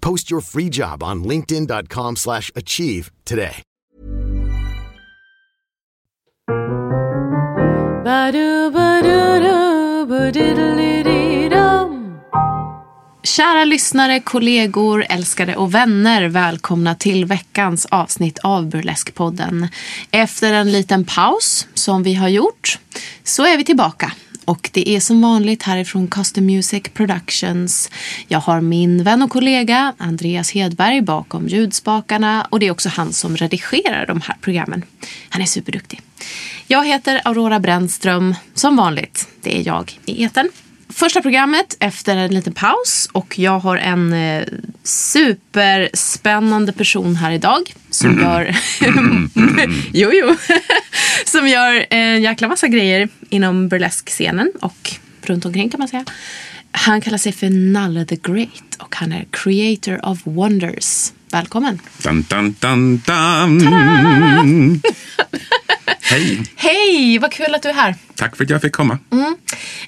Post 0.00 0.30
your 0.30 0.42
free 0.42 0.68
job 0.68 1.02
on 1.02 1.24
linkedin.com 1.24 2.16
slash 2.16 2.50
achieve 2.54 3.10
today. 3.24 3.62
Kära 13.22 13.64
lyssnare, 13.64 14.20
kollegor, 14.20 15.06
älskare 15.08 15.56
och 15.56 15.74
vänner. 15.74 16.28
Välkomna 16.28 16.94
till 16.94 17.24
veckans 17.24 17.86
avsnitt 17.86 18.38
av 18.38 18.68
Burleskpodden. 18.68 19.68
Efter 20.10 20.52
en 20.52 20.72
liten 20.72 21.04
paus 21.04 21.66
som 21.74 22.02
vi 22.02 22.14
har 22.14 22.28
gjort 22.28 22.78
så 23.24 23.46
är 23.46 23.56
vi 23.56 23.64
tillbaka. 23.64 24.12
Och 24.50 24.70
det 24.72 24.88
är 24.88 25.00
som 25.00 25.20
vanligt 25.20 25.62
härifrån 25.62 26.08
Custom 26.08 26.46
Music 26.46 26.82
Productions. 26.94 27.90
Jag 28.28 28.38
har 28.38 28.60
min 28.60 29.02
vän 29.02 29.22
och 29.22 29.30
kollega 29.30 29.94
Andreas 29.98 30.50
Hedberg 30.50 31.02
bakom 31.02 31.48
ljudspakarna 31.48 32.46
och 32.50 32.60
det 32.60 32.66
är 32.66 32.70
också 32.70 32.88
han 32.88 33.12
som 33.12 33.36
redigerar 33.36 34.06
de 34.06 34.20
här 34.20 34.36
programmen. 34.40 34.82
Han 35.28 35.42
är 35.42 35.46
superduktig. 35.46 36.00
Jag 36.66 36.86
heter 36.86 37.20
Aurora 37.24 37.60
Brännström. 37.60 38.34
Som 38.54 38.76
vanligt, 38.76 39.28
det 39.40 39.58
är 39.58 39.66
jag 39.66 39.98
i 40.06 40.24
etern. 40.24 40.48
Första 40.92 41.22
programmet 41.22 41.76
efter 41.80 42.16
en 42.16 42.34
liten 42.34 42.52
paus 42.52 43.08
och 43.12 43.38
jag 43.38 43.58
har 43.58 43.76
en 43.76 44.12
eh, 44.12 44.44
superspännande 44.82 46.72
person 46.72 47.16
här 47.16 47.32
idag 47.32 47.74
som 47.90 48.20
gör 48.20 48.56
jo, 49.92 50.10
jo. 50.12 50.36
som 51.24 51.48
gör 51.48 51.86
en 51.90 52.22
jäkla 52.22 52.48
massa 52.48 52.68
grejer 52.68 53.08
inom 53.28 53.68
burleskscenen 53.68 54.52
och 54.60 54.90
runt 55.22 55.44
omkring 55.44 55.70
kan 55.70 55.78
man 55.78 55.88
säga. 55.88 56.04
Han 56.72 57.00
kallar 57.00 57.18
sig 57.18 57.32
för 57.32 57.50
Nalle 57.50 58.04
the 58.06 58.16
Great 58.16 58.76
och 58.78 58.96
han 58.96 59.12
är 59.12 59.26
creator 59.30 60.06
of 60.06 60.18
wonders. 60.24 61.12
Välkommen! 61.32 61.78
Dun, 62.02 62.24
dun, 62.28 62.56
dun, 62.60 63.02
dun. 63.06 64.82
Hej, 66.10 66.42
Hej, 66.56 67.18
vad 67.18 67.32
kul 67.32 67.54
att 67.54 67.62
du 67.62 67.68
är 67.68 67.72
här. 67.72 67.94
tack 68.14 68.36
för 68.36 68.44
att 68.44 68.50
jag 68.50 68.62
fick 68.62 68.72
komma. 68.72 68.98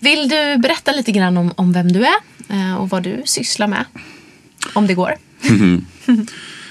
Vill 0.00 0.28
du 0.28 0.58
berätta 0.58 0.92
lite 0.92 1.12
grann 1.12 1.36
om, 1.36 1.52
om 1.56 1.72
vem 1.72 1.92
du 1.92 2.04
är 2.04 2.14
eh, 2.48 2.74
och 2.74 2.90
vad 2.90 3.02
du 3.02 3.22
sysslar 3.24 3.66
med? 3.66 3.84
Om 4.72 4.86
det 4.86 4.94
går. 4.94 5.14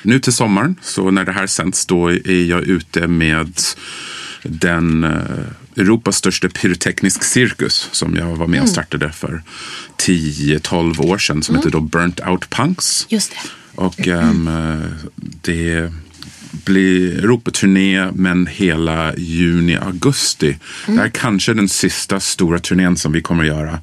Nu 0.04 0.20
till 0.20 0.34
sommaren, 0.34 0.76
så 0.82 1.12
när 1.12 1.26
det 1.26 1.32
här 1.32 1.48
sänds, 1.48 1.86
då 1.86 2.12
är 2.12 2.44
jag 2.44 2.62
ute 2.62 3.08
med 3.08 3.60
den 4.44 5.04
eh, 5.04 5.22
Europas 5.78 6.16
största 6.16 6.50
pyroteknisk 6.50 7.24
cirkus 7.24 7.90
som 7.92 8.16
jag 8.16 8.36
var 8.36 8.48
med 8.48 8.62
och 8.62 8.70
startade 8.70 9.12
för 9.12 9.44
10-12 9.98 11.06
år 11.06 11.18
sedan 11.18 11.44
som 11.44 11.56
heter 11.56 11.70
då 11.70 11.80
Burnt 11.80 12.20
Out 12.20 12.50
Punks. 12.50 13.06
Just 13.10 13.32
det. 13.32 13.38
Och 13.82 14.08
eh, 14.08 14.34
det 15.42 15.92
blir 16.52 17.18
Europaturné 17.18 18.12
men 18.14 18.48
hela 18.48 19.16
juni, 19.18 19.78
augusti. 19.78 20.58
Det 20.86 20.92
här 20.92 21.06
är 21.06 21.10
kanske 21.10 21.54
den 21.54 21.70
sista 21.70 22.20
stora 22.20 22.60
turnén 22.60 22.98
som 22.98 23.12
vi 23.12 23.22
kommer 23.22 23.44
att 23.44 23.50
göra 23.50 23.80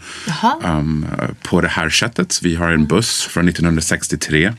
um, 0.65 1.07
på 1.43 1.61
det 1.61 1.69
här 1.69 1.91
sättet. 1.91 2.41
Vi 2.43 2.55
har 2.55 2.73
en 2.73 2.87
buss 2.87 3.23
från 3.23 3.49
1963 3.49 4.53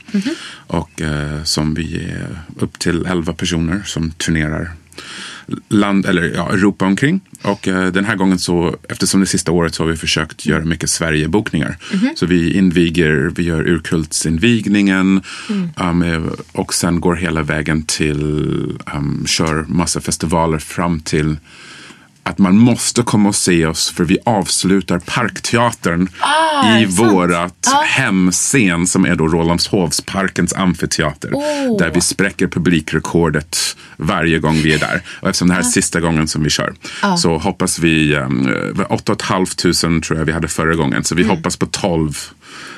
och 0.66 1.02
eh, 1.02 1.42
som 1.44 1.74
vi 1.74 1.96
är 1.96 2.38
upp 2.56 2.78
till 2.78 3.06
11 3.06 3.32
personer 3.32 3.82
som 3.86 4.10
turnerar 4.10 4.72
land, 5.68 6.06
eller 6.06 6.22
ja, 6.34 6.52
Europa 6.52 6.84
omkring. 6.86 7.20
Och 7.42 7.68
eh, 7.68 7.92
den 7.92 8.04
här 8.04 8.16
gången 8.16 8.38
så, 8.38 8.76
eftersom 8.88 9.20
det 9.20 9.26
sista 9.26 9.52
året 9.52 9.74
så 9.74 9.82
har 9.82 9.90
vi 9.90 9.96
försökt 9.96 10.46
göra 10.46 10.64
mycket 10.64 10.90
Sverigebokningar. 10.90 11.76
Så 12.16 12.26
vi 12.26 12.52
inviger, 12.52 13.32
vi 13.36 13.42
gör 13.42 13.68
urkultsinvigningen 13.68 15.22
um, 15.76 16.02
eh, 16.02 16.22
och 16.52 16.74
sen 16.74 17.00
går 17.00 17.14
hela 17.14 17.42
vägen 17.42 17.82
till, 17.82 18.22
um, 18.94 19.24
kör 19.26 19.64
massa 19.68 20.00
festivaler 20.00 20.58
fram 20.58 21.00
till 21.00 21.36
att 22.22 22.38
man 22.38 22.58
måste 22.58 23.02
komma 23.02 23.28
och 23.28 23.34
se 23.36 23.66
oss 23.66 23.90
för 23.90 24.04
vi 24.04 24.18
avslutar 24.24 24.98
Parkteatern 24.98 26.08
Ah, 26.20 26.78
i 26.78 26.84
vårat 26.84 27.68
hemscen 27.86 28.86
som 28.86 29.04
är 29.06 29.14
då 29.14 29.28
Rålambshovsparkens 29.28 30.52
amfiteater. 30.52 31.30
Oh. 31.32 31.78
Där 31.78 31.90
vi 31.94 32.00
spräcker 32.00 32.46
publikrekordet 32.46 33.76
varje 33.96 34.38
gång 34.38 34.54
vi 34.54 34.74
är 34.74 34.78
där. 34.78 35.02
Och 35.20 35.28
eftersom 35.28 35.48
det 35.48 35.54
här 35.54 35.60
är 35.60 35.64
sista 35.64 36.00
gången 36.00 36.28
som 36.28 36.42
vi 36.42 36.50
kör 36.50 36.74
så 37.18 37.38
hoppas 37.38 37.78
vi, 37.78 38.14
um, 38.16 38.48
8 38.88 39.16
500 39.28 40.00
tror 40.06 40.18
jag 40.18 40.24
vi 40.26 40.32
hade 40.32 40.48
förra 40.48 40.74
gången. 40.74 41.04
Så 41.04 41.14
vi 41.14 41.22
Mm. 41.22 41.36
hoppas 41.36 41.56
på 41.56 41.66
12 41.66 42.16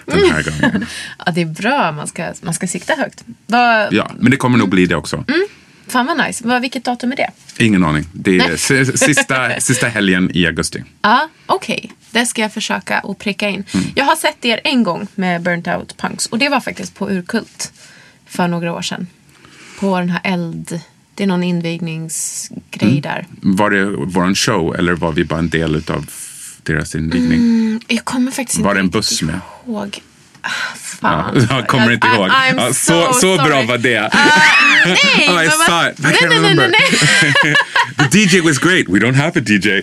den 0.06 0.30
här 0.30 0.42
gången. 0.42 0.86
Ja, 1.26 1.32
det 1.32 1.40
är 1.42 1.46
bra. 1.46 1.92
Man 1.92 2.06
ska, 2.06 2.32
man 2.42 2.54
ska 2.54 2.66
sikta 2.66 2.94
högt. 2.94 3.24
Vad, 3.46 3.92
Ja, 3.92 4.10
men 4.18 4.30
det 4.30 4.36
kommer 4.36 4.58
nog 4.58 4.68
bli 4.68 4.86
det 4.86 4.96
också. 4.96 5.24
Fan 5.92 6.06
vad 6.06 6.26
nice. 6.26 6.58
Vilket 6.60 6.84
datum 6.84 7.12
är 7.12 7.16
det? 7.16 7.30
Ingen 7.58 7.84
aning. 7.84 8.04
Det 8.12 8.36
är 8.36 8.38
Nej. 8.38 8.58
sista, 8.98 9.50
sista 9.60 9.86
helgen 9.88 10.30
i 10.34 10.46
augusti. 10.46 10.84
Ja, 11.02 11.28
okej. 11.46 11.92
Det 12.10 12.26
ska 12.26 12.42
jag 12.42 12.52
försöka 12.52 12.98
att 12.98 13.18
pricka 13.18 13.48
in. 13.48 13.64
Jag 13.94 14.04
har 14.04 14.16
sett 14.16 14.44
er 14.44 14.60
en 14.64 14.82
gång 14.82 15.06
med 15.14 15.42
Burnt 15.42 15.68
Out 15.68 15.96
Punks. 15.96 16.26
Och 16.26 16.38
det 16.38 16.48
var 16.48 16.60
faktiskt 16.60 16.94
på 16.94 17.10
Urkult. 17.10 17.72
För 18.26 18.48
några 18.48 18.72
år 18.72 18.82
sedan. 18.82 19.06
På 19.80 19.98
den 19.98 20.10
här 20.10 20.20
eld... 20.24 20.80
Det 21.14 21.22
är 21.22 21.26
någon 21.26 21.42
invigningsgrej 21.42 23.00
där. 23.00 23.26
Var 23.42 23.70
det 23.70 23.84
vår 23.84 24.34
show 24.34 24.76
eller 24.76 24.92
var 24.92 25.12
vi 25.12 25.24
bara 25.24 25.38
en 25.38 25.48
del 25.48 25.76
av 25.90 26.10
deras 26.62 26.94
invigning? 26.94 27.80
Jag 27.88 28.04
kommer 28.04 28.30
faktiskt 28.30 28.58
inte 28.58 28.66
Var 28.66 28.74
det 28.74 28.80
en 28.80 28.90
buss 28.90 29.22
med? 29.22 29.40
ihåg. 29.66 30.00
Fan. 31.00 31.46
Ja, 31.50 31.56
jag 31.56 31.66
kommer 31.68 31.90
inte 31.92 32.06
I- 32.06 32.10
ihåg. 32.14 32.28
I'm 32.30 32.54
Ja, 32.56 32.72
so 32.72 33.12
så, 33.12 33.20
så 33.20 33.36
bra 33.36 33.62
var 33.62 33.78
det. 33.78 34.10
Nej, 34.86 35.28
Oh, 35.28 35.44
I 35.46 35.50
saw 35.50 35.90
it. 35.90 35.98
I 35.98 36.02
nej, 36.02 36.12
can't 36.12 36.28
nej, 36.28 36.40
nej, 36.40 36.50
remember. 36.50 36.68
nej, 36.68 37.34
nej. 37.44 37.54
The 38.10 38.18
DJ 38.18 38.40
was 38.40 38.58
great. 38.58 38.88
We 38.88 38.98
don't 38.98 39.14
have 39.16 39.36
a 39.36 39.40
DJ. 39.40 39.82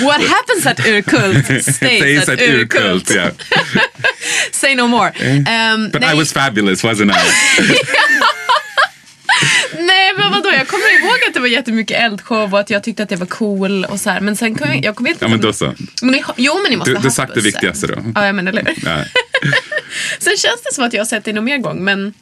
What 0.00 0.20
happens 0.20 0.66
at 0.66 0.78
Urkult 0.80 1.44
stays, 1.62 1.76
Stays 1.76 2.28
at, 2.28 2.28
at 2.28 2.38
Urkult. 2.48 3.10
Yeah. 3.10 3.30
Say 4.52 4.74
no 4.74 4.86
more. 4.86 5.12
Um, 5.46 5.90
But 5.90 6.00
nej, 6.02 6.12
I 6.14 6.18
was 6.18 6.32
fabulous, 6.32 6.82
wasn't 6.84 7.10
I? 7.10 7.18
Men? 10.58 10.66
Jag 10.66 10.68
kommer 10.68 11.00
ihåg 11.00 11.28
att 11.28 11.34
det 11.34 11.40
var 11.40 11.46
jättemycket 11.46 12.00
eldshow 12.02 12.54
och 12.54 12.60
att 12.60 12.70
jag 12.70 12.82
tyckte 12.82 13.02
att 13.02 13.08
det 13.08 13.16
var 13.16 13.26
cool 13.26 13.84
och 13.84 14.00
så 14.00 14.10
här. 14.10 14.20
Men 14.20 14.36
sen 14.36 14.54
kom 14.54 14.68
jag, 14.68 14.84
jag 14.84 14.96
kommer 14.96 15.10
inte 15.10 15.24
Ja, 15.24 15.28
men 15.28 15.40
då 15.40 15.52
så. 15.52 15.74
Men 16.02 16.10
ni, 16.10 16.24
jo, 16.36 16.54
men 16.62 16.70
ni 16.70 16.76
måste 16.76 16.90
Du, 16.90 16.96
ha 16.96 17.02
du 17.02 17.10
sagt 17.10 17.34
det 17.34 17.40
viktigaste 17.40 17.86
då. 17.86 17.94
Ja, 18.14 18.26
jag 18.26 18.34
menar, 18.34 18.52
eller 18.52 18.64
hur? 18.64 18.88
Ja. 18.88 19.04
Sen 20.18 20.36
känns 20.36 20.62
det 20.64 20.74
som 20.74 20.84
att 20.84 20.92
jag 20.92 21.00
har 21.00 21.06
sett 21.06 21.24
det 21.24 21.32
någon 21.32 21.44
mer 21.44 21.58
gång, 21.58 21.84
men 21.84 22.12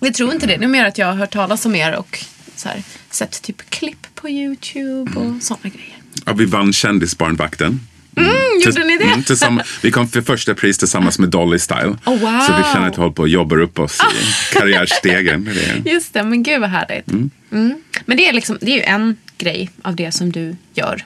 jag 0.00 0.14
tror 0.14 0.32
inte 0.32 0.46
det. 0.46 0.56
Det 0.56 0.64
är 0.64 0.68
mer 0.68 0.84
att 0.84 0.98
jag 0.98 1.06
har 1.06 1.14
hört 1.14 1.30
talas 1.32 1.66
om 1.66 1.74
er 1.74 1.96
och 1.96 2.18
så 2.56 2.68
här, 2.68 2.82
sett 3.10 3.42
typ 3.42 3.70
klipp 3.70 4.06
på 4.14 4.28
YouTube 4.28 5.10
och 5.20 5.42
sådana 5.42 5.62
grejer. 5.74 5.96
Ja, 6.24 6.32
vi 6.32 6.44
vann 6.44 6.72
Kändisbarnvakten. 6.72 7.80
Mm, 8.18 8.60
gjorde 8.60 8.84
ni 8.84 8.98
det? 8.98 9.04
Mm, 9.04 9.22
tillsammans, 9.22 9.78
vi 9.82 9.90
kom 9.90 10.08
för 10.08 10.22
första 10.22 10.54
pris 10.54 10.78
tillsammans 10.78 11.18
med 11.18 11.28
Dolly 11.28 11.58
Style. 11.58 11.96
Oh, 12.04 12.18
wow. 12.18 12.40
Så 12.40 12.56
vi 12.56 12.62
känner 12.72 12.88
att 12.88 12.98
vi 12.98 13.00
håller 13.00 13.14
på 13.14 13.22
att 13.22 13.30
jobba 13.30 13.56
upp 13.56 13.78
oss 13.78 14.00
i 14.00 14.54
karriärstegen. 14.58 15.42
med 15.42 15.54
det. 15.54 15.90
Just 15.90 16.14
det, 16.14 16.22
men 16.22 16.42
gud 16.42 16.60
vad 16.60 16.70
härligt. 16.70 17.08
Mm. 17.10 17.74
Men 18.06 18.16
det 18.16 18.28
är, 18.28 18.32
liksom, 18.32 18.58
det 18.60 18.70
är 18.70 18.76
ju 18.76 18.82
en 18.82 19.16
grej 19.38 19.70
av 19.82 19.96
det 19.96 20.12
som 20.12 20.32
du 20.32 20.56
gör. 20.74 21.04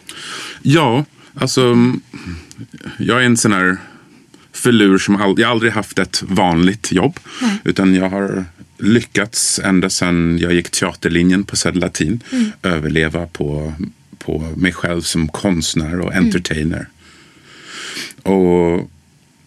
Ja, 0.63 1.05
alltså 1.35 1.63
mm, 1.63 2.01
jag 2.99 3.21
är 3.21 3.27
en 3.27 3.37
sån 3.37 3.53
här 3.53 3.77
förlur 4.53 4.99
som 4.99 5.17
all, 5.23 5.35
jag 5.41 5.51
aldrig 5.51 5.73
haft 5.73 5.99
ett 5.99 6.23
vanligt 6.27 6.93
jobb. 6.93 7.21
Utan 7.65 7.95
jag 7.95 8.11
har 8.11 8.45
lyckats 8.79 9.61
ända 9.65 9.91
sedan 9.91 10.39
jag 10.39 10.53
gick 10.53 10.71
teaterlinjen 10.71 11.45
på 11.45 11.57
Södra 11.57 11.81
Latin 11.81 12.21
överleva 12.63 13.27
på, 13.27 13.73
på 14.19 14.39
mig 14.57 14.73
själv 14.73 15.01
som 15.01 15.29
konstnär 15.29 16.01
och 16.01 16.15
entertainer. 16.15 16.87
Och 18.23 18.91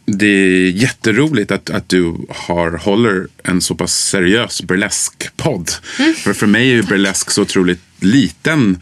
det 0.06 0.28
är 0.28 0.70
jätteroligt 0.70 1.52
att, 1.52 1.70
att 1.70 1.90
du 1.90 2.16
har, 2.30 2.72
håller 2.72 3.28
en 3.44 3.62
så 3.62 3.76
pass 3.76 3.94
seriös 3.94 4.62
burlesk-podd. 4.62 5.70
För 6.24 6.34
för 6.34 6.48
mig 6.48 6.70
är 6.70 6.76
ju 6.76 6.84
burlesk 6.84 7.32
så 7.32 7.42
otroligt 7.42 7.82
liten 8.00 8.80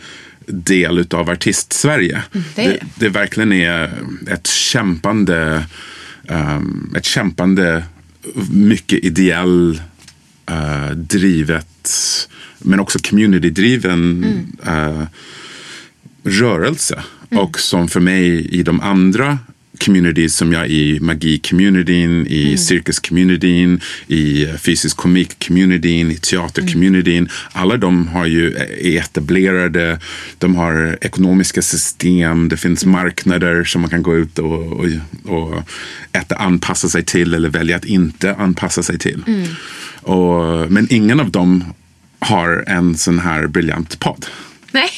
del 0.47 1.07
av 1.11 1.29
artist-Sverige. 1.29 2.23
det 2.55 2.63
är 2.63 2.67
det. 2.67 2.77
det, 2.77 2.85
det 2.95 3.09
verkligen 3.09 3.53
är 3.53 3.91
ett 4.27 4.47
kämpande, 4.47 5.65
ehm, 6.27 6.93
ett 6.97 7.05
kämpande, 7.05 7.83
mycket 8.51 9.03
ideell, 9.03 9.81
eh, 10.49 10.89
drivet, 10.91 12.27
men 12.59 12.79
också 12.79 12.99
community-driven 12.99 14.25
eh, 14.65 15.03
rörelse. 16.23 17.03
Och 17.29 17.59
som 17.59 17.87
för 17.87 17.99
mig 17.99 18.47
i 18.47 18.63
de 18.63 18.81
andra 18.81 19.39
communities 19.85 20.35
som 20.35 20.53
jag 20.53 20.67
i 20.67 20.99
magi-communityn, 20.99 22.27
i 22.27 22.57
cirkus-communityn, 22.57 23.81
i 24.07 24.47
fysisk 24.57 24.97
komik-communityn, 24.97 26.11
i 26.11 26.17
teater-communityn. 26.17 27.29
Alla 27.51 27.77
de 27.77 28.07
har 28.07 28.25
ju, 28.25 28.55
är 28.55 28.99
etablerade, 28.99 29.99
de 30.37 30.55
har 30.55 30.97
ekonomiska 31.01 31.61
system, 31.61 32.49
det 32.49 32.57
finns 32.57 32.85
marknader 32.85 33.63
som 33.63 33.81
man 33.81 33.89
kan 33.89 34.03
gå 34.03 34.17
ut 34.17 34.39
och, 34.39 34.71
och, 34.71 34.85
och 35.25 35.63
äta 36.11 36.35
anpassa 36.35 36.89
sig 36.89 37.03
till 37.03 37.33
eller 37.33 37.49
välja 37.49 37.75
att 37.75 37.85
inte 37.85 38.35
anpassa 38.35 38.83
sig 38.83 38.99
till. 38.99 39.23
Och, 40.01 40.71
men 40.71 40.87
ingen 40.89 41.19
av 41.19 41.31
dem 41.31 41.63
har 42.19 42.63
en 42.67 42.97
sån 42.97 43.19
här 43.19 43.47
briljant 43.47 43.99
podd. 43.99 44.25
Nej. 44.73 44.89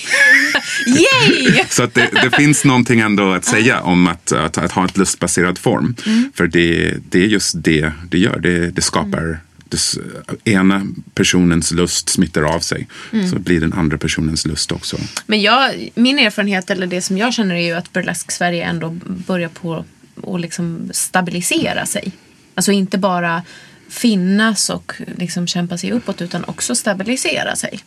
Yay! 0.85 1.63
Så 1.69 1.83
att 1.83 1.93
det, 1.93 2.09
det 2.23 2.31
finns 2.37 2.65
någonting 2.65 2.99
ändå 2.99 3.33
att 3.33 3.45
säga 3.45 3.81
om 3.81 4.07
att, 4.07 4.31
att, 4.31 4.57
att 4.57 4.71
ha 4.71 4.85
ett 4.85 4.97
lustbaserad 4.97 5.57
form. 5.57 5.95
För 6.35 6.47
det, 6.47 6.93
det 7.09 7.19
är 7.19 7.27
just 7.27 7.63
det 7.63 7.91
det 8.09 8.17
gör. 8.17 8.39
Det, 8.39 8.71
det 8.71 8.81
skapar 8.81 9.39
det, 9.69 9.75
s- 9.77 9.97
ena 10.43 10.85
personens 11.13 11.71
lust 11.71 12.09
smittar 12.09 12.41
av 12.41 12.59
sig. 12.59 12.87
Så 13.31 13.39
blir 13.39 13.61
den 13.61 13.73
andra 13.73 13.97
personens 13.97 14.45
lust 14.45 14.71
också. 14.71 14.97
Men 15.25 15.41
jag, 15.41 15.89
min 15.95 16.19
erfarenhet, 16.19 16.69
eller 16.69 16.87
det 16.87 17.01
som 17.01 17.17
jag 17.17 17.33
känner, 17.33 17.55
är 17.55 17.59
ju 17.65 17.73
att 17.73 17.93
burlesk 17.93 18.31
Sverige 18.31 18.63
ändå 18.65 18.89
börjar 19.05 19.49
på 19.49 19.85
att 20.27 20.41
liksom 20.41 20.89
stabilisera 20.93 21.85
sig. 21.85 22.11
Alltså 22.55 22.71
inte 22.71 22.97
bara 22.97 23.43
finnas 23.89 24.69
och 24.69 24.93
liksom 25.17 25.47
kämpa 25.47 25.77
sig 25.77 25.91
uppåt 25.91 26.21
utan 26.21 26.43
också 26.43 26.75
stabilisera 26.75 27.55
sig. 27.55 27.79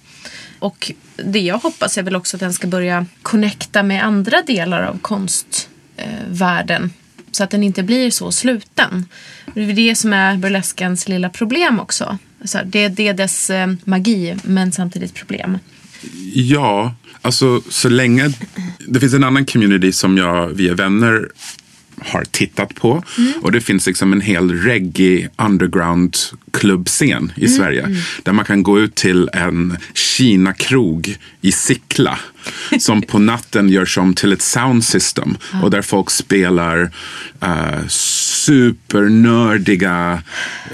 Och 0.59 0.93
det 1.17 1.41
jag 1.41 1.59
hoppas 1.59 1.99
är 1.99 2.03
väl 2.03 2.17
också 2.17 2.37
att 2.37 2.41
den 2.41 2.53
ska 2.53 2.67
börja 2.67 3.07
connecta 3.23 3.83
med 3.83 4.05
andra 4.05 4.43
delar 4.43 4.83
av 4.83 4.99
konstvärlden. 4.99 6.91
Så 7.31 7.45
att 7.45 7.51
den 7.51 7.63
inte 7.63 7.83
blir 7.83 8.11
så 8.11 8.33
sluten. 8.33 9.07
Det 9.55 9.61
är 9.61 9.73
det 9.73 9.95
som 9.95 10.13
är 10.13 10.37
burleskens 10.37 11.09
lilla 11.09 11.29
problem 11.29 11.81
också. 11.81 12.19
Så 12.45 12.59
här, 12.59 12.65
det, 12.65 12.89
det 12.89 13.09
är 13.09 13.15
dess 13.15 13.51
eh, 13.51 13.67
magi 13.85 14.37
men 14.43 14.73
samtidigt 14.73 15.15
problem. 15.15 15.59
Ja, 16.35 16.95
alltså 17.23 17.63
så 17.69 17.89
länge... 17.89 18.33
Det 18.89 19.01
finns 19.01 19.15
en 19.15 19.25
annan 19.25 19.47
community 19.47 19.93
som 19.93 20.19
jag 20.19 20.49
via 20.49 20.75
vänner 20.75 21.29
har 22.05 22.25
tittat 22.25 22.75
på. 22.75 23.03
Och 23.43 23.53
det 23.53 23.61
finns 23.61 23.87
liksom 23.87 24.13
en 24.13 24.21
hel 24.21 24.51
reggae 24.51 25.29
underground 25.37 26.17
klubbscen 26.53 27.33
i 27.37 27.49
Sverige. 27.49 27.97
Där 28.23 28.33
man 28.33 28.45
kan 28.45 28.63
gå 28.63 28.81
ut 28.81 28.95
till 28.95 29.31
en 29.33 29.77
Kina-krog 29.95 31.17
i 31.41 31.53
Sickla. 31.53 32.19
Som 32.81 33.03
på 33.03 33.19
natten 33.19 33.69
görs 33.69 33.99
om 33.99 34.15
till 34.15 34.33
ett 34.33 34.43
sound 34.43 34.85
system. 34.85 35.37
Och 35.63 35.71
där 35.71 35.83
folk 35.83 36.11
spelar 36.11 36.91
uh, 37.43 37.87
supernördiga, 38.49 40.23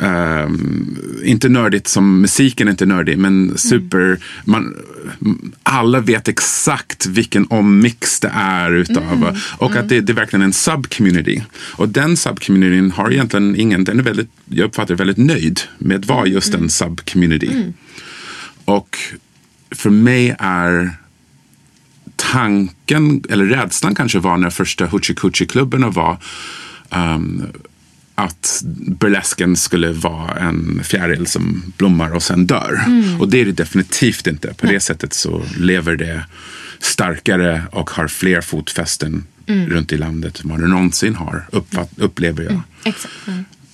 ehm, 0.00 0.96
inte 1.24 1.48
nördigt 1.48 1.88
som 1.88 2.20
musiken 2.20 2.68
är 2.68 2.70
inte 2.70 2.86
nördig, 2.86 3.18
men 3.18 3.58
super, 3.58 4.18
man, 4.44 4.74
alla 5.62 6.00
vet 6.00 6.28
exakt 6.28 7.06
vilken 7.06 7.46
ommix 7.46 8.20
det 8.20 8.30
är 8.34 8.72
utav. 8.72 9.38
Och 9.58 9.76
att 9.76 9.88
det, 9.88 10.00
det 10.00 10.12
är 10.12 10.14
verkligen 10.14 10.42
en 10.42 10.52
subcommunity. 10.52 11.42
Och 11.76 11.88
den 11.88 12.16
subcommunityn 12.16 12.90
har 12.90 13.12
egentligen 13.12 13.56
ingen, 13.56 13.84
den 13.84 13.98
är 13.98 14.02
väldigt, 14.02 14.30
jag 14.48 14.64
uppfattar 14.64 14.94
väldigt 14.94 15.18
nöjd 15.18 15.60
med 15.78 15.98
att 15.98 16.06
vara 16.06 16.26
just 16.26 16.54
en 16.54 16.70
subcommunity. 16.70 17.72
Och 18.64 18.98
för 19.70 19.90
mig 19.90 20.36
är 20.38 20.90
tanken, 22.16 23.24
eller 23.30 23.44
rädslan 23.44 23.94
kanske 23.94 24.18
var 24.18 24.36
när 24.36 24.50
första 24.50 24.86
Hoochie 24.86 25.16
Coochie-klubbarna 25.16 25.90
var 25.90 26.18
ehm, 26.94 27.46
att 28.14 28.62
burlesken 28.86 29.56
skulle 29.56 29.92
vara 29.92 30.34
en 30.34 30.80
fjäril 30.84 31.26
som 31.26 31.72
blommar 31.76 32.14
och 32.14 32.22
sen 32.22 32.46
dör. 32.46 32.80
Och 33.20 33.28
det 33.28 33.40
är 33.40 33.44
det 33.44 33.52
definitivt 33.52 34.26
inte. 34.26 34.54
På 34.54 34.66
det 34.66 34.80
sättet 34.80 35.12
så 35.12 35.42
lever 35.58 35.96
det 35.96 36.24
starkare 36.80 37.62
och 37.72 37.90
har 37.90 38.08
fler 38.08 38.40
fotfästen 38.40 39.24
runt 39.46 39.92
i 39.92 39.96
landet 39.96 40.40
än 40.44 40.50
vad 40.50 40.60
det 40.60 40.66
någonsin 40.66 41.14
har, 41.14 41.46
uppfatt, 41.52 41.90
upplever 41.96 42.44
jag. 42.44 42.60
Exakt. 42.84 43.14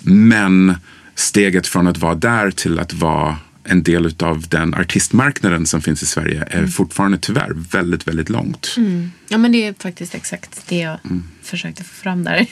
Men 0.02 0.74
steget 1.14 1.66
från 1.66 1.86
att 1.86 1.98
vara 1.98 2.14
där 2.14 2.50
till 2.50 2.78
att 2.78 2.92
vara 2.92 3.36
en 3.64 3.82
del 3.82 4.14
av 4.18 4.48
den 4.48 4.74
artistmarknaden 4.74 5.66
som 5.66 5.80
finns 5.82 6.02
i 6.02 6.06
Sverige 6.06 6.44
är 6.50 6.66
fortfarande 6.66 7.18
tyvärr 7.18 7.52
väldigt, 7.52 8.08
väldigt 8.08 8.28
långt. 8.28 8.76
Ja, 9.28 9.38
men 9.38 9.52
det 9.52 9.66
är 9.66 9.74
faktiskt 9.78 10.14
exakt 10.14 10.62
det 10.68 10.78
jag 10.78 10.98
försökte 11.42 11.84
få 11.84 11.94
fram 11.94 12.24
där. 12.24 12.46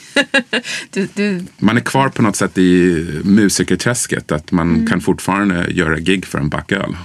du, 0.90 1.08
du, 1.14 1.44
Man 1.58 1.76
är 1.76 1.80
kvar 1.80 2.08
på 2.08 2.22
något 2.22 2.36
sätt 2.36 2.58
i 2.58 3.06
musikerträsket, 3.24 4.32
att 4.32 4.52
man 4.52 4.86
kan 4.86 5.00
fortfarande 5.00 5.70
göra 5.70 5.98
gig 5.98 6.26
för 6.26 6.38
en 6.38 6.48
backöl. 6.48 6.96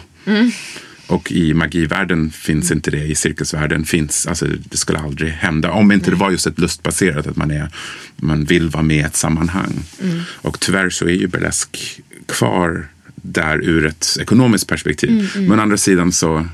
Och 1.08 1.32
i 1.32 1.54
magivärlden 1.54 2.32
finns 2.32 2.72
inte 2.72 2.92
det, 2.92 3.04
i 3.04 3.16
cirkusvärlden 3.16 3.86
finns, 3.86 4.28
alltså 4.28 4.46
det 4.46 4.78
skulle 4.78 5.00
aldrig 5.00 5.32
hända. 5.32 5.72
Om 5.72 5.92
inte 5.92 6.10
det 6.10 6.16
var 6.16 6.32
just 6.32 6.48
ett 6.48 6.60
lustbaserat, 6.60 7.28
att 7.28 7.36
man, 7.36 7.52
är, 7.52 7.70
man 8.16 8.46
vill 8.46 8.70
vara 8.70 8.84
med 8.84 8.98
i 8.98 9.00
ett 9.00 9.16
sammanhang. 9.16 9.84
Och 10.26 10.60
tyvärr 10.60 10.90
så 10.90 11.06
är 11.06 11.14
ju 11.14 11.28
burlesk 11.28 12.02
kvar 12.26 12.88
där 13.25 13.64
ur 13.64 13.86
ett 13.86 14.18
ekonomiskt 14.22 14.68
perspektiv. 14.68 15.31
Men 15.36 15.60
å 15.60 15.62
andra 15.62 15.78
sidan 15.78 16.12
så 16.12 16.48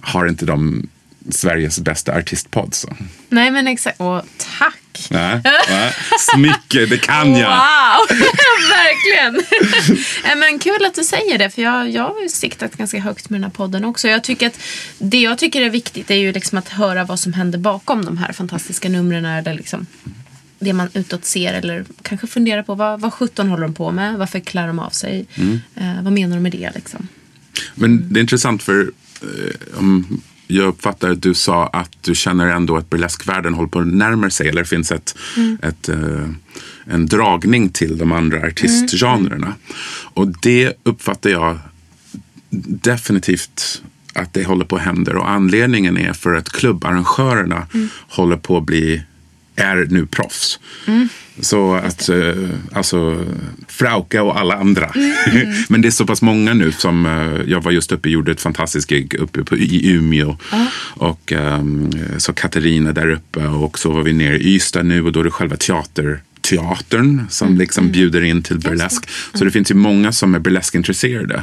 har 0.00 0.26
inte 0.26 0.46
de 0.46 0.88
Sveriges 1.30 1.78
bästa 1.78 2.14
artistpodd. 2.14 2.74
Så. 2.74 2.96
nej, 3.28 3.50
men 3.50 3.66
exakt. 3.66 4.00
Åh, 4.00 4.22
tack! 4.58 5.08
Nej, 5.10 5.40
nej. 5.70 5.92
Smycke, 6.18 6.86
det 6.86 6.98
kan 6.98 7.36
jag. 7.36 7.48
Wow! 7.48 8.06
Verkligen! 8.70 9.44
Nej, 10.24 10.36
men 10.50 10.58
kul 10.58 10.84
att 10.86 10.94
du 10.94 11.04
säger 11.04 11.38
det, 11.38 11.50
för 11.50 11.62
jag, 11.62 11.90
jag 11.90 12.02
har 12.02 12.28
siktat 12.28 12.76
ganska 12.76 13.00
högt 13.00 13.30
med 13.30 13.40
den 13.40 13.44
här 13.44 13.50
podden 13.50 13.84
också. 13.84 14.08
Jag 14.08 14.24
tycker 14.24 14.46
att 14.46 14.60
det 14.98 15.20
jag 15.20 15.38
tycker 15.38 15.62
är 15.62 15.70
viktigt 15.70 16.10
är 16.10 16.14
ju 16.14 16.32
liksom 16.32 16.58
att 16.58 16.68
höra 16.68 17.04
vad 17.04 17.20
som 17.20 17.32
händer 17.32 17.58
bakom 17.58 18.04
de 18.04 18.18
här 18.18 18.32
fantastiska 18.32 18.88
numren. 18.88 19.24
Eller 19.24 19.54
liksom 19.54 19.86
det 20.58 20.72
man 20.72 20.88
utåt 20.94 21.24
ser 21.24 21.54
eller 21.54 21.84
kanske 22.02 22.26
funderar 22.26 22.62
på 22.62 22.74
vad, 22.74 23.00
vad 23.00 23.12
17 23.12 23.48
håller 23.48 23.62
de 23.62 23.74
på 23.74 23.92
med? 23.92 24.18
Varför 24.18 24.40
klär 24.40 24.66
de 24.66 24.78
av 24.78 24.90
sig? 24.90 25.26
Eh, 25.74 26.02
vad 26.02 26.12
menar 26.12 26.36
de 26.36 26.42
med 26.42 26.52
det 26.52 26.70
liksom? 26.74 27.08
Men 27.74 28.12
det 28.12 28.20
är 28.20 28.22
intressant 28.22 28.62
för 28.62 28.90
eh, 29.22 29.78
om 29.78 30.20
jag 30.46 30.66
uppfattar 30.66 31.10
att 31.10 31.22
du 31.22 31.34
sa 31.34 31.66
att 31.66 31.90
du 32.00 32.14
känner 32.14 32.46
ändå 32.46 32.76
att 32.76 32.90
burleskvärlden 32.90 33.54
håller 33.54 33.68
på 33.68 33.78
att 33.78 33.86
närma 33.86 34.30
sig 34.30 34.48
eller 34.48 34.64
finns 34.64 34.92
ett, 34.92 35.18
ett, 35.62 35.88
eh, 35.88 36.28
en 36.84 37.06
dragning 37.06 37.68
till 37.68 37.98
de 37.98 38.12
andra 38.12 38.46
artistgenrerna. 38.46 39.54
Och 40.14 40.28
det 40.42 40.72
uppfattar 40.82 41.30
jag 41.30 41.58
definitivt 42.68 43.82
att 44.12 44.34
det 44.34 44.44
håller 44.44 44.64
på 44.64 44.76
att 44.76 44.82
hända 44.82 45.18
och 45.18 45.30
anledningen 45.30 45.96
är 45.96 46.12
för 46.12 46.34
att 46.34 46.48
klubbarrangörerna 46.48 47.66
håller 48.08 48.36
på 48.36 48.56
att 48.56 48.64
bli 48.64 49.02
är 49.56 49.86
nu 49.90 50.06
proffs. 50.06 50.58
Så 51.40 51.74
att, 51.74 52.08
eh, 52.08 52.34
alltså, 52.72 53.24
Frauke 53.68 54.20
och 54.20 54.38
alla 54.40 54.54
andra. 54.56 54.92
Men 55.68 55.82
det 55.82 55.88
är 55.88 55.90
så 55.90 56.06
pass 56.06 56.22
många 56.22 56.54
nu 56.54 56.72
som, 56.72 57.06
eh, 57.06 57.50
jag 57.50 57.62
var 57.62 57.72
just 57.72 57.92
uppe 57.92 58.08
och 58.08 58.12
gjorde 58.12 58.32
ett 58.32 58.40
fantastiskt 58.40 58.88
gig 58.88 59.14
uppe 59.14 59.44
på, 59.44 59.56
i 59.56 59.90
Umeå. 59.90 60.36
Och 60.96 61.32
ehm, 61.32 61.90
så 62.18 62.32
Katarina 62.32 62.92
där 62.92 63.10
uppe 63.10 63.46
och 63.46 63.78
så 63.78 63.90
var 63.90 64.02
vi 64.02 64.12
nere 64.12 64.38
i 64.38 64.54
Ystad 64.54 64.82
nu 64.82 65.02
och 65.02 65.12
då 65.12 65.20
är 65.20 65.24
det 65.24 65.30
själva 65.30 65.56
teater 65.56 66.20
teatern 66.40 67.26
som 67.30 67.58
liksom 67.58 67.90
bjuder 67.90 68.22
in 68.22 68.42
till 68.42 68.58
burlesk. 68.58 69.08
Så 69.34 69.44
det 69.44 69.50
finns 69.50 69.70
ju 69.70 69.74
många 69.74 70.12
som 70.12 70.34
är 70.34 70.38
burleskintresserade. 70.38 71.42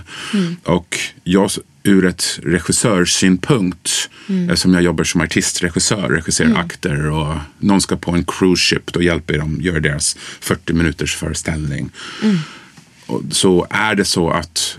Och 0.63 0.97
jag 1.23 1.51
ur 1.83 2.05
ett 2.05 2.39
regissörssynpunkt, 2.43 4.09
som 4.55 4.73
jag 4.73 4.83
jobbar 4.83 5.03
som 5.03 5.21
artistregissör, 5.21 6.09
regisserar 6.09 6.55
akter 6.55 7.09
och 7.09 7.37
någon 7.59 7.81
ska 7.81 7.97
på 7.97 8.11
en 8.11 8.25
cruise 8.25 8.75
ship, 8.75 8.93
då 8.93 9.01
hjälper 9.01 9.33
jag 9.33 9.43
dem 9.43 9.61
göra 9.61 9.79
deras 9.79 10.17
40 10.39 10.73
minuters 10.73 11.15
föreställning. 11.15 11.91
Och 13.05 13.21
så 13.31 13.67
är 13.69 13.95
det 13.95 14.05
så 14.05 14.29
att 14.29 14.77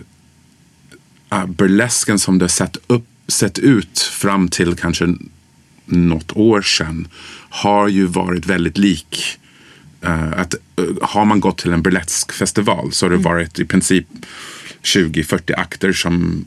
uh, 1.35 1.47
burlesken 1.47 2.19
som 2.19 2.39
det 2.39 2.49
sett, 2.49 2.77
upp, 2.87 3.07
sett 3.29 3.59
ut 3.59 3.99
fram 3.99 4.49
till 4.49 4.75
kanske 4.75 5.15
något 5.85 6.33
år 6.33 6.63
sedan 6.63 7.09
har 7.49 7.89
ju 7.89 8.07
varit 8.07 8.47
väldigt 8.47 8.79
lik. 8.79 9.39
Uh, 10.05 10.41
att, 10.41 10.55
uh, 10.81 10.97
har 11.03 11.25
man 11.25 11.41
gått 11.41 11.59
till 11.59 11.73
en 11.73 11.83
burleskfestival 11.83 12.93
så 12.93 13.07
har 13.07 13.11
det 13.11 13.17
varit 13.17 13.59
i 13.59 13.65
princip 13.65 14.07
20-40 14.83 15.55
akter 15.57 15.93
som 15.93 16.47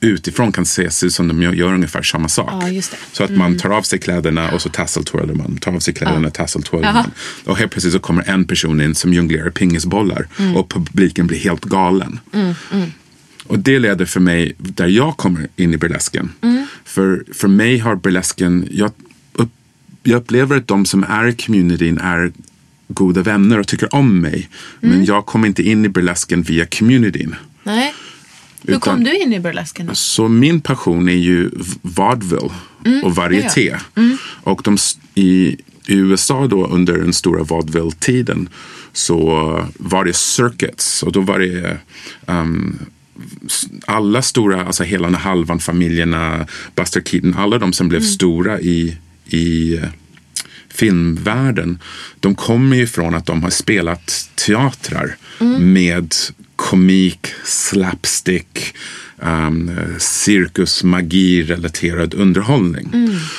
utifrån 0.00 0.52
kan 0.52 0.64
se 0.64 0.84
ut 0.84 1.12
som 1.12 1.28
de 1.28 1.42
gör, 1.42 1.74
ungefär 1.74 2.02
samma 2.02 2.28
sak. 2.28 2.64
Det. 2.64 2.90
Så 3.12 3.24
att 3.24 3.30
man 3.30 3.58
tar 3.58 3.70
av 3.70 3.82
sig 3.82 3.98
kläderna 3.98 4.50
och 4.50 4.62
så 4.62 4.68
tasseltwirlar 4.68 5.34
man. 5.34 5.56
Tar 5.56 5.72
av 5.72 5.78
sig 5.78 5.94
kläderna, 5.94 6.30
tasseltwirlar 6.30 6.92
man. 6.92 7.10
Och 7.44 7.56
helt 7.56 7.72
plötsligt 7.72 7.92
så 7.92 7.98
kommer 7.98 8.30
en 8.30 8.44
person 8.44 8.80
in 8.80 8.94
som 8.94 9.14
jonglerar 9.14 9.50
pingisbollar 9.50 10.26
och 10.56 10.68
publiken 10.68 11.26
blir 11.26 11.38
helt 11.38 11.64
galen. 11.64 12.20
Och 13.46 13.58
det 13.58 13.78
leder 13.78 14.04
för 14.04 14.20
mig 14.20 14.54
där 14.58 14.86
jag 14.86 15.16
kommer 15.16 15.48
in 15.56 15.74
i 15.74 15.76
burlesken. 15.76 16.32
För, 16.84 17.24
för 17.34 17.48
mig 17.48 17.78
har 17.78 17.96
burlesken, 17.96 18.68
jag, 18.70 18.90
upp, 19.32 19.50
jag 20.02 20.16
upplever 20.16 20.56
att 20.56 20.66
de 20.66 20.86
som 20.86 21.04
är 21.04 21.26
i 21.26 21.32
communityn 21.32 21.98
är 21.98 22.32
goda 22.88 23.22
vänner 23.22 23.58
och 23.58 23.66
tycker 23.66 23.94
om 23.94 24.20
mig. 24.20 24.48
Men 24.80 25.04
jag 25.04 25.26
kom 25.26 25.44
inte 25.44 25.62
in 25.62 25.84
i 25.84 25.88
burlesken 25.88 26.42
via 26.42 26.66
communityn. 26.66 27.34
Nej. 27.62 27.94
Hur 28.66 28.78
kom 28.78 29.04
du 29.04 29.18
in 29.18 29.32
i 29.32 29.40
burlesken 29.40 29.86
då? 29.86 29.94
Så 29.94 30.28
min 30.28 30.60
passion 30.60 31.08
är 31.08 31.12
ju 31.12 31.50
vaudeville 31.82 32.50
och 33.02 33.14
varieté. 33.14 33.76
Och 34.42 34.60
de, 34.64 34.76
i, 35.14 35.56
i 35.86 35.94
USA 35.94 36.46
då 36.46 36.66
under 36.66 36.98
den 36.98 37.12
stora 37.12 37.42
vaudeville-tiden 37.42 38.48
så 38.92 39.18
var 39.76 40.04
det 40.04 40.16
circuits. 40.16 41.02
Och 41.02 41.12
då 41.12 41.20
var 41.20 41.38
det 41.38 41.78
um, 42.26 42.78
alla 43.86 44.22
stora, 44.22 44.64
alltså 44.64 44.84
hela 44.84 45.18
halvan, 45.18 45.58
familjerna, 45.58 46.46
Buster 46.74 47.00
Keaton, 47.00 47.34
alla 47.34 47.58
de 47.58 47.72
som 47.72 47.88
blev 47.88 48.00
stora 48.00 48.60
i, 48.60 48.96
i 49.26 49.76
eh, 49.76 49.88
filmvärlden, 50.68 51.78
de 52.20 52.34
kommer 52.34 52.76
ju 52.76 52.86
från 52.86 53.14
att 53.14 53.26
de 53.26 53.42
har 53.42 53.50
spelat 53.50 54.30
teatrar 54.34 55.16
med 55.58 56.14
komik, 56.58 57.26
slapstick, 57.44 58.74
um, 59.16 59.70
cirkus, 59.98 60.84
magi 60.84 61.42
relaterad 61.42 62.14
underhållning. 62.14 62.92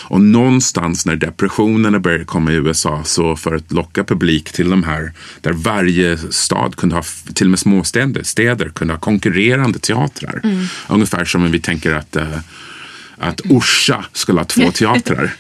Och 0.03 0.21
någonstans 0.21 1.05
när 1.05 1.15
depressionerna 1.15 1.99
började 1.99 2.25
komma 2.25 2.51
i 2.51 2.55
USA 2.55 3.03
så 3.03 3.35
för 3.35 3.55
att 3.55 3.71
locka 3.71 4.03
publik 4.03 4.51
till 4.51 4.69
de 4.69 4.83
här 4.83 5.11
där 5.41 5.53
varje 5.53 6.17
stad 6.17 6.75
kunde 6.75 6.95
ha, 6.95 7.03
till 7.33 7.47
och 7.47 7.51
med 7.51 7.59
småstäder 7.59 8.23
städer 8.23 8.69
kunde 8.69 8.93
ha 8.93 8.99
konkurrerande 8.99 9.79
teatrar. 9.79 10.41
Ungefär 10.87 11.25
som 11.25 11.45
om 11.45 11.51
vi 11.51 11.59
tänker 11.59 11.93
att 11.93 12.15
eh, 12.15 12.39
att 13.19 13.41
Orsa 13.49 14.05
skulle 14.13 14.39
ha 14.39 14.45
två 14.45 14.71
teatrar. 14.73 15.31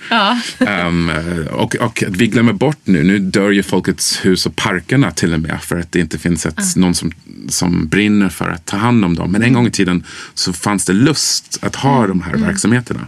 Ehm, 0.59 1.11
och, 1.51 1.75
och 1.75 2.03
att 2.03 2.17
vi 2.17 2.27
glömmer 2.27 2.53
bort 2.53 2.77
nu, 2.83 3.03
nu 3.03 3.19
dör 3.19 3.51
ju 3.51 3.63
Folkets 3.63 4.25
hus 4.25 4.45
och 4.45 4.55
parkerna 4.55 5.11
till 5.11 5.33
och 5.33 5.39
med 5.39 5.61
för 5.61 5.79
att 5.79 5.91
det 5.91 5.99
inte 5.99 6.19
finns 6.19 6.45
ett, 6.45 6.75
någon 6.75 6.95
som, 6.95 7.11
som 7.49 7.87
brinner 7.87 8.29
för 8.29 8.49
att 8.49 8.65
ta 8.65 8.77
hand 8.77 9.05
om 9.05 9.15
dem. 9.15 9.31
Men 9.31 9.43
en 9.43 9.53
gång 9.53 9.67
i 9.67 9.71
tiden 9.71 10.03
så 10.33 10.53
fanns 10.53 10.85
det 10.85 10.93
lust 10.93 11.59
att 11.61 11.75
ha 11.75 12.07
de 12.07 12.21
här 12.21 12.37
verksamheterna. 12.37 13.07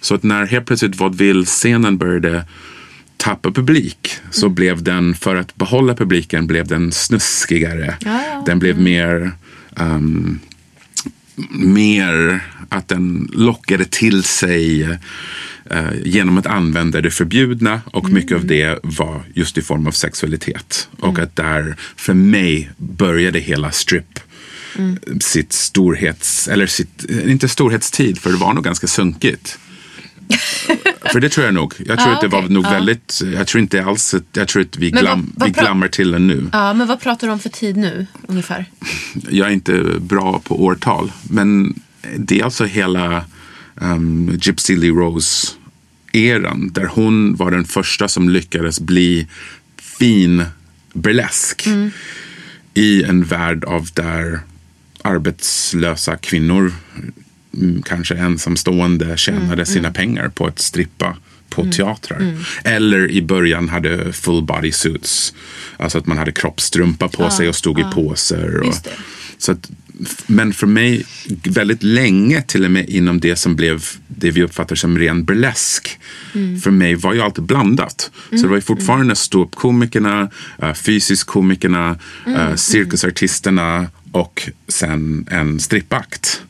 Så 0.00 0.14
att 0.14 0.22
när 0.22 0.46
helt 0.46 0.66
plötsligt 0.66 0.96
vaudeville-scenen 0.96 1.98
började 1.98 2.44
tappa 3.16 3.50
publik 3.50 4.18
så 4.30 4.48
blev 4.48 4.82
den, 4.82 5.14
för 5.14 5.36
att 5.36 5.56
behålla 5.56 5.94
publiken, 5.94 6.46
blev 6.46 6.66
den 6.66 6.92
snuskigare. 6.92 7.96
Den 8.46 8.58
blev 8.58 8.80
mer 8.80 9.32
ehm, 9.76 10.38
mer 11.50 12.44
att 12.68 12.88
den 12.88 13.30
lockade 13.32 13.84
till 13.84 14.22
sig 14.22 14.82
eh, 15.70 15.86
genom 16.04 16.38
att 16.38 16.46
använda 16.46 17.00
det 17.00 17.10
förbjudna 17.10 17.80
och 17.86 18.10
mycket 18.10 18.36
av 18.36 18.46
det 18.46 18.78
var 18.82 19.22
just 19.34 19.58
i 19.58 19.62
form 19.62 19.86
av 19.86 19.90
sexualitet. 19.92 20.88
Och 21.00 21.18
att 21.18 21.36
där, 21.36 21.76
för 21.96 22.14
mig, 22.14 22.70
började 22.76 23.38
hela 23.38 23.70
strip 23.70 24.20
sitt 25.20 25.52
storhets, 25.52 26.48
eller 26.48 26.66
sitt, 26.66 27.04
inte 27.26 27.48
storhetstid, 27.48 28.18
för 28.18 28.30
det 28.30 28.36
var 28.36 28.54
nog 28.54 28.64
ganska 28.64 28.86
sunkigt. 28.86 29.58
för 31.12 31.20
det 31.20 31.28
tror 31.28 31.44
jag 31.46 31.54
nog. 31.54 31.74
Jag 31.78 31.86
tror 31.98 32.08
Ja, 32.10 32.14
att 32.14 32.20
det 32.20 32.28
var 32.28 32.38
okej. 32.38 32.50
nog 32.54 32.64
Ja. 32.64 32.70
väldigt, 32.70 33.20
jag 33.34 33.46
tror 33.46 33.60
inte 33.62 33.84
alls 33.84 34.14
att, 34.14 34.22
jag 34.32 34.48
tror 34.48 34.62
att 34.62 34.76
vi, 34.76 34.86
Men 34.92 34.94
vad- 34.94 35.02
glam, 35.04 35.32
vad 35.36 35.48
vi 35.48 35.52
glammar 35.52 35.88
till 35.88 36.10
det 36.10 36.18
nu. 36.18 36.46
Ja, 36.52 36.72
men 36.74 36.86
vad 36.88 37.00
pratar 37.00 37.26
du 37.26 37.32
om 37.32 37.38
för 37.38 37.48
tid 37.48 37.76
nu 37.76 38.06
ungefär? 38.28 38.64
jag 39.30 39.48
är 39.48 39.52
inte 39.52 39.82
bra 40.00 40.40
på 40.44 40.64
årtal. 40.64 41.12
Men 41.22 41.74
det 42.16 42.40
är 42.40 42.44
alltså 42.44 42.64
hela 42.64 43.24
um, 43.74 44.38
Gypsy 44.42 44.76
Lee 44.76 44.90
Rose-eran. 44.90 46.72
Där 46.72 46.86
hon 46.86 47.36
var 47.36 47.50
den 47.50 47.64
första 47.64 48.08
som 48.08 48.28
lyckades 48.28 48.80
bli 48.80 49.26
fin 49.76 50.44
burlesk. 50.92 51.66
I 52.74 53.02
en 53.02 53.24
värld 53.24 53.64
av 53.64 53.88
där 53.94 54.40
arbetslösa 55.02 56.16
kvinnor, 56.16 56.72
mm, 57.54 57.82
kanske 57.82 58.14
ensamstående, 58.14 59.16
tjänade 59.16 59.66
sina 59.66 59.92
pengar 59.92 60.28
på 60.28 60.46
att 60.46 60.58
strippa 60.58 61.16
på 61.50 61.64
teatrar. 61.72 62.36
Eller 62.64 63.10
i 63.10 63.22
början 63.22 63.68
hade 63.68 64.12
full 64.12 64.42
body 64.42 64.72
suits. 64.72 65.34
Alltså 65.76 65.98
att 65.98 66.06
man 66.06 66.18
hade 66.18 66.32
kroppstrumpa 66.32 67.08
på 67.08 67.30
sig 67.30 67.48
och 67.48 67.56
stod 67.56 67.80
i 67.80 67.84
poser. 67.94 68.60
Och, 68.60 68.74
så 69.38 69.52
att, 69.52 69.70
men 70.26 70.52
för 70.52 70.66
mig, 70.66 71.06
väldigt 71.44 71.82
länge 71.82 72.42
till 72.42 72.64
och 72.64 72.70
med 72.70 72.88
inom 72.88 73.20
det 73.20 73.36
som 73.36 73.56
blev 73.56 73.84
det 74.08 74.30
vi 74.30 74.42
uppfattar 74.42 74.76
som 74.76 74.98
ren 74.98 75.24
burlesk. 75.24 75.98
För 76.62 76.70
mig 76.70 76.94
var 76.94 77.14
ju 77.14 77.20
alltid 77.20 77.44
blandat. 77.44 78.10
Så 78.30 78.36
det 78.36 78.48
var 78.48 78.56
ju 78.56 78.62
fortfarande 78.62 79.16
ståuppkomikerna, 79.16 80.30
uh, 80.62 80.72
fysisk 80.72 81.26
komikerna, 81.26 81.98
uh, 82.28 82.54
cirkusartisterna 82.54 83.86
och 84.12 84.50
sen 84.68 85.26
en 85.30 85.60
strippakt. 85.60 86.42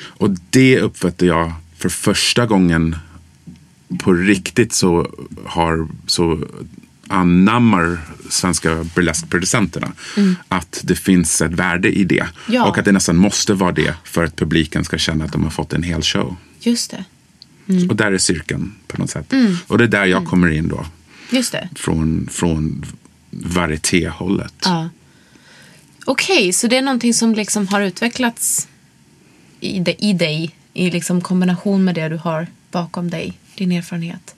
Och 0.00 0.30
det 0.50 0.80
uppfattar 0.80 1.26
jag 1.26 1.52
för 1.78 1.88
första 1.88 2.46
gången 2.46 2.96
på 3.98 4.12
riktigt 4.12 4.72
så 4.72 5.10
har 5.44 5.88
så 6.06 6.40
anammar 7.08 7.98
svenska 8.30 8.84
burleskproducenterna 8.94 9.92
att 10.48 10.80
det 10.84 10.96
finns 10.96 11.42
ett 11.42 11.52
värde 11.52 11.88
i 11.88 12.04
det. 12.04 12.26
Ja. 12.48 12.64
Och 12.64 12.78
att 12.78 12.84
det 12.84 12.92
nästan 12.92 13.16
måste 13.16 13.54
vara 13.54 13.72
det 13.72 13.94
för 14.04 14.24
att 14.24 14.36
publiken 14.36 14.84
ska 14.84 14.98
känna 14.98 15.24
att 15.24 15.32
de 15.32 15.44
har 15.44 15.50
fått 15.50 15.72
en 15.72 15.82
hel 15.82 16.02
show. 16.02 16.36
Just 16.60 16.90
det. 16.90 17.04
Och 17.88 17.96
där 17.96 18.12
är 18.12 18.18
cirkeln 18.18 18.74
på 18.86 19.00
något 19.00 19.10
sätt. 19.10 19.32
Och 19.66 19.78
det 19.78 19.84
är 19.84 19.88
där 19.88 20.04
jag 20.06 20.26
kommer 20.26 20.48
in 20.48 20.68
då. 20.68 20.86
Just 21.30 21.52
det. 21.52 21.68
Från, 21.74 22.28
från 22.30 22.84
varietéhållet. 23.30 24.54
Ja. 24.64 24.88
Okej, 26.04 26.52
så 26.52 26.66
det 26.66 26.76
är 26.76 26.82
någonting 26.82 27.14
som 27.14 27.34
liksom 27.34 27.68
har 27.68 27.80
utvecklats 27.80 28.68
i, 29.60 29.78
de, 29.78 29.96
i 29.98 30.12
dig 30.12 30.56
i 30.72 30.90
liksom 30.90 31.20
kombination 31.20 31.84
med 31.84 31.94
det 31.94 32.08
du 32.08 32.16
har 32.16 32.46
bakom 32.70 33.10
dig, 33.10 33.38
din 33.54 33.72
erfarenhet. 33.72 34.35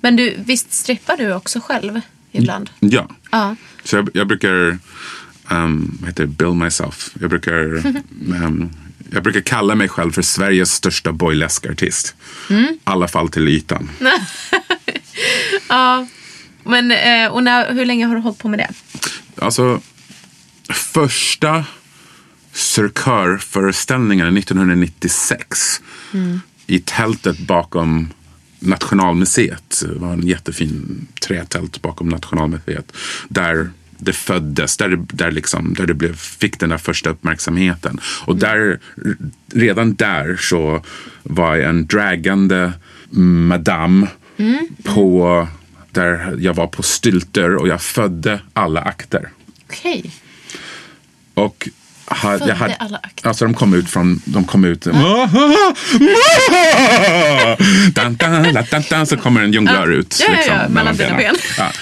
Men 0.00 0.16
du, 0.16 0.34
visst 0.38 0.72
strippar 0.72 1.16
du 1.16 1.34
också 1.34 1.60
själv 1.60 2.00
ibland? 2.32 2.70
Ja. 2.80 3.08
Ja. 3.30 3.56
Så 3.84 3.96
jag, 3.96 4.10
jag 4.14 4.26
brukar 4.26 4.78
um, 5.50 5.98
vad 6.00 6.08
heter 6.08 6.22
det? 6.22 6.26
bill 6.26 6.54
myself. 6.54 7.10
Jag 7.20 7.30
brukar, 7.30 7.86
um, 8.44 8.70
jag 9.10 9.22
brukar 9.22 9.40
kalla 9.40 9.74
mig 9.74 9.88
själv 9.88 10.12
för 10.12 10.22
Sveriges 10.22 10.72
största 10.72 11.12
boyleskartist. 11.12 12.14
I 12.50 12.78
alla 12.84 13.08
fall 13.08 13.28
till 13.28 13.48
ytan. 13.48 13.90
Ja. 15.68 16.06
Men, 16.64 16.90
eh, 16.90 17.32
och 17.32 17.42
när, 17.42 17.74
hur 17.74 17.84
länge 17.86 18.06
har 18.06 18.14
du 18.14 18.20
hållit 18.20 18.38
på 18.38 18.48
med 18.48 18.58
det? 18.58 18.70
Alltså, 19.44 19.80
första 20.72 21.64
Cirkör-föreställningen 22.52 24.36
1996 24.36 25.80
i 26.66 26.78
tältet 26.78 27.38
bakom 27.38 28.12
Nationalmuseet. 28.58 29.82
Det 29.86 29.98
var 29.98 30.12
en 30.12 30.26
jättefin 30.26 31.06
trätält 31.20 31.82
bakom 31.82 32.08
Nationalmuseet. 32.08 32.92
Där 33.28 33.70
det 33.98 34.12
föddes, 34.12 34.76
där 34.76 34.88
det, 34.88 35.06
där 35.12 35.30
liksom, 35.30 35.74
där 35.74 35.86
det 35.86 35.94
blev, 35.94 36.16
fick 36.16 36.58
den 36.58 36.68
där 36.68 36.78
första 36.78 37.10
uppmärksamheten. 37.10 38.00
Och 38.24 38.36
där, 38.36 38.78
redan 39.52 39.94
där 39.94 40.36
så 40.40 40.84
var 41.22 41.56
jag 41.56 41.70
en 41.70 41.86
dragande 41.86 42.72
madam 43.10 44.06
på, 44.84 45.48
där 45.90 46.36
jag 46.38 46.54
var 46.54 46.66
på 46.66 46.82
stylter 46.82 47.56
och 47.56 47.68
jag 47.68 47.82
födde 47.82 48.40
alla 48.52 48.80
akter. 48.80 49.28
Okej. 49.66 50.10
Och 51.34 51.68
ha- 52.10 52.38
jag 52.48 52.54
hade, 52.54 52.74
alla 52.74 52.96
akter. 53.02 53.28
alltså 53.28 53.44
de 53.44 53.54
kom 53.54 53.74
ut 53.74 53.90
från, 53.90 54.20
de 54.24 54.44
kom 54.44 54.64
ut. 54.64 54.80
Dun, 57.94 58.16
dun, 58.16 58.42
dun, 58.70 58.82
dun, 58.90 59.06
så 59.06 59.16
kommer 59.16 59.42
en 59.42 59.52
jonglör 59.52 59.90
ut. 59.92 60.16
Ja, 60.20 60.26
ja, 60.28 60.36
liksom, 60.36 60.54
ja, 60.54 60.68
mellan 60.68 60.96
dina 60.96 61.16
ben. 61.16 61.34
Ja. 61.58 61.72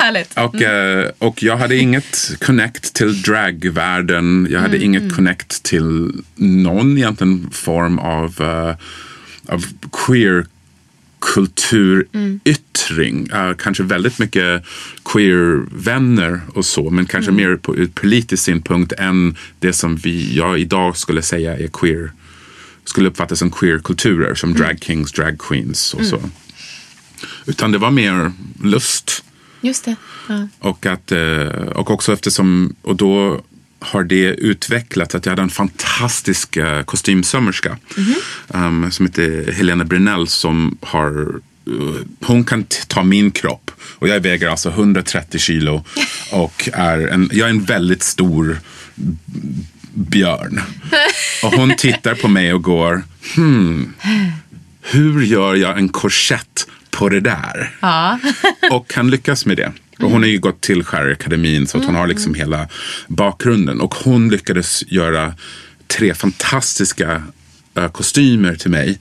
Härligt. 0.00 0.38
Och, 0.38 0.62
eh, 0.62 1.10
och 1.18 1.42
jag 1.42 1.56
hade 1.56 1.76
inget 1.76 2.30
connect 2.40 2.94
till 2.94 3.22
dragvärlden. 3.22 4.48
Jag 4.50 4.60
hade 4.60 4.84
inget 4.84 5.14
connect 5.14 5.62
till 5.62 6.12
någon 6.34 6.98
egentligen 6.98 7.50
form 7.52 7.98
av, 7.98 8.34
eh, 8.40 9.54
av 9.54 9.64
queer 10.06 10.46
kulturyttring. 11.20 13.28
Eh, 13.32 13.52
kanske 13.58 13.82
väldigt 13.82 14.18
mycket 14.18 14.64
queer-vänner 15.04 16.40
och 16.54 16.64
så, 16.64 16.90
men 16.90 17.06
kanske 17.06 17.32
mer 17.32 17.56
på 17.56 17.76
ur 17.76 17.86
politisk 17.86 18.42
synpunkt 18.42 18.92
än 18.92 19.36
det 19.58 19.72
som 19.72 19.96
vi, 19.96 20.36
jag 20.36 20.58
idag 20.58 20.96
skulle 20.96 21.22
säga 21.22 21.58
är 21.58 21.68
queer, 21.68 22.12
skulle 22.84 23.08
uppfattas 23.08 23.38
som 23.38 23.50
queer-kulturer, 23.50 24.34
som 24.34 24.54
drag 24.54 24.78
kings, 24.82 25.12
drag 25.12 25.38
queens 25.38 25.94
och 25.94 26.04
så. 26.04 26.20
Utan 27.46 27.72
det 27.72 27.78
var 27.78 27.90
mer 27.90 28.32
lust. 28.62 29.24
Just 29.60 29.84
det. 29.84 29.96
Ja. 30.28 30.48
Och, 30.58 30.86
att, 30.86 31.12
eh, 31.12 31.48
och 31.48 31.90
också 31.90 32.12
eftersom, 32.12 32.74
och 32.82 32.96
då 32.96 33.40
har 33.80 34.04
det 34.04 34.24
utvecklats 34.24 35.14
att 35.14 35.26
jag 35.26 35.32
hade 35.32 35.42
en 35.42 35.50
fantastisk 35.50 36.56
eh, 36.56 36.82
kostymsömmerska 36.82 37.76
um, 38.48 38.90
som 38.90 39.06
heter 39.06 39.52
Helena 39.52 39.84
Brunell 39.84 40.28
som 40.28 40.78
har 40.80 41.34
eh, 41.66 42.00
hon 42.20 42.44
kan 42.44 42.64
ta 42.86 43.02
min 43.02 43.30
kropp 43.30 43.70
och 43.80 44.08
jag 44.08 44.20
väger 44.20 44.48
alltså 44.48 44.68
130 44.68 45.38
kilo 45.38 45.84
och 46.32 46.68
är 46.72 47.08
en, 47.08 47.30
jag 47.32 47.46
är 47.46 47.50
en 47.50 47.64
väldigt 47.64 48.02
stor 48.02 48.58
björn. 49.94 50.60
Och 51.42 51.52
hon 51.52 51.76
tittar 51.76 52.14
på 52.14 52.28
mig 52.28 52.54
och 52.54 52.62
går, 52.62 53.02
hmm, 53.34 53.94
hur 54.82 55.22
gör 55.22 55.54
jag 55.54 55.78
en 55.78 55.88
korsett 55.88 56.66
på 56.90 57.08
det 57.08 57.20
där? 57.20 57.76
och 58.70 58.88
kan 58.88 59.10
lyckas 59.10 59.46
med 59.46 59.56
det. 59.56 59.72
Och 59.98 60.10
hon 60.10 60.22
har 60.22 60.28
ju 60.28 60.38
gått 60.38 60.60
till 60.60 60.84
Skärakademin 60.84 61.66
så 61.66 61.78
att 61.78 61.84
hon 61.84 61.94
har 61.94 62.06
liksom 62.06 62.34
hela 62.34 62.68
bakgrunden. 63.08 63.80
Och 63.80 63.94
hon 63.94 64.28
lyckades 64.28 64.84
göra 64.88 65.34
tre 65.86 66.14
fantastiska 66.14 67.22
eh, 67.74 67.88
kostymer 67.88 68.54
till 68.54 68.70
mig. 68.70 68.98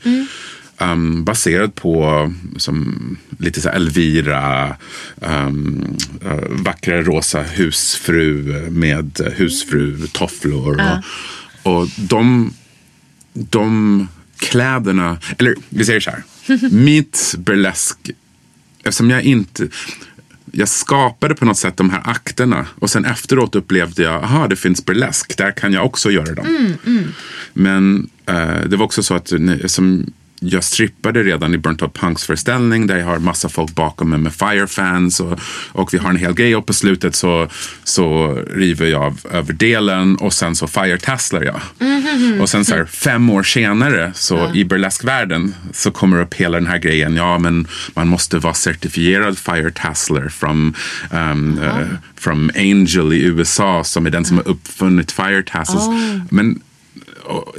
Um, 0.80 1.24
baserad 1.24 1.76
på 1.76 2.34
som, 2.58 3.18
lite 3.40 3.62
så 3.62 3.70
Elvira, 3.70 4.76
um, 5.16 5.98
eh, 6.26 6.44
vackra 6.50 7.02
rosa 7.02 7.42
husfru 7.42 8.44
med 8.70 9.22
uh, 9.22 9.28
husfru-tofflor. 9.28 10.82
Och, 11.64 11.74
och 11.74 11.88
de, 11.96 12.54
de 13.34 14.08
kläderna, 14.38 15.18
eller 15.38 15.56
vi 15.70 15.86
säger 15.86 16.00
så 16.00 16.10
här. 16.10 16.24
mitt 16.72 17.36
burlesk, 17.38 17.98
eftersom 18.84 19.10
jag 19.10 19.24
inte 19.24 19.68
jag 20.58 20.70
skapade 20.70 21.36
på 21.36 21.46
något 21.46 21.58
sätt 21.58 21.78
de 21.78 21.90
här 21.90 22.02
akterna 22.06 22.68
och 22.80 22.90
sen 22.90 23.06
efteråt 23.06 23.56
upplevde 23.56 24.04
jag, 24.04 24.24
aha 24.24 24.48
det 24.48 24.56
finns 24.56 24.86
burlesk, 24.86 25.38
där 25.38 25.52
kan 25.52 25.74
jag 25.74 25.86
också 25.86 26.12
göra 26.12 26.36
dem. 26.36 26.46
Men 27.54 28.10
eh, 28.26 28.62
det 28.68 28.78
var 28.78 28.86
också 28.86 29.04
så 29.04 29.14
att 29.14 29.32
som 29.66 30.14
jag 30.40 30.64
strippade 30.64 31.24
redan 31.24 31.54
i 31.54 31.58
Burnt 31.58 31.82
Out 31.82 31.94
Punks 31.94 32.26
föreställning 32.26 32.88
där 32.88 32.98
jag 32.98 33.06
har 33.06 33.20
massa 33.20 33.50
folk 33.50 33.76
bakom 33.76 34.10
mig 34.10 34.20
med 34.20 34.34
Firefans 34.34 35.20
och, 35.20 35.40
och 35.72 35.94
vi 35.94 35.98
har 35.98 36.10
en 36.10 36.16
hel 36.16 36.34
grej 36.34 36.56
och 36.56 36.66
på 36.66 36.74
slutet 36.74 37.16
så, 37.16 37.48
så 37.84 38.34
river 38.50 38.86
jag 38.86 39.04
av 39.04 39.20
över 39.32 39.54
delen 39.54 40.16
och 40.16 40.34
sen 40.34 40.56
så 40.56 40.68
fire-tasslar 40.68 41.44
jag. 41.44 41.62
Och 42.42 42.50
sen 42.50 42.66
så 42.66 42.76
här, 42.76 42.86
fem 42.92 43.30
år 43.30 43.44
senare 43.44 44.12
så 44.16 44.54
i 44.54 44.66
burleskvärlden 44.66 45.56
så 45.74 45.92
kommer 45.92 46.22
upp 46.22 46.34
hela 46.34 46.58
den 46.58 46.68
här 46.68 46.78
grejen. 46.78 47.16
Ja, 47.16 47.40
men 47.40 47.68
man 47.94 48.08
måste 48.08 48.40
vara 48.40 48.54
certifierad 48.54 49.38
fire 49.38 49.72
tassler 49.72 50.30
from, 50.30 50.74
um, 51.12 51.60
eh, 51.60 51.88
from 52.16 52.52
Angel 52.56 53.14
i 53.14 53.24
USA 53.24 53.84
som 53.84 54.06
är 54.06 54.10
den 54.10 54.26
som 54.26 54.38
har 54.38 54.48
uppfunnit 54.48 55.12
fire 55.12 55.44
tassels. 55.44 55.86
Men 56.30 56.48
och 56.52 56.62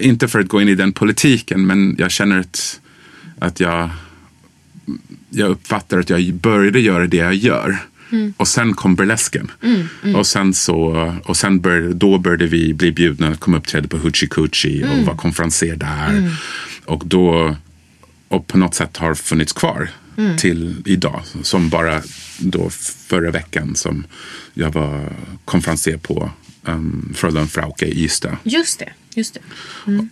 inte 0.00 0.28
för 0.28 0.40
att 0.40 0.48
gå 0.48 0.62
in 0.62 0.68
i 0.68 0.74
den 0.74 0.92
politiken, 0.92 1.66
men 1.66 1.96
jag 1.98 2.10
känner 2.10 2.38
att, 2.38 2.80
att 3.38 3.60
jag, 3.60 3.90
jag 5.30 5.50
uppfattar 5.50 5.98
att 5.98 6.10
jag 6.10 6.34
började 6.34 6.80
göra 6.80 7.06
det 7.06 7.16
jag 7.16 7.34
gör. 7.34 7.78
Och 8.36 8.48
sen 8.48 8.74
kom 8.74 8.94
burlesken. 8.94 9.50
Och 10.16 10.26
sen, 10.26 10.54
så, 10.54 11.14
och 11.24 11.36
sen 11.36 11.60
bör, 11.60 11.80
då 11.94 12.18
började 12.18 12.46
vi 12.46 12.74
bli 12.74 12.92
bjudna 12.92 13.28
att 13.28 13.40
komma 13.40 13.56
uppträda 13.56 13.88
på 13.88 13.96
Hoochie 13.96 14.28
Coochie 14.28 14.88
och 14.90 15.06
vara 15.06 15.16
konferenser 15.16 15.76
där. 15.76 16.36
Och 16.84 17.02
då 17.06 17.56
och 18.28 18.46
på 18.46 18.58
något 18.58 18.74
sätt 18.74 18.96
har 18.96 19.14
funnits 19.14 19.52
kvar 19.52 19.90
till 20.38 20.82
idag. 20.84 21.22
Som 21.42 21.68
bara 21.68 22.02
då 22.38 22.70
förra 23.06 23.30
veckan 23.30 23.76
som 23.76 24.04
jag 24.54 24.72
var 24.72 25.12
konferenser 25.44 25.96
på 25.96 26.30
um, 26.64 27.12
Frölunda 27.14 27.48
Frauke 27.48 27.86
i 27.86 28.04
Ystad. 28.04 28.36
Just 28.42 28.78
det. 28.78 28.92
Just 29.14 29.34
det. 29.34 29.40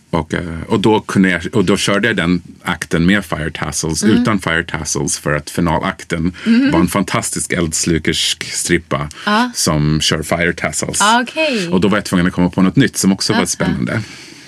Och, 0.09 0.33
eh, 0.33 0.61
och, 0.67 0.79
då 0.79 0.99
kunde 0.99 1.29
jag, 1.29 1.55
och 1.55 1.65
då 1.65 1.77
körde 1.77 2.07
jag 2.07 2.17
den 2.17 2.41
akten 2.63 3.05
med 3.05 3.25
Fire 3.25 3.51
Tassels 3.51 4.03
utan 4.03 4.39
Fire 4.39 4.63
Tassels 4.63 5.17
för 5.17 5.33
att 5.33 5.49
finalakten 5.49 6.31
var 6.71 6.79
en 6.79 6.87
fantastisk 6.87 7.53
eldslukersk 7.53 8.43
strippa 8.43 9.09
som 9.53 10.01
kör 10.01 10.23
Fire 10.23 10.53
Tassels. 10.53 11.01
Ah, 11.01 11.21
okej. 11.21 11.69
Och 11.69 11.81
då 11.81 11.87
var 11.87 11.97
jag 11.97 12.05
tvungen 12.05 12.27
att 12.27 12.33
komma 12.33 12.49
på 12.49 12.61
något 12.61 12.75
nytt 12.75 12.97
som 12.97 13.11
också 13.11 13.33
var 13.33 13.45
spännande. 13.45 14.01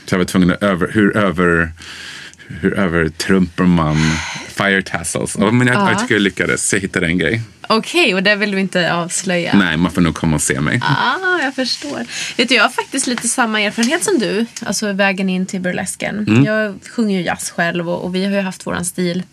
Så 0.05 0.13
jag 0.13 0.19
var 0.19 0.25
tvungen 0.25 0.51
att 0.51 0.63
över, 0.63 0.91
hur 0.93 1.17
över 1.17 1.71
hur 2.49 2.73
övertrumpar 2.73 3.65
man 3.65 3.97
Fire 4.63 4.81
Tassels? 4.81 5.35
Och, 5.35 5.53
men 5.53 5.67
jag, 5.67 5.91
jag 5.91 5.99
tycker 5.99 6.15
jag 6.15 6.21
lyckades. 6.21 6.73
Jag 6.73 6.79
hittade 6.79 7.07
en 7.07 7.17
grej. 7.17 7.41
Okej, 7.67 8.15
och 8.15 8.23
det 8.23 8.35
vill 8.35 8.55
vi 8.55 8.61
inte 8.61 8.93
avslöja. 8.93 9.53
Nej, 9.57 9.77
man 9.77 9.91
får 9.91 10.01
nog 10.01 10.15
komma 10.15 10.35
och 10.35 10.41
se 10.41 10.61
mig. 10.61 10.81
Ah, 10.83 11.39
jag 11.43 11.55
förstår. 11.55 12.05
Vet 12.37 12.49
du, 12.49 12.55
jag 12.55 12.63
har 12.63 12.69
faktiskt 12.69 13.07
lite 13.07 13.27
samma 13.27 13.61
erfarenhet 13.61 14.03
som 14.03 14.19
du. 14.19 14.45
Alltså 14.65 14.93
vägen 14.93 15.29
in 15.29 15.45
till 15.45 15.61
burlesken. 15.61 16.43
Jag 16.45 16.79
sjunger 16.89 17.17
ju 17.17 17.23
jazz 17.25 17.49
själv 17.49 17.89
och, 17.89 18.03
och 18.03 18.15
vi 18.15 18.25
har 18.25 18.31
ju 18.31 18.41
haft 18.41 18.67
våran 18.67 18.85
stil 18.85 19.23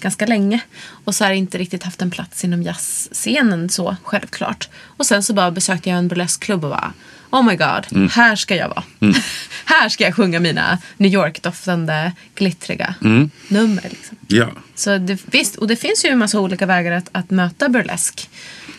ganska 0.00 0.26
länge. 0.26 0.60
Och 1.04 1.14
så 1.14 1.24
har 1.24 1.32
inte 1.32 1.58
riktigt 1.58 1.82
haft 1.82 2.02
en 2.02 2.10
plats 2.10 2.44
inom 2.44 2.62
jazzscenen 2.62 3.68
så 3.68 3.96
självklart. 4.02 4.68
Och 4.96 5.06
sen 5.06 5.22
så 5.22 5.32
bara 5.34 5.50
besökte 5.50 5.90
jag 5.90 5.98
en 5.98 6.08
burleskklubb 6.08 6.64
och 6.64 6.70
bara 6.70 6.92
Oh 7.34 7.42
my 7.42 7.56
god, 7.56 8.10
här 8.10 8.36
ska 8.36 8.56
jag 8.56 8.68
vara. 8.68 8.82
här 9.64 9.88
ska 9.88 10.04
jag 10.04 10.14
sjunga 10.14 10.40
mina 10.40 10.78
New 10.96 11.12
York-doftande, 11.12 12.12
glittriga 12.34 12.94
nummer. 13.48 13.82
Liksom. 13.82 14.16
Ja. 14.26 14.48
Så 14.74 14.98
det, 14.98 15.20
visst, 15.26 15.56
och 15.56 15.68
det 15.68 15.76
finns 15.76 16.04
ju 16.04 16.08
en 16.08 16.18
massa 16.18 16.40
olika 16.40 16.66
vägar 16.66 16.92
att, 16.92 17.08
att 17.12 17.30
möta 17.30 17.68
burlesk. 17.68 18.30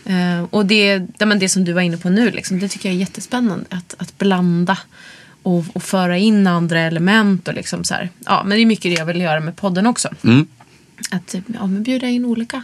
Eh, 0.06 0.44
och 0.50 0.66
det, 0.66 1.08
ja, 1.18 1.26
men 1.26 1.40
det 1.40 1.50
som 1.50 1.66
du 1.66 1.74
var 1.74 1.82
inne 1.82 1.98
på 1.98 2.10
nu, 2.10 2.32
liksom, 2.32 2.60
det 2.60 2.70
tycker 2.70 2.90
jag 2.90 2.96
är 2.96 3.00
jättespännande. 3.00 3.66
Att, 3.70 3.96
att 3.98 4.18
blanda 4.18 4.78
och, 5.44 5.66
och 5.74 5.84
föra 5.84 6.18
in 6.18 6.48
andra 6.48 6.80
element. 6.80 7.48
Och 7.48 7.54
liksom 7.54 7.84
så 7.84 7.94
här. 7.94 8.10
Ja, 8.26 8.44
men 8.46 8.58
det 8.58 8.64
är 8.64 8.66
mycket 8.66 8.92
det 8.92 9.00
jag 9.00 9.06
vill 9.06 9.22
göra 9.22 9.40
med 9.40 9.56
podden 9.56 9.88
också. 9.88 10.10
Att 11.12 11.36
ja, 11.54 11.68
men 11.68 11.84
bjuda 11.84 12.08
in 12.08 12.26
olika. 12.26 12.64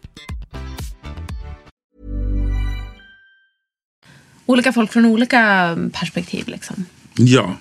Olika 4.51 4.73
folk 4.73 4.91
från 4.91 5.05
olika 5.05 5.77
perspektiv 5.93 6.47
liksom. 6.47 6.85
Ja. 7.15 7.57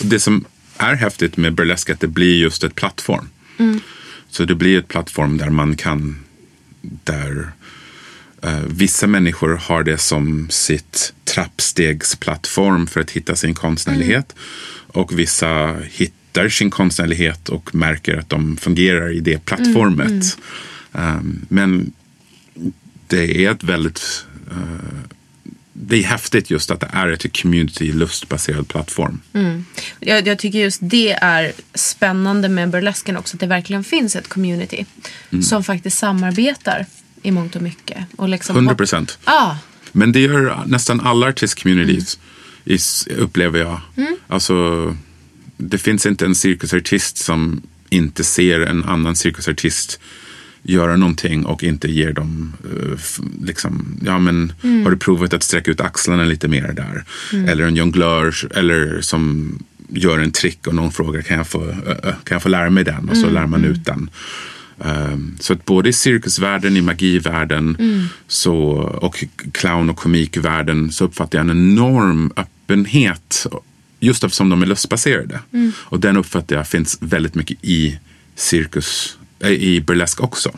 Det 0.00 0.20
som 0.20 0.44
är 0.76 0.94
häftigt 0.94 1.36
med 1.36 1.54
burlesk 1.54 1.88
är 1.88 1.94
att 1.94 2.00
det 2.00 2.06
blir 2.06 2.36
just 2.36 2.64
ett 2.64 2.74
plattform. 2.74 3.28
Så 4.28 4.44
det 4.44 4.54
blir 4.54 4.78
ett 4.78 4.88
plattform 4.88 5.38
där 5.38 5.50
man 5.50 5.76
kan, 5.76 6.24
där 6.80 7.50
eh, 8.42 8.60
vissa 8.66 9.06
människor 9.06 9.56
har 9.56 9.82
det 9.82 9.98
som 9.98 10.50
sitt 10.50 11.12
trappstegsplattform 11.24 12.86
för 12.86 13.00
att 13.00 13.10
hitta 13.10 13.36
sin 13.36 13.54
konstnärlighet. 13.54 14.34
Och 14.86 15.18
vissa 15.18 15.76
hittar 15.90 16.48
sin 16.48 16.70
konstnärlighet 16.70 17.48
och 17.48 17.74
märker 17.74 18.16
att 18.16 18.28
de 18.28 18.56
fungerar 18.56 19.12
i 19.12 19.20
det 19.20 19.44
plattformet. 19.44 20.38
Um, 20.92 21.46
men 21.48 21.92
det 23.06 23.44
är 23.44 23.50
ett 23.50 23.64
väldigt 23.64 24.24
eh, 24.50 25.15
det 25.80 25.96
är 25.96 26.02
häftigt 26.02 26.50
just 26.50 26.70
att 26.70 26.80
det 26.80 26.90
är 26.92 27.08
ett 27.08 27.42
community 27.42 27.92
lustbaserad 27.92 28.68
plattform. 28.68 29.20
Jag, 30.00 30.26
jag 30.26 30.38
tycker 30.38 30.58
just 30.58 30.78
det 30.82 31.12
är 31.12 31.52
spännande 31.74 32.48
med 32.48 32.70
burlesken 32.70 33.16
också. 33.16 33.36
Att 33.36 33.40
det 33.40 33.46
verkligen 33.46 33.84
finns 33.84 34.16
ett 34.16 34.28
community 34.28 34.84
som 35.42 35.64
faktiskt 35.64 35.98
samarbetar 35.98 36.86
i 37.22 37.30
mångt 37.30 37.56
och 37.56 37.62
mycket. 37.62 37.98
Och 38.16 38.28
liksom 38.28 38.56
100 38.56 38.74
procent. 38.74 39.18
Ja, 39.24 39.58
Men 39.92 40.12
det 40.12 40.20
gör 40.20 40.62
nästan 40.66 41.00
alla 41.00 41.30
artist-communities, 41.30 42.18
is- 42.64 43.06
upplever 43.06 43.58
jag. 43.58 43.80
Alltså, 44.28 44.96
det 45.56 45.78
finns 45.78 46.06
inte 46.06 46.24
en 46.24 46.34
cirkusartist 46.34 47.16
som 47.18 47.62
inte 47.90 48.24
ser 48.24 48.60
en 48.60 48.84
annan 48.84 49.16
cirkusartist 49.16 50.00
göra 50.68 50.96
någonting 50.96 51.46
och 51.46 51.64
inte 51.64 51.88
ger 51.88 52.12
dem 52.12 52.52
eh, 52.64 52.98
liksom, 53.42 54.00
ja 54.04 54.18
men 54.18 54.52
har 54.84 54.90
du 54.90 54.96
provat 54.96 55.34
att 55.34 55.42
sträcka 55.42 55.70
ut 55.70 55.80
axlarna 55.80 56.24
lite 56.24 56.48
mer 56.48 56.72
där? 56.72 57.04
Eller 57.50 57.64
en 57.64 57.76
jonglör 57.76 58.34
eller 58.56 59.00
som 59.00 59.52
gör 59.88 60.18
en 60.18 60.32
trick 60.32 60.66
och 60.66 60.74
någon 60.74 60.92
frågar 60.92 61.22
kan 61.22 61.36
jag 61.36 61.46
få, 61.46 61.64
ö, 61.64 61.74
ö, 61.86 62.12
kan 62.24 62.34
jag 62.34 62.42
få 62.42 62.48
lära 62.48 62.70
mig 62.70 62.84
den? 62.84 63.08
Och 63.08 63.16
så 63.16 63.30
lär 63.30 63.46
man 63.46 63.64
ut 63.64 63.84
den. 63.84 64.10
Um, 64.78 65.36
så 65.40 65.52
att 65.52 65.64
både 65.64 65.88
i 65.88 65.92
cirkusvärlden, 65.92 66.76
i 66.76 66.80
magivärlden 66.80 67.76
så, 68.28 68.56
och 69.02 69.24
clown 69.52 69.90
och 69.90 69.96
komikvärlden 69.96 70.92
så 70.92 71.04
uppfattar 71.04 71.38
jag 71.38 71.44
en 71.44 71.50
enorm 71.50 72.32
öppenhet. 72.36 73.46
Just 74.00 74.24
eftersom 74.24 74.48
de 74.48 74.62
är 74.62 74.66
lustbaserade. 74.66 75.40
Och 75.74 76.00
den 76.00 76.16
uppfattar 76.16 76.56
jag 76.56 76.68
finns 76.68 76.98
väldigt 77.00 77.34
mycket 77.34 77.56
i 77.62 77.98
cirkus, 78.34 79.18
i 79.44 79.80
burlesk 79.80 80.20
också. 80.20 80.50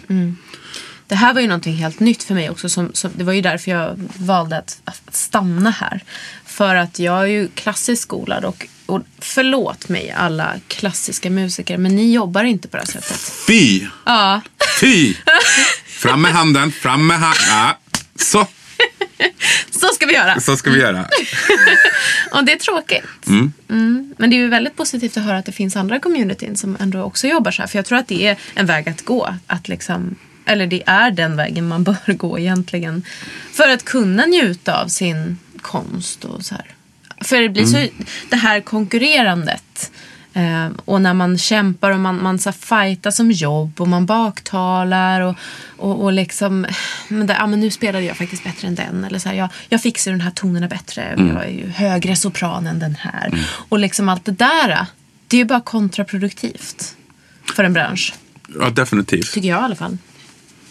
det 1.07 1.14
här 1.14 1.35
var 1.35 1.41
ju 1.41 1.47
någonting 1.47 1.75
helt 1.75 2.01
nytt 2.01 2.23
för 2.23 2.35
mig 2.35 2.51
också. 2.51 2.69
Som, 2.69 2.91
som, 2.95 3.11
det 3.14 3.25
var 3.25 3.33
ju 3.33 3.41
därför 3.41 3.71
jag 3.71 4.09
valde 4.17 4.59
att, 4.59 4.81
att 4.85 5.17
stanna 5.17 5.71
här. 5.71 6.01
För 6.45 6.75
att 6.75 6.99
jag 6.99 7.23
är 7.23 7.27
ju 7.27 7.49
klassiskt 7.49 8.03
skolad 8.03 8.45
och, 8.45 8.67
och 8.87 9.03
förlåt 9.19 9.88
mig 9.88 10.11
alla 10.11 10.55
klassiska 10.69 11.31
musiker 11.31 11.79
men 11.79 11.97
ni 11.97 12.12
jobbar 12.12 12.45
inte 12.45 12.69
på 12.69 12.77
det 12.77 12.83
här 12.83 13.01
sättet. 13.01 13.33
Fy! 13.47 13.87
Ja. 14.07 14.41
Fy! 14.81 15.14
Fram 15.87 16.23
med 16.23 16.33
handen, 16.33 16.73
fram 16.73 17.07
med 17.07 17.19
handen. 17.19 17.43
Ja. 17.49 17.79
Så, 18.17 18.47
Så 19.70 19.88
ska 19.88 20.07
vi 20.07 20.14
göra. 20.14 20.40
så 20.40 20.57
ska 20.57 20.70
vi 20.70 20.78
göra. 20.81 21.07
Och 22.33 22.44
det 22.44 22.52
är 22.52 22.57
tråkigt. 22.57 23.26
Mm. 23.26 24.14
Men 24.18 24.31
det 24.31 24.37
är 24.37 24.38
ju 24.38 24.48
väldigt 24.48 24.76
positivt 24.76 25.16
att 25.16 25.24
höra 25.24 25.38
att 25.38 25.46
det 25.46 25.52
finns 25.52 25.76
andra 25.76 25.98
communityn 26.00 26.57
som 26.57 26.76
ändå 26.81 27.02
också 27.02 27.26
jobbar 27.26 27.50
så 27.50 27.62
här. 27.62 27.66
För 27.66 27.78
jag 27.78 27.87
tror 27.87 27.98
att 27.98 28.09
det 28.09 28.26
är 28.26 28.37
en 28.54 28.66
väg 28.66 28.88
att 28.88 29.04
gå. 29.04 29.35
Att 29.46 29.68
liksom, 29.68 30.16
eller 30.44 30.66
det 30.66 30.83
är 30.87 31.11
den 31.11 31.37
vägen 31.37 31.68
man 31.68 31.83
bör 31.85 32.12
gå 32.12 32.38
egentligen. 32.38 33.02
För 33.52 33.68
att 33.68 33.85
kunna 33.85 34.26
njuta 34.26 34.83
av 34.83 34.88
sin 34.88 35.38
konst 35.61 36.24
och 36.24 36.44
så 36.44 36.54
här. 36.54 36.64
För 37.20 37.42
det 37.42 37.48
blir 37.48 37.64
så, 37.64 37.87
det 38.31 38.37
här 38.37 38.61
konkurrerandet. 38.61 39.90
Eh, 40.33 40.69
och 40.85 41.03
när 41.03 41.14
man 41.14 41.38
kämpar 41.38 41.91
och 41.91 42.01
man, 42.01 42.23
man 42.23 42.38
så 42.38 42.53
fightar 42.53 43.11
som 43.11 43.31
jobb 43.31 43.81
och 43.81 43.88
man 43.88 44.07
baktalar 44.07 45.21
och, 45.21 45.35
och, 45.77 46.03
och 46.03 46.12
liksom, 46.12 46.67
men 47.09 47.27
det, 47.27 47.37
ja, 47.38 47.47
men 47.47 47.61
nu 47.61 47.71
spelade 47.71 48.05
jag 48.05 48.17
faktiskt 48.17 48.45
bättre 48.45 48.69
än 48.69 48.75
den. 48.75 49.05
Eller 49.05 49.19
så 49.19 49.29
här, 49.29 49.37
jag, 49.37 49.49
jag 49.69 49.83
fixar 49.83 50.11
den 50.11 50.21
här 50.21 50.31
tonerna 50.31 50.69
bättre. 50.69 51.14
Jag 51.17 51.45
är 51.45 51.51
ju 51.51 51.69
högre 51.69 52.17
sopran 52.17 52.67
än 52.67 52.79
den 52.79 52.95
här. 52.95 53.47
Och 53.69 53.79
liksom 53.79 54.09
allt 54.09 54.25
det 54.25 54.33
där, 54.33 54.87
det 55.27 55.37
är 55.37 55.38
ju 55.38 55.45
bara 55.45 55.61
kontraproduktivt 55.61 56.97
för 57.57 57.64
en 57.64 57.73
bransch. 57.73 58.14
Ja, 58.61 58.71
definitivt. 58.71 59.33
Tycker 59.33 59.49
jag 59.49 59.61
i 59.61 59.64
alla 59.64 59.77
fall. 59.77 59.99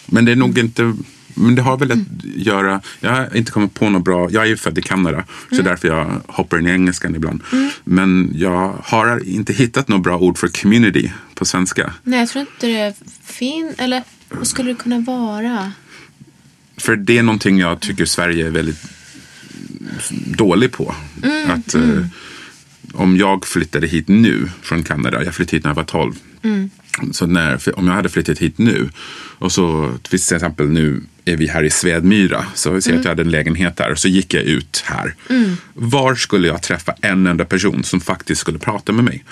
Men 0.06 0.26
det 0.26 0.32
är 0.32 0.36
nog 0.36 0.58
inte... 0.58 0.94
Men 1.38 1.56
det 1.56 1.62
har 1.62 1.78
väl 1.78 1.92
att 1.92 2.00
göra... 2.24 2.82
Jag 3.00 3.12
har 3.12 3.36
inte 3.36 3.52
kommit 3.52 3.74
på 3.74 3.90
något 3.90 4.04
bra... 4.04 4.32
Jag 4.32 4.44
är 4.44 4.48
ju 4.48 4.58
född 4.58 4.78
i 4.78 4.82
Kanada, 4.82 5.24
så 5.52 5.62
därför 5.62 5.88
jag 5.88 6.22
hoppar 6.28 6.60
in 6.60 6.68
i 6.68 6.72
engelskan 6.72 7.16
ibland. 7.16 7.44
Men 7.84 8.32
jag 8.36 8.74
har 8.84 9.28
inte 9.28 9.54
hittat 9.54 9.88
något 9.88 10.04
bra 10.04 10.18
ord 10.18 10.38
för 10.38 10.48
community 10.48 11.12
på 11.36 11.46
svenska. 11.46 11.94
Nej, 12.04 12.20
jag 12.20 12.30
tror 12.30 12.42
inte 12.42 12.68
det 12.68 12.78
är 12.78 12.94
fin 13.24 13.74
Eller 13.78 14.04
vad 14.30 14.48
skulle 14.48 14.72
det 14.72 14.76
kunna 14.76 15.00
vara? 15.00 15.72
För 16.78 16.96
det 16.96 17.18
är 17.18 17.24
någonting 17.24 17.58
jag 17.60 17.80
tycker 17.80 18.06
Sverige 18.06 18.48
är 18.48 18.52
väldigt 18.52 18.86
dålig 20.26 20.72
på. 20.72 20.96
att 21.48 21.76
eh, 21.76 22.06
Om 22.94 23.18
jag 23.18 23.46
flyttade 23.48 23.88
hit 23.88 24.08
nu 24.08 24.50
från 24.62 24.84
Kanada, 24.84 25.24
jag 25.24 25.36
flyttade 25.36 25.58
hit 25.58 25.64
när 25.64 25.70
jag 25.70 25.76
var 25.76 25.84
12. 25.84 26.16
Så 27.12 27.26
när, 27.26 27.80
om 27.80 27.88
jag 27.88 27.94
hade 27.94 28.10
flyttat 28.10 28.40
hit 28.40 28.58
nu 28.58 28.90
och 29.40 29.52
så 29.52 29.92
till 30.02 30.16
exempel 30.16 30.68
nu 30.70 31.02
är 31.26 31.38
vi 31.38 31.48
här 31.48 31.64
i 31.64 31.70
Svedmyra. 31.70 32.46
Så 32.54 32.70
jag 32.70 32.84
ser 32.84 32.98
att 32.98 33.04
jag 33.04 33.12
hade 33.12 33.22
en 33.22 33.32
lägenhet 33.32 33.78
där 33.78 33.92
och 33.92 34.00
så 34.00 34.08
gick 34.08 34.34
jag 34.34 34.44
ut 34.44 34.84
här. 34.86 35.16
Var 35.74 36.16
skulle 36.16 36.48
jag 36.48 36.62
träffa 36.62 36.94
en 37.02 37.28
enda 37.28 37.46
person 37.46 37.84
som 37.84 38.02
faktiskt 38.02 38.42
skulle 38.42 38.60
prata 38.60 38.92
med 38.92 39.04
mig? 39.04 39.24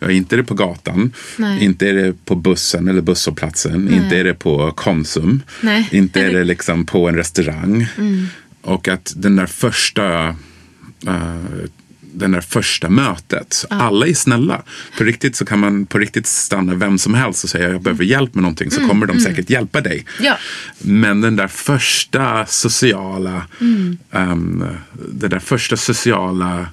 Ja, 0.00 0.10
inte 0.10 0.34
är 0.34 0.36
det 0.36 0.44
på 0.44 0.54
gatan, 0.54 1.12
Nej. 1.36 1.64
inte 1.64 1.88
är 1.88 1.94
det 1.94 2.24
på 2.24 2.34
bussen 2.34 2.88
eller 2.88 3.00
busshållplatsen, 3.00 3.94
inte 3.94 4.16
är 4.16 4.24
det 4.24 4.34
på 4.34 4.70
Konsum, 4.70 5.42
Nej. 5.60 5.88
inte 5.92 6.20
är 6.20 6.32
det 6.32 6.44
liksom 6.44 6.86
på 6.86 7.08
en 7.08 7.16
restaurang. 7.16 7.86
Och 8.62 8.88
att 8.88 9.12
den 9.16 9.36
där 9.36 9.46
första 9.46 10.28
eh, 11.06 11.36
den 12.14 12.30
där 12.32 12.40
första 12.40 12.88
mötet. 12.88 13.64
Alla 13.70 14.06
är 14.06 14.14
snälla. 14.14 14.62
På 14.98 15.04
riktigt 15.04 15.36
så 15.36 15.44
kan 15.44 15.58
man 15.58 15.86
på 15.86 15.98
riktigt 15.98 16.26
stanna 16.26 16.74
vem 16.74 16.98
som 16.98 17.14
helst 17.14 17.44
och 17.44 17.50
säga 17.50 17.68
jag 17.68 17.82
behöver 17.82 18.04
hjälp 18.04 18.34
med 18.34 18.42
någonting 18.42 18.70
så 18.70 18.88
kommer 18.88 19.06
de 19.06 19.20
säkert 19.20 19.50
hjälpa 19.50 19.80
dig. 19.80 20.04
Ja. 20.20 20.36
Men 20.78 21.20
den 21.20 21.36
där 21.36 21.48
första 21.48 22.46
sociala, 22.46 23.46
ehm, 24.10 24.64
det 25.12 25.28
där 25.28 25.38
första 25.38 25.76
sociala 25.76 26.66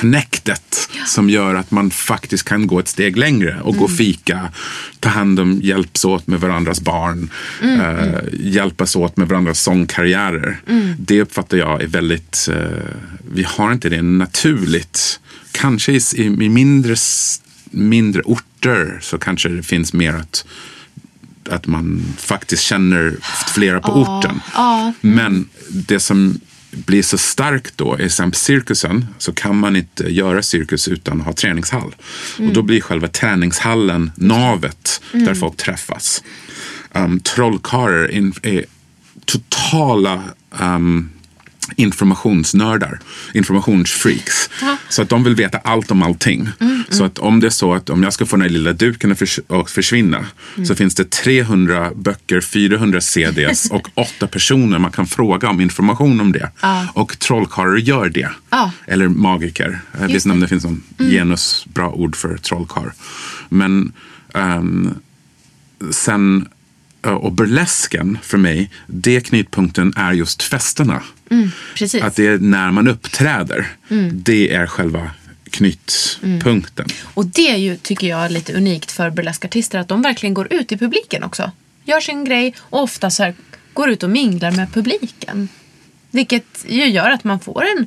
connectet 0.00 0.88
som 1.06 1.30
gör 1.30 1.54
att 1.54 1.70
man 1.70 1.90
faktiskt 1.90 2.44
kan 2.44 2.66
gå 2.66 2.78
ett 2.78 2.88
steg 2.88 3.16
längre 3.16 3.60
och 3.60 3.76
gå 3.76 3.84
och 3.84 3.90
fika, 3.90 4.52
ta 5.00 5.08
hand 5.08 5.40
om, 5.40 5.60
hjälps 5.62 6.04
åt 6.04 6.26
med 6.26 6.40
varandras 6.40 6.80
barn, 6.80 7.30
eh, 7.62 8.20
hjälpas 8.32 8.96
åt 8.96 9.16
med 9.16 9.28
varandras 9.28 9.60
sångkarriärer. 9.60 10.60
Det 10.98 11.22
uppfattar 11.22 11.56
jag 11.56 11.82
är 11.82 11.86
väldigt, 11.86 12.48
eh, 12.52 12.94
vi 13.32 13.42
har 13.42 13.72
inte 13.72 13.88
det 13.88 14.02
naturligt. 14.02 15.20
Kanske 15.52 15.92
i, 15.92 16.00
i, 16.14 16.30
mindre, 16.30 16.96
mindre 17.70 18.22
orter 18.22 18.98
så 19.02 19.18
kanske 19.18 19.48
det 19.48 19.62
finns 19.62 19.92
mer 19.92 20.14
att 20.14 20.44
att 21.50 21.66
man 21.66 22.02
faktiskt 22.18 22.62
känner 22.62 23.16
flera 23.54 23.80
på 23.80 23.92
orten. 23.92 24.40
Men 25.00 25.48
det 25.68 26.00
som 26.00 26.40
blir 26.76 27.02
så 27.02 27.18
starkt 27.18 27.78
då, 27.78 28.00
i 28.00 28.10
cirkusen, 28.32 29.06
så 29.18 29.32
kan 29.32 29.56
man 29.56 29.76
inte 29.76 30.12
göra 30.12 30.42
cirkus 30.42 30.88
utan 30.88 31.20
att 31.20 31.26
ha 31.26 31.32
träningshall. 31.32 31.94
Och 32.38 32.52
då 32.52 32.62
blir 32.62 32.80
själva 32.80 33.08
träningshallen 33.08 34.10
navet 34.16 35.02
där 35.12 35.34
folk 35.34 35.56
träffas. 35.56 36.22
Um, 36.92 37.20
trollkarlar 37.20 38.10
är 38.42 38.64
totala 39.24 40.22
um, 40.60 41.10
informationsnördar, 41.76 43.00
informationsfreaks. 43.34 44.50
Så 44.88 45.02
att 45.02 45.08
de 45.08 45.24
vill 45.24 45.34
veta 45.34 45.58
allt 45.58 45.90
om 45.90 46.02
allting. 46.02 46.48
Så 46.90 47.04
att 47.04 47.18
om 47.18 47.40
det 47.40 47.46
är 47.46 47.50
så 47.50 47.74
att 47.74 47.90
om 47.90 48.02
jag 48.02 48.12
ska 48.12 48.26
få 48.26 48.36
den 48.36 48.42
här 48.42 48.48
lilla 48.48 48.72
duken 48.72 49.12
att 49.12 49.18
förs- 49.18 49.40
att 49.48 49.70
försvinna 49.70 50.26
så 50.66 50.74
finns 50.74 50.94
det 50.94 51.10
300 51.10 51.90
böcker, 51.94 52.40
400 52.40 53.00
CDs 53.00 53.70
och 53.70 53.88
åtta 53.94 54.26
personer 54.26 54.78
man 54.78 54.90
kan 54.90 55.06
fråga 55.06 55.48
om 55.48 55.60
information 55.60 56.20
om 56.20 56.32
det. 56.32 56.50
Och 56.92 57.18
trollkarlar 57.18 57.76
gör 57.76 58.08
det. 58.08 58.28
Ja. 58.50 58.70
Eller 58.86 59.08
magiker. 59.08 59.80
Jag 60.00 60.06
vet 60.08 60.14
inte 60.14 60.30
om 60.30 60.40
det 60.40 60.48
finns 60.48 60.64
någon 60.64 60.82
genus, 60.98 61.66
bra 61.74 61.90
ord 61.90 62.16
för 62.16 62.36
trollkarl. 62.36 62.88
Men 63.48 63.92
ehm, 64.34 64.94
sen 65.90 66.40
eh, 66.40 66.55
och 67.14 67.32
burlesken 67.32 68.18
för 68.22 68.38
mig, 68.38 68.70
det 68.86 69.20
knutpunkten 69.20 69.92
är 69.96 70.12
just 70.12 70.42
festerna. 70.42 71.02
Precis. 71.74 72.02
Att 72.02 72.16
det 72.16 72.26
är 72.26 72.38
när 72.38 72.70
man 72.70 72.88
uppträder. 72.88 73.66
Det 74.12 74.54
är 74.54 74.66
själva 74.66 75.10
knytpunkten. 75.50 76.86
Och 77.14 77.26
det 77.26 77.50
är 77.50 77.56
ju, 77.56 77.76
tycker 77.76 78.06
jag, 78.06 78.30
lite 78.30 78.52
unikt 78.52 78.90
för 78.90 79.10
burleskartister 79.10 79.78
att 79.78 79.88
de 79.88 80.02
verkligen 80.02 80.34
går 80.34 80.52
ut 80.52 80.72
i 80.72 80.76
publiken 80.76 81.24
också. 81.24 81.50
Gör 81.84 82.00
sin 82.00 82.24
grej 82.24 82.54
och 82.58 82.82
ofta 82.82 83.10
så 83.10 83.22
här, 83.22 83.34
går 83.72 83.90
ut 83.90 84.02
och 84.02 84.10
minglar 84.10 84.50
med 84.50 84.72
publiken. 84.72 85.48
Vilket 86.10 86.64
ju 86.68 86.86
gör 86.86 87.10
att 87.10 87.24
man 87.24 87.40
får 87.40 87.64
en, 87.76 87.86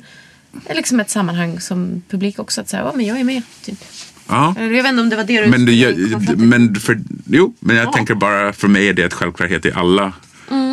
liksom 0.76 1.00
ett 1.00 1.10
sammanhang 1.10 1.60
som 1.60 2.02
publik 2.08 2.38
också. 2.38 2.60
Att 2.60 2.68
säga, 2.68 2.82
ja 2.82 2.92
men 2.94 3.06
jag 3.06 3.20
är 3.20 3.24
med. 3.24 3.42
Typ. 3.64 3.84
Ja. 4.30 4.54
Jag 4.58 4.68
vet 4.68 4.86
inte 4.86 5.02
om 5.02 5.08
det 5.10 5.16
var 5.16 5.24
det 5.24 5.40
du 5.42 5.46
Men, 5.50 5.64
du, 5.66 6.36
men, 6.36 6.80
för, 6.80 7.00
jo, 7.26 7.54
men 7.60 7.76
jag 7.76 7.86
Ja. 7.86 7.92
tänker 7.92 8.14
bara, 8.14 8.52
för 8.52 8.68
mig 8.68 8.88
är 8.88 8.92
det 8.92 9.02
ett 9.02 9.14
självklarhet 9.14 9.66
i 9.66 9.72
alla 9.72 10.12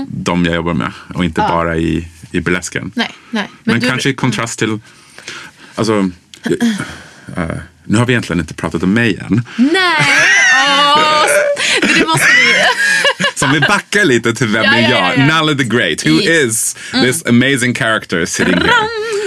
de 0.07 0.45
jag 0.45 0.55
jobbar 0.55 0.73
med. 0.73 0.91
Och 1.15 1.25
inte 1.25 1.41
Ja. 1.41 1.47
bara 1.47 1.77
i, 1.77 2.07
i 2.31 2.39
burlesken. 2.39 2.91
Nej, 2.95 3.11
nej. 3.31 3.49
Men, 3.63 3.79
du- 3.79 3.89
kanske 3.89 4.09
i 4.09 4.13
kontrast 4.13 4.59
till... 4.59 4.79
Alltså, 5.75 6.09
eh, 7.35 7.47
nu 7.83 7.97
har 7.97 8.05
vi 8.05 8.13
egentligen 8.13 8.39
inte 8.39 8.53
pratat 8.53 8.83
om 8.83 8.93
mig 8.93 9.15
än. 9.17 9.41
Nej! 9.57 10.07
Åh, 10.95 11.23
det 11.81 12.05
måste 12.07 12.25
vi... 12.27 12.53
Så 13.35 13.45
om 13.45 13.51
vi 13.51 13.59
backar 13.59 14.05
lite 14.05 14.33
till 14.33 14.47
vem 14.47 14.63
Ja, 14.63 14.79
jag? 14.79 14.91
ja, 14.91 15.13
ja. 15.17 15.25
Nalle 15.25 15.55
the 15.55 15.63
Great. 15.63 16.05
Who 16.05 16.21
is 16.21 16.75
this 17.03 17.25
amazing 17.25 17.75
character 17.75 18.25
sitting 18.25 18.53
here? 18.57 18.71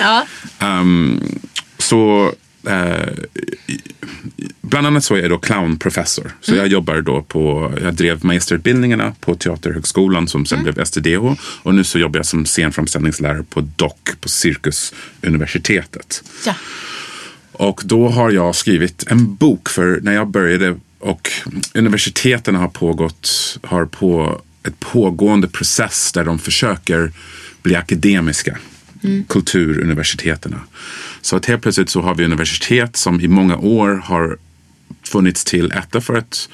Ja. 0.01 0.27
Um, 0.61 1.38
så 1.79 2.33
eh, 2.66 3.09
bland 4.61 4.87
annat 4.87 5.05
så 5.05 5.14
är 5.14 5.20
jag 5.20 5.31
då 5.31 5.38
clownprofessor. 5.38 6.33
Så 6.40 6.55
jag 6.55 6.66
jobbar 6.66 7.01
då 7.01 7.23
på, 7.23 7.73
jag 7.83 7.94
drev 7.94 8.25
magisterutbildningarna 8.25 9.14
på 9.20 9.35
Teaterhögskolan 9.35 10.29
som 10.29 10.46
sen 10.46 10.62
blev 10.62 10.85
STDH. 10.85 11.35
Och 11.62 11.75
nu 11.75 11.85
så 11.85 11.99
jobbar 11.99 12.18
jag 12.18 12.27
som 12.27 12.46
scenframställningslärare 12.46 13.42
på 13.42 13.61
DOC, 13.61 13.92
på 14.20 14.29
Cirkusuniversitetet. 14.29 16.23
ja. 16.46 16.55
Och 17.53 17.83
då 17.85 18.09
har 18.09 18.31
jag 18.31 18.55
skrivit 18.55 19.05
en 19.07 19.35
bok 19.35 19.68
för 19.68 20.01
när 20.03 20.12
jag 20.12 20.29
började 20.29 20.77
och 20.99 21.31
universiteten 21.75 22.55
har 22.55 22.68
pågått, 22.68 23.59
har 23.62 23.87
på 23.87 24.40
ett 24.62 24.81
pågående 24.81 25.49
process 25.49 26.12
där 26.12 26.25
de 26.25 26.38
försöker 26.38 27.12
bli 27.62 27.77
akademiska. 27.77 28.59
Kulturuniversiteterna. 29.29 30.61
Så 31.20 31.37
att 31.37 31.46
helt 31.46 31.62
plötsligt 31.62 31.90
så 31.90 32.00
har 32.00 32.14
vi 32.14 32.24
universitet 32.24 32.96
som 32.96 33.20
i 33.20 33.28
många 33.28 33.56
år 33.56 34.02
har 34.04 34.38
funnits 35.02 35.44
till 35.44 35.72
ett 35.72 36.04
för 36.04 36.14
att 36.14 36.48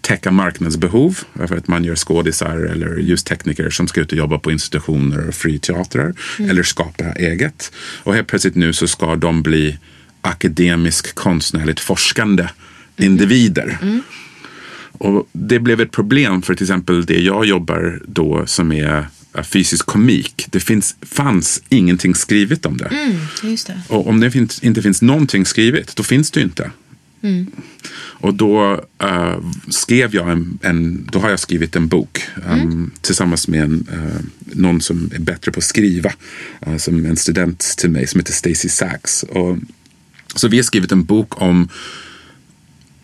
täcka 0.00 0.30
marknadsbehov. 0.30 1.18
För 1.34 1.56
att 1.56 1.68
man 1.68 1.84
gör 1.84 1.96
skådisar 1.96 2.56
eller 2.56 2.98
ljustekniker 2.98 3.70
som 3.70 3.88
ska 3.88 4.00
ut 4.00 4.12
och 4.12 4.18
jobba 4.18 4.38
på 4.38 4.52
institutioner 4.52 5.28
och 5.28 5.34
friteatrar. 5.34 6.14
Eller 6.38 6.62
skapa 6.62 7.04
eget. 7.04 7.72
Och 8.02 8.14
helt 8.14 8.28
plötsligt 8.28 8.54
nu 8.54 8.72
så 8.72 8.88
ska 8.88 9.16
de 9.16 9.42
bli 9.42 9.78
akademisk 10.20 11.14
konstnärligt 11.14 11.80
forskande 11.80 12.48
individer. 12.96 13.78
Och 14.92 15.28
det 15.32 15.58
blev 15.58 15.80
ett 15.80 15.90
problem 15.90 16.42
för 16.42 16.54
till 16.54 16.64
exempel 16.64 17.04
det 17.04 17.20
jag 17.20 17.44
jobbar 17.44 18.00
då 18.06 18.46
som 18.46 18.72
är 18.72 19.06
fysisk 19.42 19.86
komik. 19.86 20.46
Det 20.50 20.60
finns, 20.60 20.96
fanns 21.00 21.62
ingenting 21.68 22.14
skrivet 22.14 22.66
om 22.66 22.76
det. 22.76 23.18
Just 23.42 23.66
det. 23.66 23.80
Och 23.88 24.08
om 24.08 24.20
det 24.20 24.30
finns, 24.30 24.62
inte 24.62 24.82
finns 24.82 25.02
någonting 25.02 25.46
skrivet, 25.46 25.96
då 25.96 26.02
finns 26.02 26.30
det 26.30 26.40
ju 26.40 26.44
inte. 26.44 26.70
Och 27.94 28.34
då 28.34 28.84
eh, 28.98 29.38
skrev 29.68 30.14
jag 30.14 30.30
en, 30.30 30.58
en, 30.62 31.08
då 31.12 31.18
har 31.18 31.30
jag 31.30 31.40
skrivit 31.40 31.76
en 31.76 31.88
bok 31.88 32.22
um, 32.50 32.90
tillsammans 33.00 33.48
med 33.48 33.62
en, 33.62 33.86
eh, 33.92 34.24
någon 34.56 34.80
som 34.80 35.10
är 35.14 35.18
bättre 35.18 35.52
på 35.52 35.58
att 35.58 35.64
skriva. 35.64 36.12
eh, 36.66 36.76
som 36.76 37.06
en 37.06 37.16
student 37.16 37.74
till 37.78 37.90
mig 37.90 38.06
som 38.06 38.20
heter 38.20 38.32
Stacy 38.32 38.68
Sachs. 38.68 39.22
Och, 39.22 39.58
så 40.34 40.48
vi 40.48 40.56
har 40.56 40.62
skrivit 40.62 40.92
en 40.92 41.04
bok 41.04 41.42
om 41.42 41.68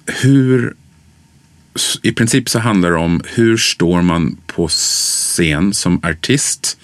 hur 0.07 0.75
i 2.03 2.13
princip 2.13 2.49
så 2.49 2.59
handlar 2.59 2.91
det 2.91 2.97
om 2.97 3.21
hur 3.25 3.57
står 3.57 4.03
man 4.03 4.37
på 4.47 4.69
scen 4.69 5.75
som 5.75 6.01
artist 6.05 6.79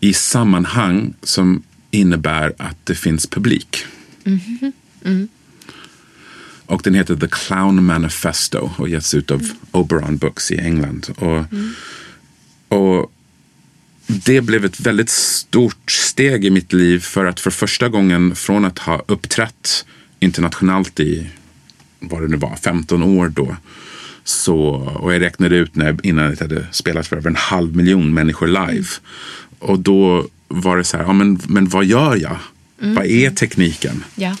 i 0.00 0.12
sammanhang 0.12 1.14
som 1.22 1.62
innebär 1.90 2.54
att 2.58 2.86
det 2.86 2.94
finns 2.94 3.26
publik. 3.26 3.84
Mm-hmm. 4.24 4.72
Mm. 5.04 5.28
Och 6.66 6.80
den 6.84 6.94
heter 6.94 7.16
The 7.16 7.28
Clown 7.28 7.84
Manifesto 7.84 8.70
och 8.76 8.88
getts 8.88 9.14
ut 9.14 9.30
av 9.30 9.50
Oberon 9.70 10.16
Books 10.16 10.50
i 10.50 10.58
England. 10.58 11.06
Och, 11.16 11.44
och 12.78 13.12
det 14.06 14.40
blev 14.40 14.64
ett 14.64 14.80
väldigt 14.80 15.10
stort 15.10 15.90
steg 15.90 16.44
i 16.44 16.50
mitt 16.50 16.72
liv 16.72 16.98
för 16.98 17.24
att 17.24 17.40
för 17.40 17.50
första 17.50 17.88
gången 17.88 18.36
från 18.36 18.64
att 18.64 18.78
ha 18.78 19.02
uppträtt 19.06 19.86
internationellt 20.20 21.00
i 21.00 21.30
vad 22.00 22.22
det 22.22 22.28
nu 22.28 22.36
var, 22.36 22.56
15 22.56 23.02
år 23.02 23.28
då. 23.28 23.56
Så, 24.30 24.58
och 25.00 25.14
jag 25.14 25.20
räknade 25.22 25.56
ut 25.56 25.76
när, 25.76 25.96
innan 26.02 26.24
jag 26.24 26.36
hade 26.36 26.66
spelat 26.70 27.06
för 27.06 27.16
över 27.16 27.30
en 27.30 27.36
halv 27.36 27.76
miljon 27.76 28.14
människor 28.14 28.46
live. 28.46 28.86
Och 29.58 29.78
då 29.78 30.26
var 30.48 30.76
det 30.76 30.84
så 30.84 30.96
här, 30.96 31.04
ja, 31.04 31.12
men, 31.12 31.40
men 31.48 31.68
vad 31.68 31.84
gör 31.84 32.16
jag? 32.16 32.36
Vad 32.78 33.06
är 33.06 33.30
tekniken? 33.30 34.04
Ja. 34.14 34.36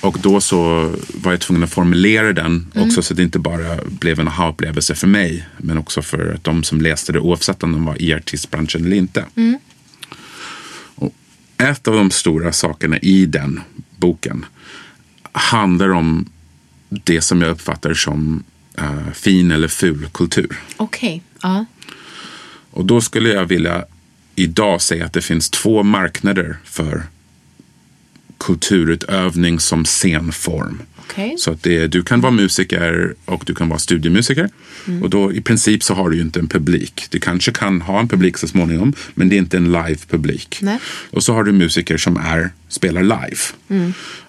Och 0.00 0.18
då 0.22 0.40
så 0.40 0.92
var 1.14 1.32
jag 1.32 1.40
tvungen 1.40 1.64
att 1.64 1.72
formulera 1.72 2.32
den 2.32 2.66
också 2.74 3.02
så 3.02 3.12
att 3.12 3.16
det 3.16 3.22
inte 3.22 3.38
bara 3.38 3.78
blev 3.86 4.20
en 4.20 4.28
aha-upplevelse 4.28 4.94
för 4.94 5.06
mig. 5.06 5.48
Men 5.58 5.78
också 5.78 6.02
för 6.02 6.34
att 6.34 6.44
de 6.44 6.62
som 6.62 6.80
läste 6.80 7.12
det 7.12 7.20
oavsett 7.20 7.62
om 7.62 7.72
de 7.72 7.84
var 7.84 8.02
i 8.02 8.14
artistbranschen 8.14 8.84
eller 8.84 8.96
inte. 8.96 9.24
Och 10.94 11.14
ett 11.56 11.88
av 11.88 11.94
de 11.94 12.10
stora 12.10 12.52
sakerna 12.52 12.98
i 12.98 13.26
den 13.26 13.60
boken 13.96 14.44
handlar 15.32 15.88
om 15.88 16.28
det 16.88 17.20
som 17.20 17.42
jag 17.42 17.50
uppfattar 17.50 17.94
som 17.94 18.44
eh, 18.78 19.12
fin 19.14 19.50
eller 19.50 19.68
ful 19.68 20.08
kultur. 20.12 20.58
Okej. 20.76 21.22
Ja. 21.42 21.64
Och 22.70 22.84
då 22.84 23.00
skulle 23.00 23.28
jag 23.28 23.44
vilja 23.44 23.84
idag 24.34 24.82
säga 24.82 25.06
att 25.06 25.12
det 25.12 25.22
finns 25.22 25.50
två 25.50 25.82
marknader 25.82 26.56
för 26.64 27.02
kulturutövning 28.38 29.60
som 29.60 29.84
scenform. 29.84 30.82
Okej. 31.10 31.34
Så 31.38 31.50
att 31.50 31.62
det, 31.62 31.86
du 31.86 32.02
kan 32.02 32.20
vara 32.20 32.32
musiker 32.32 33.14
och 33.24 33.42
du 33.46 33.54
kan 33.54 33.68
vara 33.68 33.78
studiemusiker. 33.78 34.48
Och 35.02 35.10
då 35.10 35.32
i 35.32 35.40
princip 35.40 35.82
så 35.82 35.94
har 35.94 36.10
du 36.10 36.16
ju 36.16 36.22
inte 36.22 36.40
en 36.40 36.48
publik. 36.48 37.06
Du 37.10 37.20
kanske 37.20 37.52
kan 37.52 37.80
ha 37.80 38.00
en 38.00 38.08
publik 38.08 38.38
så 38.38 38.48
småningom, 38.48 38.94
men 39.14 39.28
det 39.28 39.36
är 39.36 39.38
inte 39.38 39.56
en 39.56 39.72
live-publik. 39.72 40.58
Nej. 40.62 40.78
Och 41.10 41.22
så 41.22 41.34
har 41.34 41.44
du 41.44 41.52
musiker 41.52 41.96
som 41.96 42.16
är, 42.16 42.50
spelar 42.68 43.02
live. 43.02 43.40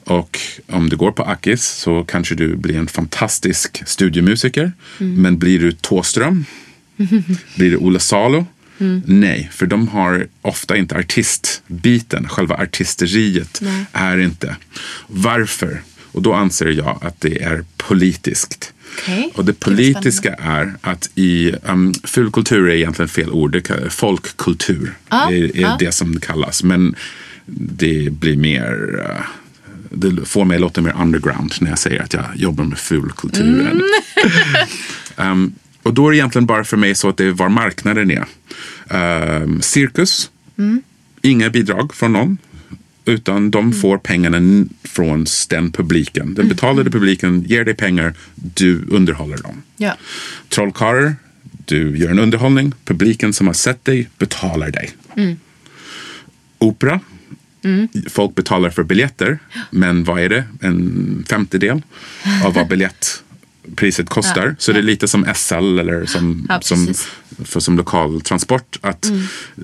Och 0.03 0.39
om 0.67 0.89
du 0.89 0.97
går 0.97 1.11
på 1.11 1.23
Akis 1.23 1.63
så 1.65 2.03
kanske 2.03 2.35
du 2.35 2.55
blir 2.55 2.75
en 2.77 2.87
fantastisk 2.87 3.83
studiemusiker. 3.85 4.71
Men 4.97 5.37
blir 5.37 5.59
du 5.59 5.71
Thåström? 5.71 6.45
Blir 7.55 7.69
det 7.71 7.77
Ola 7.77 7.99
Salo? 7.99 8.45
Nej, 9.05 9.49
för 9.53 9.65
de 9.65 9.87
har 9.87 10.27
ofta 10.41 10.77
inte 10.77 10.95
artistbiten. 10.95 12.29
Själva 12.29 12.55
artisteriet 12.55 13.61
är 13.91 14.17
inte. 14.17 14.55
Varför? 15.07 15.81
Och 16.17 16.23
då 16.23 16.33
anser 16.33 16.65
jag 16.65 16.97
att 17.01 17.21
det 17.21 17.43
är 17.43 17.65
politiskt. 17.77 18.73
Okej. 18.97 19.31
Och 19.35 19.45
det 19.45 19.53
politiska 19.53 20.33
är 20.33 20.73
att 20.81 21.09
i 21.15 21.53
um, 21.63 21.93
fulkultur 22.03 22.69
är 22.69 22.75
egentligen 22.75 23.09
fel 23.09 23.31
ord. 23.31 23.51
Det 23.51 23.89
folkkultur 23.89 24.93
Ja, 25.09 25.31
är, 25.31 25.57
är 25.57 25.61
ja. 25.61 25.75
det 25.79 25.91
som 25.91 26.15
det 26.15 26.21
kallas. 26.21 26.63
Men 26.63 26.95
det 27.45 28.09
blir 28.11 28.37
mer... 28.37 28.95
Uh, 28.99 29.25
det 29.89 30.25
får 30.25 30.45
mig 30.45 30.55
att 30.55 30.61
låta 30.61 30.81
mer 30.81 30.95
underground 31.01 31.53
när 31.61 31.69
jag 31.69 31.79
säger 31.79 32.01
att 32.01 32.13
jag 32.13 32.25
jobbar 32.35 32.63
med 32.63 32.77
fulkulturen. 32.77 33.81
um, 35.15 35.55
och 35.83 35.93
då 35.93 36.07
är 36.07 36.11
det 36.11 36.17
egentligen 36.17 36.45
bara 36.45 36.63
för 36.63 36.77
mig 36.77 36.95
så 36.95 37.09
att 37.09 37.17
det 37.17 37.25
är 37.25 37.31
var 37.31 37.49
marknaden 37.49 38.11
är. 38.11 38.25
Um, 39.41 39.61
cirkus 39.61 40.29
inga 41.21 41.49
bidrag 41.49 41.93
från 41.93 42.13
någon. 42.13 42.37
Utan 43.07 43.51
de 43.51 43.73
får 43.73 43.97
pengarna 43.97 44.65
från 44.83 45.25
den 45.49 45.71
publiken. 45.71 46.33
Den 46.33 46.47
betalade 46.49 46.91
publiken 46.91 47.43
ger 47.43 47.65
dig 47.65 47.73
pengar, 47.73 48.13
du 48.35 48.85
underhåller 48.89 49.37
dem. 49.37 49.63
Ja. 49.77 49.97
Trollkarlar, 50.49 51.15
du 51.65 51.97
gör 51.97 52.09
en 52.09 52.19
underhållning. 52.19 52.73
Publiken 52.85 53.33
som 53.33 53.47
har 53.47 53.53
sett 53.53 53.85
dig 53.85 54.09
betalar 54.17 54.71
dig. 54.71 54.91
Opera, 56.57 56.99
folk 58.09 58.35
betalar 58.35 58.69
för 58.69 58.83
biljetter. 58.83 59.39
Men 59.71 60.03
vad 60.03 60.19
är 60.19 60.29
det? 60.29 60.43
En 60.61 61.25
femtedel 61.29 61.81
av 62.45 62.53
vad 62.53 62.67
biljettpriset 63.67 64.09
kostar. 64.09 64.55
Så 64.59 64.71
det 64.71 64.79
är 64.79 64.83
lite 64.83 65.07
som 65.07 65.25
SL 65.35 65.79
eller 65.79 66.05
som, 66.05 66.45
Ja, 66.49 66.61
som, 66.61 66.93
för, 67.45 67.59
som 67.59 67.77
lokal 67.77 68.21
transport. 68.21 68.77
Att 68.81 69.11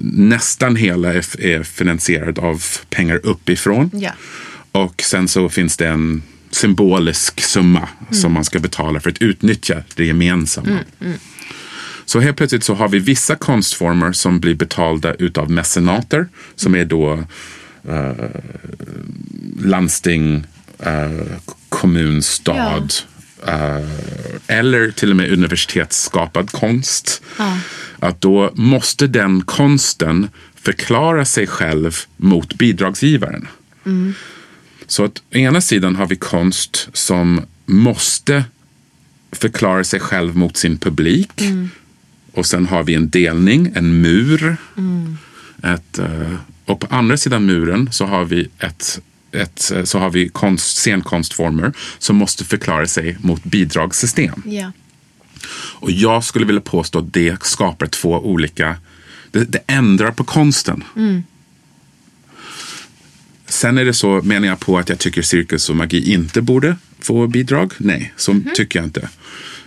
nästan 0.01 0.75
hela 0.75 1.13
är, 1.13 1.41
är 1.41 1.63
finansierad 1.63 2.39
av 2.39 2.63
pengar 2.89 3.19
uppifrån. 3.23 3.89
Ja. 3.93 4.11
Och 4.71 5.01
sen 5.01 5.27
så 5.27 5.49
finns 5.49 5.77
det 5.77 5.87
en 5.87 6.23
symbolisk 6.51 7.41
summa 7.41 7.89
som 8.11 8.33
man 8.33 8.45
ska 8.45 8.59
betala 8.59 8.99
för 8.99 9.09
att 9.09 9.21
utnyttja 9.21 9.83
det 9.95 10.05
gemensamma. 10.05 10.79
Så 12.05 12.19
helt 12.19 12.37
plötsligt 12.37 12.63
så 12.63 12.73
har 12.73 12.89
vi 12.89 12.99
vissa 12.99 13.35
konstformer 13.35 14.11
som 14.11 14.39
blir 14.39 14.55
betalda 14.55 15.13
utav 15.13 15.51
mecenater 15.51 16.27
som 16.55 16.75
är 16.75 16.85
då 16.85 17.23
eh, 17.89 18.11
landsting, 19.63 20.43
eh, 20.79 21.37
kommun, 21.69 22.21
stad 22.21 22.83
eh, 22.83 23.12
eller 24.47 24.91
till 24.91 25.09
och 25.09 25.15
med 25.15 25.31
universitetsskapad 25.31 26.51
konst. 26.51 27.21
Att 27.99 28.21
då 28.21 28.51
måste 28.53 29.07
den 29.07 29.41
konsten 29.43 30.29
förklara 30.55 31.25
sig 31.25 31.47
själv 31.47 31.99
mot 32.17 32.53
bidragsgivaren. 32.53 33.47
Så 34.87 35.05
att 35.05 35.17
å 35.17 35.37
ena 35.37 35.61
sidan 35.61 35.95
har 35.95 36.07
vi 36.07 36.15
konst 36.15 36.89
som 36.93 37.41
måste 37.65 38.43
förklara 39.31 39.83
sig 39.83 39.99
själv 39.99 40.35
mot 40.35 40.57
sin 40.57 40.77
publik. 40.77 41.41
Och 42.31 42.45
sen 42.45 42.65
har 42.65 42.83
vi 42.83 42.93
en 42.93 43.09
delning, 43.09 43.71
en 43.75 44.01
mur. 44.01 44.57
Ett, 45.63 45.99
eh, 45.99 46.35
och 46.65 46.79
på 46.79 46.87
andra 46.95 47.17
sidan 47.17 47.45
muren 47.45 47.89
så 47.91 48.05
har 48.05 48.25
vi, 48.25 48.49
ett, 48.59 49.01
ett, 49.33 49.71
eh, 49.71 49.83
så 49.83 49.99
har 49.99 50.09
vi 50.09 50.29
konst, 50.29 50.77
scenkonstformer 50.77 51.73
som 51.99 52.15
måste 52.15 52.45
förklara 52.45 52.87
sig 52.87 53.17
mot 53.19 53.43
bidragssystem. 53.43 54.43
Ja. 54.45 54.71
Och 55.55 55.91
jag 55.91 56.23
skulle 56.23 56.45
vilja 56.45 56.61
påstå 56.61 56.99
att 56.99 57.13
det 57.13 57.43
skapar 57.43 57.87
två 57.87 58.09
olika... 58.09 58.75
Det, 59.31 59.43
det 59.43 59.59
ändrar 59.67 60.11
på 60.11 60.23
konsten. 60.23 60.83
Sen 63.45 63.77
är 63.77 63.85
det 63.85 63.93
så, 63.93 64.21
menar 64.23 64.47
jag 64.47 64.59
på 64.59 64.77
att 64.77 64.89
jag 64.89 64.99
tycker 64.99 65.21
cirkus 65.21 65.69
och 65.69 65.75
magi 65.75 66.13
inte 66.13 66.41
borde 66.41 66.77
få 66.99 67.27
bidrag? 67.27 67.73
Nej, 67.77 68.13
så 68.15 68.41
tycker 68.55 68.79
jag 68.79 68.85
inte. 68.85 69.09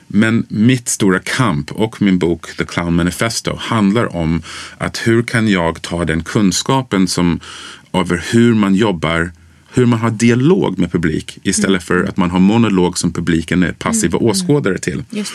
Men 0.07 0.47
mitt 0.49 0.89
stora 0.89 1.19
kamp 1.19 1.73
och 1.73 2.03
min 2.03 2.19
bok 2.19 2.57
The 2.57 2.65
Clown 2.65 2.95
Manifesto 2.95 3.57
handlar 3.57 4.17
om 4.17 4.43
att 4.79 5.07
hur 5.07 5.23
kan 5.23 5.49
jag 5.49 5.83
ta 5.83 6.05
den 6.05 6.25
kunskapen 6.25 7.09
som 7.09 7.41
över 7.93 8.25
hur 8.31 8.55
man 8.55 8.75
jobbar 8.75 9.33
hur 9.77 9.87
man 9.87 9.99
har 9.99 10.11
dialog 10.11 10.79
med 10.79 10.93
publik 10.93 11.39
istället 11.43 11.83
för 11.83 12.05
att 12.05 12.17
man 12.17 12.31
har 12.31 12.41
monolog 12.41 12.99
som 12.99 13.13
publiken 13.13 13.63
är 13.63 13.73
passiva 13.73 14.19
åskådare 14.19 14.79
till. 14.79 15.05
Det. 15.11 15.27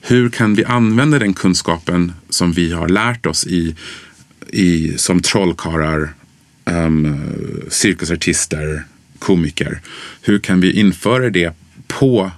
Hur 0.00 0.28
kan 0.28 0.54
vi 0.54 0.64
använda 0.64 1.18
den 1.18 1.34
kunskapen 1.34 2.12
som 2.28 2.52
vi 2.52 2.72
har 2.72 2.88
lärt 2.88 3.26
oss 3.26 3.46
i, 3.46 3.74
i 4.48 4.98
som 4.98 5.22
trollkarlar, 5.22 6.14
um, 6.64 7.20
cirkusartister, 7.68 8.84
komiker. 9.18 9.80
Hur 10.20 10.38
kan 10.38 10.60
vi 10.60 10.72
införa 10.72 11.30
det 11.30 11.52
på 11.86 12.30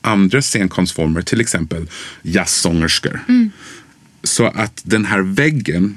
andra 0.00 0.42
scenkonstformer, 0.42 1.22
till 1.22 1.40
exempel 1.40 1.86
jazzsångerskor. 2.22 3.20
Så 4.22 4.46
att 4.46 4.82
den 4.84 5.04
här 5.04 5.20
väggen 5.20 5.96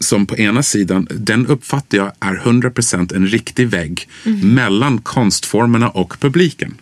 som 0.00 0.26
på 0.26 0.36
ena 0.36 0.62
sidan, 0.62 1.08
den 1.10 1.46
uppfattar 1.46 1.98
jag 1.98 2.12
är 2.20 2.34
100% 2.34 3.16
en 3.16 3.26
riktig 3.26 3.68
vägg 3.68 4.08
mellan 4.42 4.98
konstformerna 4.98 5.88
och 5.88 6.20
publiken. 6.20 6.74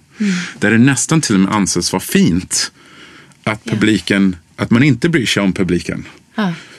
Där 0.58 0.70
det 0.70 0.78
nästan 0.78 1.20
till 1.20 1.34
och 1.34 1.40
med 1.40 1.54
anses 1.54 1.92
vara 1.92 2.00
fint 2.00 2.72
att 3.44 3.64
publiken, 3.64 4.36
att 4.56 4.70
man 4.70 4.82
inte 4.82 5.08
bryr 5.08 5.26
sig 5.26 5.42
om 5.42 5.52
publiken. 5.52 6.04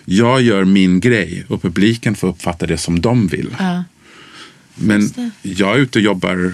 Jag 0.06 0.42
gör 0.42 0.66
min 0.66 1.00
grej 1.00 1.46
och 1.48 1.62
publiken 1.62 2.16
får 2.16 2.28
uppfatta 2.28 2.66
det 2.66 2.78
som 2.78 3.02
de 3.02 3.28
vill. 3.28 3.56
Men 4.76 5.32
jag 5.42 5.76
är 5.76 5.80
ute 5.80 6.00
och 6.00 6.04
jobbar 6.04 6.54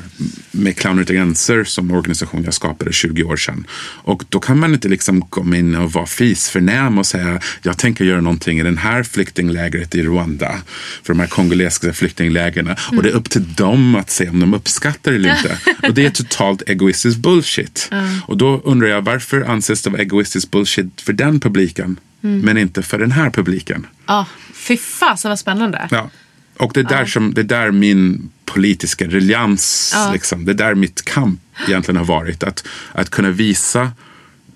med 0.51 0.77
Clowner 0.77 1.01
utan 1.01 1.15
gränser 1.15 1.63
som 1.63 1.91
organisation 1.91 2.43
jag 2.43 2.53
skapade 2.53 2.93
20 2.93 3.23
år 3.23 3.37
sedan. 3.37 3.67
Och 4.03 4.23
då 4.29 4.39
kan 4.39 4.59
man 4.59 4.73
inte 4.73 4.87
liksom 4.87 5.21
komma 5.21 5.57
in 5.57 5.75
och 5.75 5.91
vara 5.91 6.05
fisförnäm 6.05 6.97
och 6.97 7.05
säga 7.05 7.41
jag 7.61 7.77
tänker 7.77 8.05
göra 8.05 8.21
någonting 8.21 8.59
i 8.59 8.63
den 8.63 8.77
här 8.77 9.03
flyktinglägret 9.03 9.95
i 9.95 10.03
Rwanda. 10.03 10.61
För 11.03 11.13
de 11.13 11.19
här 11.19 11.27
kongolesiska 11.27 11.93
flyktinglägren. 11.93 12.75
Och 12.97 13.03
det 13.03 13.09
är 13.09 13.13
upp 13.13 13.29
till 13.29 13.53
dem 13.53 13.95
att 13.95 14.09
se 14.09 14.29
om 14.29 14.39
de 14.39 14.53
uppskattar 14.53 15.11
det 15.11 15.17
eller 15.17 15.37
inte. 15.37 15.57
och 15.87 15.93
det 15.93 16.05
är 16.05 16.09
totalt 16.09 16.69
egoistisk 16.69 17.17
bullshit. 17.17 17.89
Och 18.25 18.37
då 18.37 18.61
undrar 18.63 18.87
jag 18.87 19.01
varför 19.01 19.41
anses 19.41 19.81
det 19.81 19.89
vara 19.89 20.01
egoistisk 20.01 20.51
bullshit 20.51 21.01
för 21.01 21.13
den 21.13 21.39
publiken 21.39 21.99
men 22.21 22.57
inte 22.57 22.81
för 22.81 22.97
den 22.99 23.11
här 23.11 23.29
publiken? 23.29 23.87
Ja, 24.05 24.25
fy 24.53 24.77
fasen 24.77 25.29
vad 25.29 25.39
spännande. 25.39 25.87
Ja. 25.91 26.09
Och 26.59 26.71
det 26.73 26.79
är 26.79 26.83
där, 26.83 27.05
som, 27.05 27.33
det 27.33 27.41
är 27.41 27.45
där 27.45 27.71
min 27.71 28.29
politiska 28.45 29.07
relians, 29.07 29.95
liksom, 30.13 30.45
det 30.45 30.51
är 30.51 30.55
där 30.55 30.75
mitt 30.75 31.05
kamp 31.05 31.39
egentligen 31.67 31.97
har 31.97 32.05
varit. 32.05 32.43
Att, 32.43 32.67
att 32.91 33.09
kunna 33.09 33.31
visa, 33.31 33.91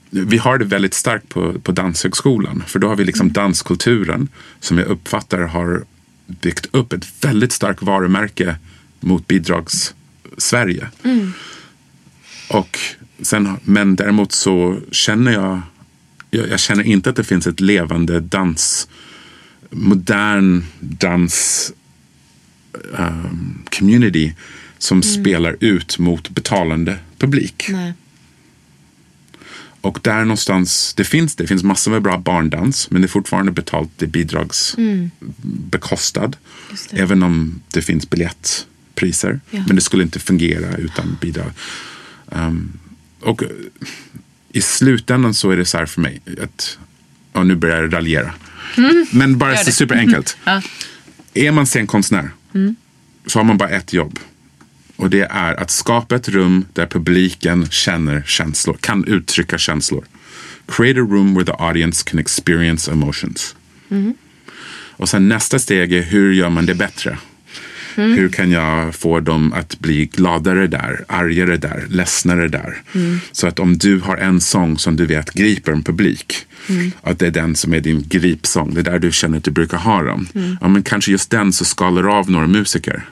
vi 0.09 0.37
har 0.37 0.57
det 0.57 0.65
väldigt 0.65 0.93
starkt 0.93 1.29
på, 1.29 1.59
på 1.59 1.71
Danshögskolan. 1.71 2.63
För 2.67 2.79
då 2.79 2.87
har 2.87 2.95
vi 2.95 3.03
liksom 3.03 3.31
danskulturen 3.31 4.27
som 4.59 4.77
jag 4.77 4.87
uppfattar 4.87 5.39
har 5.39 5.83
byggt 6.25 6.67
upp 6.71 6.93
ett 6.93 7.25
väldigt 7.25 7.51
starkt 7.51 7.81
varumärke 7.81 8.55
mot 8.99 9.27
bidrags-Sverige. 9.27 10.87
Och 12.49 12.79
sen, 13.21 13.57
men 13.63 13.95
däremot 13.95 14.31
så 14.31 14.79
känner 14.91 15.31
jag, 15.31 15.61
jag, 16.31 16.49
jag 16.49 16.59
känner 16.59 16.83
inte 16.83 17.09
att 17.09 17.15
det 17.15 17.23
finns 17.23 17.47
ett 17.47 17.59
levande 17.59 18.19
dans, 18.19 18.87
modern 19.69 20.63
dans 20.79 21.71
um, 22.97 23.63
community 23.79 24.33
som 24.77 25.03
spelar 25.03 25.57
ut 25.59 25.99
mot 25.99 26.29
betalande 26.29 26.97
publik. 27.17 27.65
Nej. 27.69 27.93
Och 29.81 29.99
där 30.01 30.19
någonstans, 30.19 30.93
det 30.93 31.03
finns 31.03 31.35
det, 31.35 31.47
finns 31.47 31.63
massor 31.63 31.91
med 31.91 32.01
bra 32.01 32.17
barndans 32.17 32.89
men 32.89 33.01
det 33.01 33.05
är 33.05 33.09
fortfarande 33.09 33.51
betalt, 33.51 33.89
det 33.97 34.05
är 34.05 34.09
bidragsbekostad. 34.09 36.31
Även 36.91 37.23
om 37.23 37.61
det 37.73 37.81
finns 37.81 38.09
biljettpriser. 38.09 39.39
Men 39.49 39.75
det 39.75 39.81
skulle 39.81 40.03
inte 40.03 40.19
fungera 40.19 40.77
utan 40.77 41.17
bidrag. 41.21 41.51
Um, 42.25 42.79
och 43.19 43.43
i 44.51 44.61
slutändan 44.61 45.33
så 45.33 45.51
är 45.51 45.57
det 45.57 45.65
så 45.65 45.77
här 45.77 45.85
för 45.85 46.01
mig, 46.01 46.21
att, 46.41 46.77
och 47.31 47.47
nu 47.47 47.55
börjar 47.55 47.81
jag 47.81 47.93
raljera. 47.93 48.33
Men 49.11 49.37
bara 49.37 49.57
så 49.57 49.71
superenkelt. 49.71 50.37
Är 51.33 51.51
man 51.51 51.65
scenkonstnär 51.65 52.31
så 53.25 53.39
har 53.39 53.43
man 53.43 53.57
bara 53.57 53.69
ett 53.69 53.93
jobb. 53.93 54.19
Och 54.95 55.09
det 55.09 55.21
är 55.21 55.53
att 55.53 55.71
skapa 55.71 56.15
ett 56.15 56.29
rum 56.29 56.65
där 56.73 56.85
publiken 56.85 57.69
känner 57.69 58.23
känslor, 58.25 58.77
kan 58.79 59.05
uttrycka 59.05 59.57
känslor. 59.57 60.05
Create 60.67 60.99
a 60.99 61.03
room 61.03 61.33
where 61.33 61.45
the 61.45 61.63
audience 61.63 62.03
can 62.09 62.19
experience 62.19 62.91
emotions. 62.91 63.55
Och 64.97 65.09
sen 65.09 65.27
nästa 65.29 65.59
steg 65.59 65.93
är 65.93 66.01
hur 66.01 66.33
gör 66.33 66.49
man 66.49 66.65
det 66.65 66.75
bättre? 66.75 67.17
Hur 67.95 68.29
kan 68.29 68.51
jag 68.51 68.95
få 68.95 69.19
dem 69.19 69.53
att 69.53 69.79
bli 69.79 70.05
gladare 70.05 70.67
där, 70.67 71.05
argare 71.07 71.57
där, 71.57 71.85
ledsnare 71.89 72.47
där? 72.47 72.81
Så 73.31 73.47
att 73.47 73.59
om 73.59 73.77
du 73.77 73.99
har 73.99 74.17
en 74.17 74.41
sång 74.41 74.77
som 74.77 74.95
du 74.95 75.05
vet 75.05 75.33
griper 75.33 75.71
en 75.71 75.83
publik, 75.83 76.35
att 77.01 77.19
det 77.19 77.27
är 77.27 77.31
den 77.31 77.55
som 77.55 77.73
är 77.73 77.79
din 77.79 78.03
gripsång, 78.07 78.73
det 78.73 78.79
är 78.79 78.83
där 78.83 78.99
du 78.99 79.11
känner 79.11 79.37
att 79.37 79.43
du 79.43 79.51
brukar 79.51 79.77
ha 79.77 80.03
dem. 80.03 80.27
Ja, 80.61 80.67
men 80.67 80.83
kanske 80.83 81.11
just 81.11 81.29
den 81.29 81.53
så 81.53 81.65
skalar 81.65 82.19
av 82.19 82.31
några 82.31 82.47
musiker. 82.47 83.03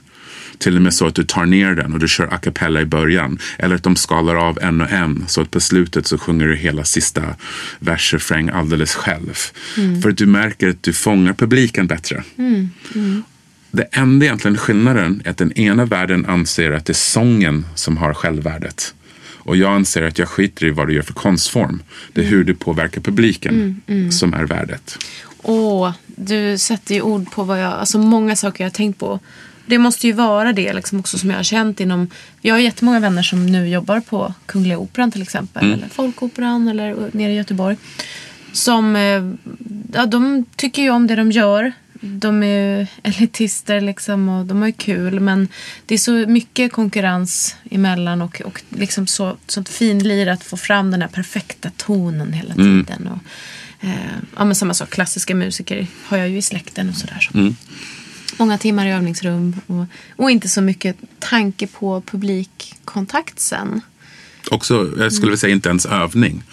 Till 0.57 0.75
och 0.75 0.81
med 0.81 0.93
så 0.93 1.07
att 1.07 1.15
du 1.15 1.23
tar 1.23 1.45
ner 1.45 1.75
den 1.75 1.93
och 1.93 1.99
du 1.99 2.07
kör 2.07 2.33
a 2.33 2.37
cappella 2.37 2.81
i 2.81 2.85
början. 2.85 3.39
Eller 3.57 3.75
att 3.75 3.83
de 3.83 3.95
skalar 3.95 4.35
av 4.35 4.59
en 4.61 4.81
och 4.81 4.91
en 4.91 5.23
så 5.27 5.41
att 5.41 5.51
på 5.51 5.59
slutet 5.59 6.07
så 6.07 6.17
sjunger 6.17 6.47
du 6.47 6.55
hela 6.55 6.83
sista 6.83 7.21
vers 7.79 8.13
refräng 8.13 8.49
alldeles 8.49 8.95
själv. 8.95 9.33
För 10.01 10.09
att 10.09 10.17
du 10.17 10.25
märker 10.25 10.69
att 10.69 10.83
du 10.83 10.93
fångar 10.93 11.33
publiken 11.33 11.87
bättre. 11.87 12.23
Det 13.71 13.87
enda 13.91 14.25
egentligen 14.25 14.57
skillnaden 14.57 15.21
är 15.25 15.29
att 15.29 15.37
den 15.37 15.51
ena 15.51 15.85
världen 15.85 16.25
anser 16.25 16.71
att 16.71 16.85
det 16.85 16.91
är 16.91 16.93
sången 16.93 17.65
som 17.75 17.97
har 17.97 18.13
självvärdet. 18.13 18.93
Och 19.43 19.57
jag 19.57 19.73
anser 19.73 20.01
att 20.01 20.19
jag 20.19 20.27
skiter 20.27 20.65
i 20.65 20.69
vad 20.69 20.87
du 20.87 20.93
gör 20.93 21.01
för 21.01 21.13
konstform. 21.13 21.83
Det 22.13 22.21
är 22.21 22.25
hur 22.25 22.43
du 22.43 22.55
påverkar 22.55 23.01
publiken 23.01 23.81
som 24.11 24.33
är 24.33 24.43
värdet. 24.43 24.97
Åh, 25.43 25.91
du 26.05 26.57
sätter 26.57 26.95
ju 26.95 27.01
ord 27.01 27.31
på 27.31 27.43
vad 27.43 27.61
jag, 27.61 27.73
alltså 27.73 27.97
många 27.99 28.35
saker 28.35 28.63
jag 28.63 28.69
har 28.69 28.73
tänkt 28.73 28.99
på. 28.99 29.19
Det 29.65 29.77
måste 29.77 30.07
ju 30.07 30.13
vara 30.13 30.53
det 30.53 30.73
liksom 30.73 30.99
också 30.99 31.17
som 31.17 31.29
jag 31.29 31.37
har 31.37 31.43
känt 31.43 31.79
inom, 31.79 32.09
jag 32.41 32.55
har 32.55 32.59
jättemånga 32.59 32.99
vänner 32.99 33.21
som 33.21 33.45
nu 33.45 33.67
jobbar 33.67 33.99
på 33.99 34.33
Kungliga 34.45 34.77
Operan 34.77 35.11
till 35.11 35.21
exempel. 35.21 35.63
Mm. 35.63 35.77
Eller 35.77 35.87
Folkoperan 35.87 36.67
eller 36.67 37.09
nere 37.11 37.31
i 37.31 37.35
Göteborg. 37.35 37.77
Som, 38.51 38.95
eh, 38.95 39.33
ja 39.93 40.05
de 40.05 40.45
tycker 40.55 40.81
ju 40.81 40.89
om 40.89 41.07
det 41.07 41.15
de 41.15 41.31
gör. 41.31 41.71
De 42.01 42.43
är 42.43 42.79
ju 42.79 42.87
elitister 43.03 43.81
liksom 43.81 44.29
och 44.29 44.45
de 44.45 44.59
har 44.59 44.67
ju 44.67 44.73
kul. 44.73 45.19
Men 45.19 45.47
det 45.85 45.93
är 45.93 45.97
så 45.97 46.11
mycket 46.11 46.71
konkurrens 46.71 47.55
emellan 47.71 48.21
och, 48.21 48.41
och 48.41 48.61
liksom 48.69 49.07
så, 49.07 49.37
sånt 49.47 49.69
finlir 49.69 50.27
att 50.27 50.43
få 50.43 50.57
fram 50.57 50.91
den 50.91 51.01
här 51.01 51.09
perfekta 51.09 51.71
tonen 51.77 52.33
hela 52.33 52.53
tiden. 52.55 53.07
Och, 53.07 53.19
eh, 53.87 53.95
ja, 54.37 54.45
men 54.45 54.55
samma 54.55 54.73
sak, 54.73 54.89
klassiska 54.89 55.35
musiker 55.35 55.87
har 56.03 56.17
jag 56.17 56.29
ju 56.29 56.37
i 56.37 56.41
släkten 56.41 56.89
och 56.89 56.95
sådär. 56.95 57.19
Så. 57.31 57.53
Många 58.37 58.57
timmar 58.57 58.85
i 58.85 58.91
övningsrum 58.91 59.55
och, 59.67 59.85
och 60.15 60.31
inte 60.31 60.49
så 60.49 60.61
mycket 60.61 60.97
tanke 61.19 61.67
på 61.67 62.01
publikkontakt 62.01 63.39
sen. 63.39 63.81
Också, 64.51 64.73
jag 64.73 64.93
Mm. 64.97 65.11
skulle 65.11 65.25
vilja 65.27 65.37
säga 65.37 65.53
inte 65.53 65.69
ens 65.69 65.85
övning. 65.85 66.43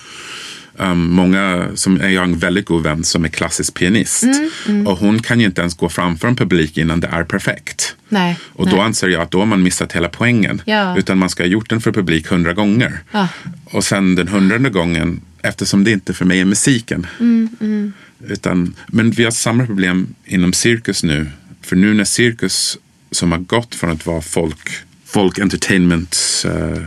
Um, 0.81 1.11
många, 1.15 1.69
som 1.75 2.01
är 2.01 2.09
jag 2.09 2.25
en 2.25 2.39
väldigt 2.39 2.67
god 2.67 2.83
vän 2.83 3.05
som 3.05 3.25
är 3.25 3.29
klassisk 3.29 3.75
pianist. 3.75 4.25
Mm, 4.69 4.87
Och 4.87 4.99
hon 4.99 5.23
kan 5.23 5.41
ju 5.41 5.47
inte 5.47 5.61
ens 5.61 5.77
gå 5.77 5.89
framför 5.89 6.29
en 6.29 6.37
publik 6.37 6.79
innan 6.79 7.01
det 7.01 7.07
är 7.07 7.25
perfekt. 7.25 7.97
Nej, 8.09 8.39
Och 8.53 8.67
då 8.69 8.77
nej. 8.77 8.85
anser 8.85 9.09
jag 9.09 9.23
att 9.23 9.31
då 9.31 9.39
har 9.39 9.47
man 9.47 9.63
missat 9.63 9.93
hela 9.93 10.09
poängen. 10.09 10.63
Ja. 10.65 10.99
Utan 10.99 11.19
man 11.19 11.31
ska 11.31 11.43
ha 11.43 11.49
gjort 11.49 11.69
den 11.71 11.81
för 11.81 11.93
publik 11.93 12.27
hundra 12.29 12.53
gånger. 12.53 12.99
Ja. 13.13 13.29
Och 13.65 13.85
sen 13.85 14.15
den 14.15 14.29
hundrade 14.29 14.71
gången, 14.71 15.21
eftersom 15.43 15.85
det 15.85 15.91
inte 15.91 16.15
för 16.15 16.25
mig 16.25 16.41
är 16.41 16.45
musiken. 16.45 17.07
Mm, 17.21 17.93
Utan, 18.27 18.75
men 18.87 19.11
vi 19.11 19.25
har 19.25 19.31
samma 19.31 19.67
problem 19.67 20.15
inom 20.25 20.53
cirkus 20.53 21.03
nu. 21.03 21.27
För 21.63 21.77
nu 21.77 21.95
när 21.95 22.05
cirkus 22.05 22.79
som 23.11 23.33
har 23.33 23.39
gått 23.39 23.75
från 23.75 23.91
att 23.91 24.07
vara 24.07 24.21
folk, 24.21 24.71
folk 25.07 25.39
entertainment 25.39 26.17
eh, 26.45 26.83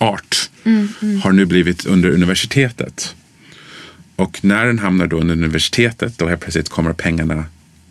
art 0.00 0.50
har 1.22 1.32
nu 1.32 1.44
blivit 1.44 1.86
under 1.86 2.10
universitetet. 2.10 3.14
Och 4.16 4.44
när 4.44 4.66
den 4.66 4.78
hamnar 4.78 5.06
då 5.06 5.16
under 5.16 5.34
universitetet 5.34 6.18
då 6.18 6.28
helt 6.28 6.40
plötsligt 6.40 6.68
kommer 6.68 6.92
pengarna 6.92 7.44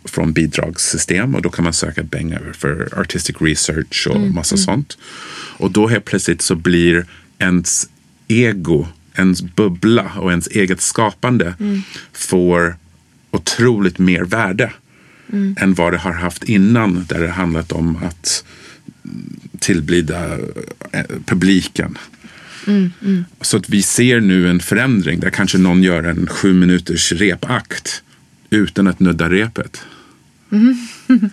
från 0.04 0.32
bidragssystem 0.32 1.34
och 1.34 1.42
då 1.42 1.50
kan 1.50 1.64
man 1.64 1.72
söka 1.72 2.04
pengar 2.04 2.52
för 2.54 3.00
artistic 3.00 3.36
research 3.40 4.08
och 4.10 4.20
massa 4.20 4.56
sånt. 4.56 4.98
Och 5.56 5.70
då 5.70 5.88
helt 5.88 6.04
plötsligt 6.04 6.42
så 6.42 6.54
blir 6.54 7.06
ens 7.38 7.88
ego, 8.28 8.86
ens 9.14 9.42
bubbla 9.42 10.12
och 10.16 10.30
ens 10.30 10.46
eget 10.46 10.80
skapande 10.80 11.54
får 12.12 12.76
otroligt 13.30 13.98
mer 13.98 14.22
värde 14.22 14.72
än 15.56 15.74
vad 15.74 15.92
det 15.92 15.98
har 15.98 16.12
haft 16.12 16.44
innan 16.44 17.06
där 17.08 17.20
det 17.20 17.30
handlat 17.30 17.72
om 17.72 17.96
att 17.96 18.44
tillblida 19.60 20.38
eh, 20.92 21.04
publiken. 21.26 21.98
Så 23.40 23.56
att 23.56 23.68
vi 23.68 23.82
ser 23.82 24.20
nu 24.20 24.50
en 24.50 24.60
förändring 24.60 25.20
där 25.20 25.30
kanske 25.30 25.58
någon 25.58 25.82
gör 25.82 26.02
en 26.02 26.26
sju 26.26 26.52
minuters 26.54 27.12
repakt 27.12 28.02
utan 28.50 28.86
att 28.86 29.00
nudda 29.00 29.30
repet. 29.30 29.82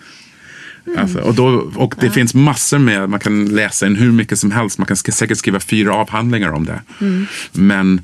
Alltså, 0.96 1.18
och 1.18 1.34
då, 1.34 1.72
och 1.74 1.94
det 2.00 2.10
finns 2.10 2.34
massor 2.34 2.78
med, 2.78 3.10
man 3.10 3.20
kan 3.20 3.48
läsa 3.48 3.86
in 3.86 3.96
hur 3.96 4.12
mycket 4.12 4.38
som 4.38 4.50
helst, 4.50 4.78
man 4.78 4.86
kan 4.86 4.96
säkert 4.96 5.38
skriva 5.38 5.60
fyra 5.60 5.94
avhandlingar 5.94 6.50
om 6.52 6.64
det. 6.64 6.80
Men 7.52 8.00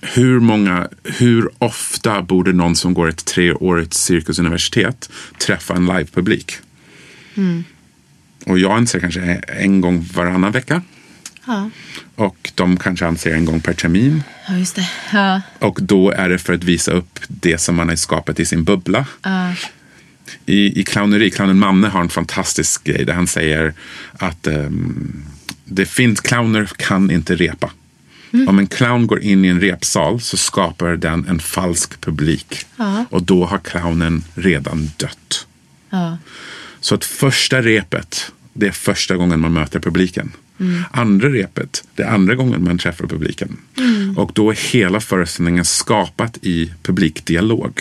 hur 0.00 0.40
många, 0.40 0.88
hur 1.04 1.50
ofta 1.58 2.22
borde 2.22 2.52
någon 2.52 2.76
som 2.76 2.94
går 2.94 3.08
ett 3.08 3.24
treårigt 3.24 3.94
cirkusuniversitet 3.94 5.10
träffa 5.38 5.74
en 5.74 5.86
livepublik? 5.86 6.52
Och 8.44 8.58
jag 8.58 8.72
anser 8.72 9.00
kanske 9.00 9.20
en 9.48 9.80
gång 9.80 10.06
varannan 10.14 10.52
vecka. 10.52 10.82
Ja. 11.46 11.70
Och 12.14 12.52
de 12.54 12.76
kanske 12.76 13.06
anser 13.06 13.34
en 13.34 13.44
gång 13.44 13.60
per 13.60 13.72
termin. 13.72 14.22
ja, 14.48 14.56
just 14.56 14.76
det. 14.76 14.88
Ja. 15.12 15.40
Och 15.58 15.78
då 15.82 16.10
är 16.10 16.28
det 16.28 16.38
för 16.38 16.52
att 16.52 16.64
visa 16.64 16.92
upp 16.92 17.20
det 17.28 17.58
som 17.58 17.76
man 17.76 17.88
har 17.88 17.96
skapat 17.96 18.40
i 18.40 18.46
sin 18.46 18.64
bubbla. 18.64 19.06
Ja. 19.22 19.54
I, 20.46 20.80
i 20.80 20.84
clowneri, 20.84 21.30
clownen 21.30 21.58
Manne 21.58 21.88
har 21.88 22.00
en 22.00 22.08
fantastisk 22.08 22.84
grej 22.84 23.04
där 23.04 23.12
han 23.12 23.26
säger 23.26 23.74
att 24.12 24.46
ehm, 24.46 25.24
det 25.64 25.86
finns, 25.86 26.20
clowner 26.20 26.70
kan 26.76 27.10
inte 27.10 27.36
repa. 27.36 27.70
Om 28.48 28.58
en 28.58 28.66
clown 28.66 29.06
går 29.06 29.20
in 29.22 29.44
i 29.44 29.48
en 29.48 29.60
repsal 29.60 30.20
så 30.20 30.36
skapar 30.36 30.96
den 30.96 31.28
en 31.28 31.38
falsk 31.38 32.00
publik. 32.00 32.66
Och 33.10 33.22
då 33.22 33.44
har 33.44 33.58
clownen 33.58 34.24
redan 34.34 34.90
dött. 34.96 35.46
Ja. 35.90 36.18
Så 36.86 36.94
att 36.94 37.04
första 37.04 37.62
repet, 37.62 38.32
det 38.52 38.66
är 38.66 38.72
första 38.72 39.16
gången 39.16 39.40
man 39.40 39.52
möter 39.52 39.80
publiken. 39.80 40.32
Andra 40.90 41.28
repet, 41.28 41.84
det 41.94 42.02
är 42.02 42.08
andra 42.08 42.34
gången 42.34 42.64
man 42.64 42.78
träffar 42.78 43.06
publiken. 43.06 43.56
Och 44.16 44.30
då 44.34 44.50
är 44.50 44.72
hela 44.72 45.00
föreställningen 45.00 45.64
skapat 45.64 46.38
i 46.42 46.72
publikdialog. 46.82 47.80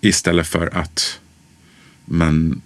Istället 0.00 0.46
för 0.46 0.76
att 0.76 1.20
man 2.04 2.60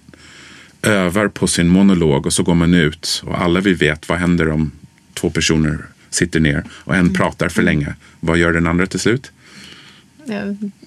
övar 0.82 1.28
på 1.28 1.46
sin 1.46 1.68
monolog 1.68 2.26
och 2.26 2.32
så 2.32 2.42
går 2.42 2.54
man 2.54 2.74
ut 2.74 3.22
och 3.26 3.42
alla 3.42 3.60
vi 3.60 3.74
vet 3.74 4.08
vad 4.08 4.18
händer 4.18 4.48
om 4.48 4.70
två 5.14 5.30
personer 5.30 5.78
sitter 6.10 6.40
ner 6.40 6.64
och 6.70 6.96
en 6.96 7.14
pratar 7.14 7.48
för 7.48 7.62
länge. 7.62 7.94
Vad 8.20 8.38
gör 8.38 8.52
den 8.52 8.66
andra 8.66 8.86
till 8.86 9.00
slut? 9.00 9.32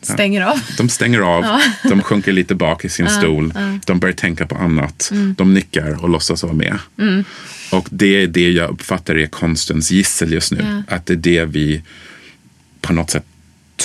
Stänger 0.01 0.41
av. 0.41 0.59
De 0.77 0.89
stänger 0.89 1.19
av, 1.19 1.59
de 1.83 2.01
sjunker 2.01 2.31
lite 2.31 2.55
bak 2.55 2.85
i 2.85 2.89
sin 2.89 3.09
stol, 3.09 3.53
de 3.85 3.99
börjar 3.99 4.15
tänka 4.15 4.47
på 4.47 4.55
annat, 4.55 5.11
de 5.37 5.53
nickar 5.53 6.03
och 6.03 6.09
låtsas 6.09 6.43
vara 6.43 6.53
med. 6.53 6.79
Och 7.71 7.87
det 7.91 8.23
är 8.23 8.27
det 8.27 8.51
jag 8.51 8.69
uppfattar 8.69 9.15
är 9.15 9.27
konstens 9.27 9.91
gissel 9.91 10.33
just 10.33 10.51
nu. 10.51 10.83
Att 10.87 11.05
det 11.05 11.13
är 11.13 11.17
det 11.17 11.45
vi 11.45 11.81
på 12.81 12.93
något 12.93 13.09
sätt 13.11 13.25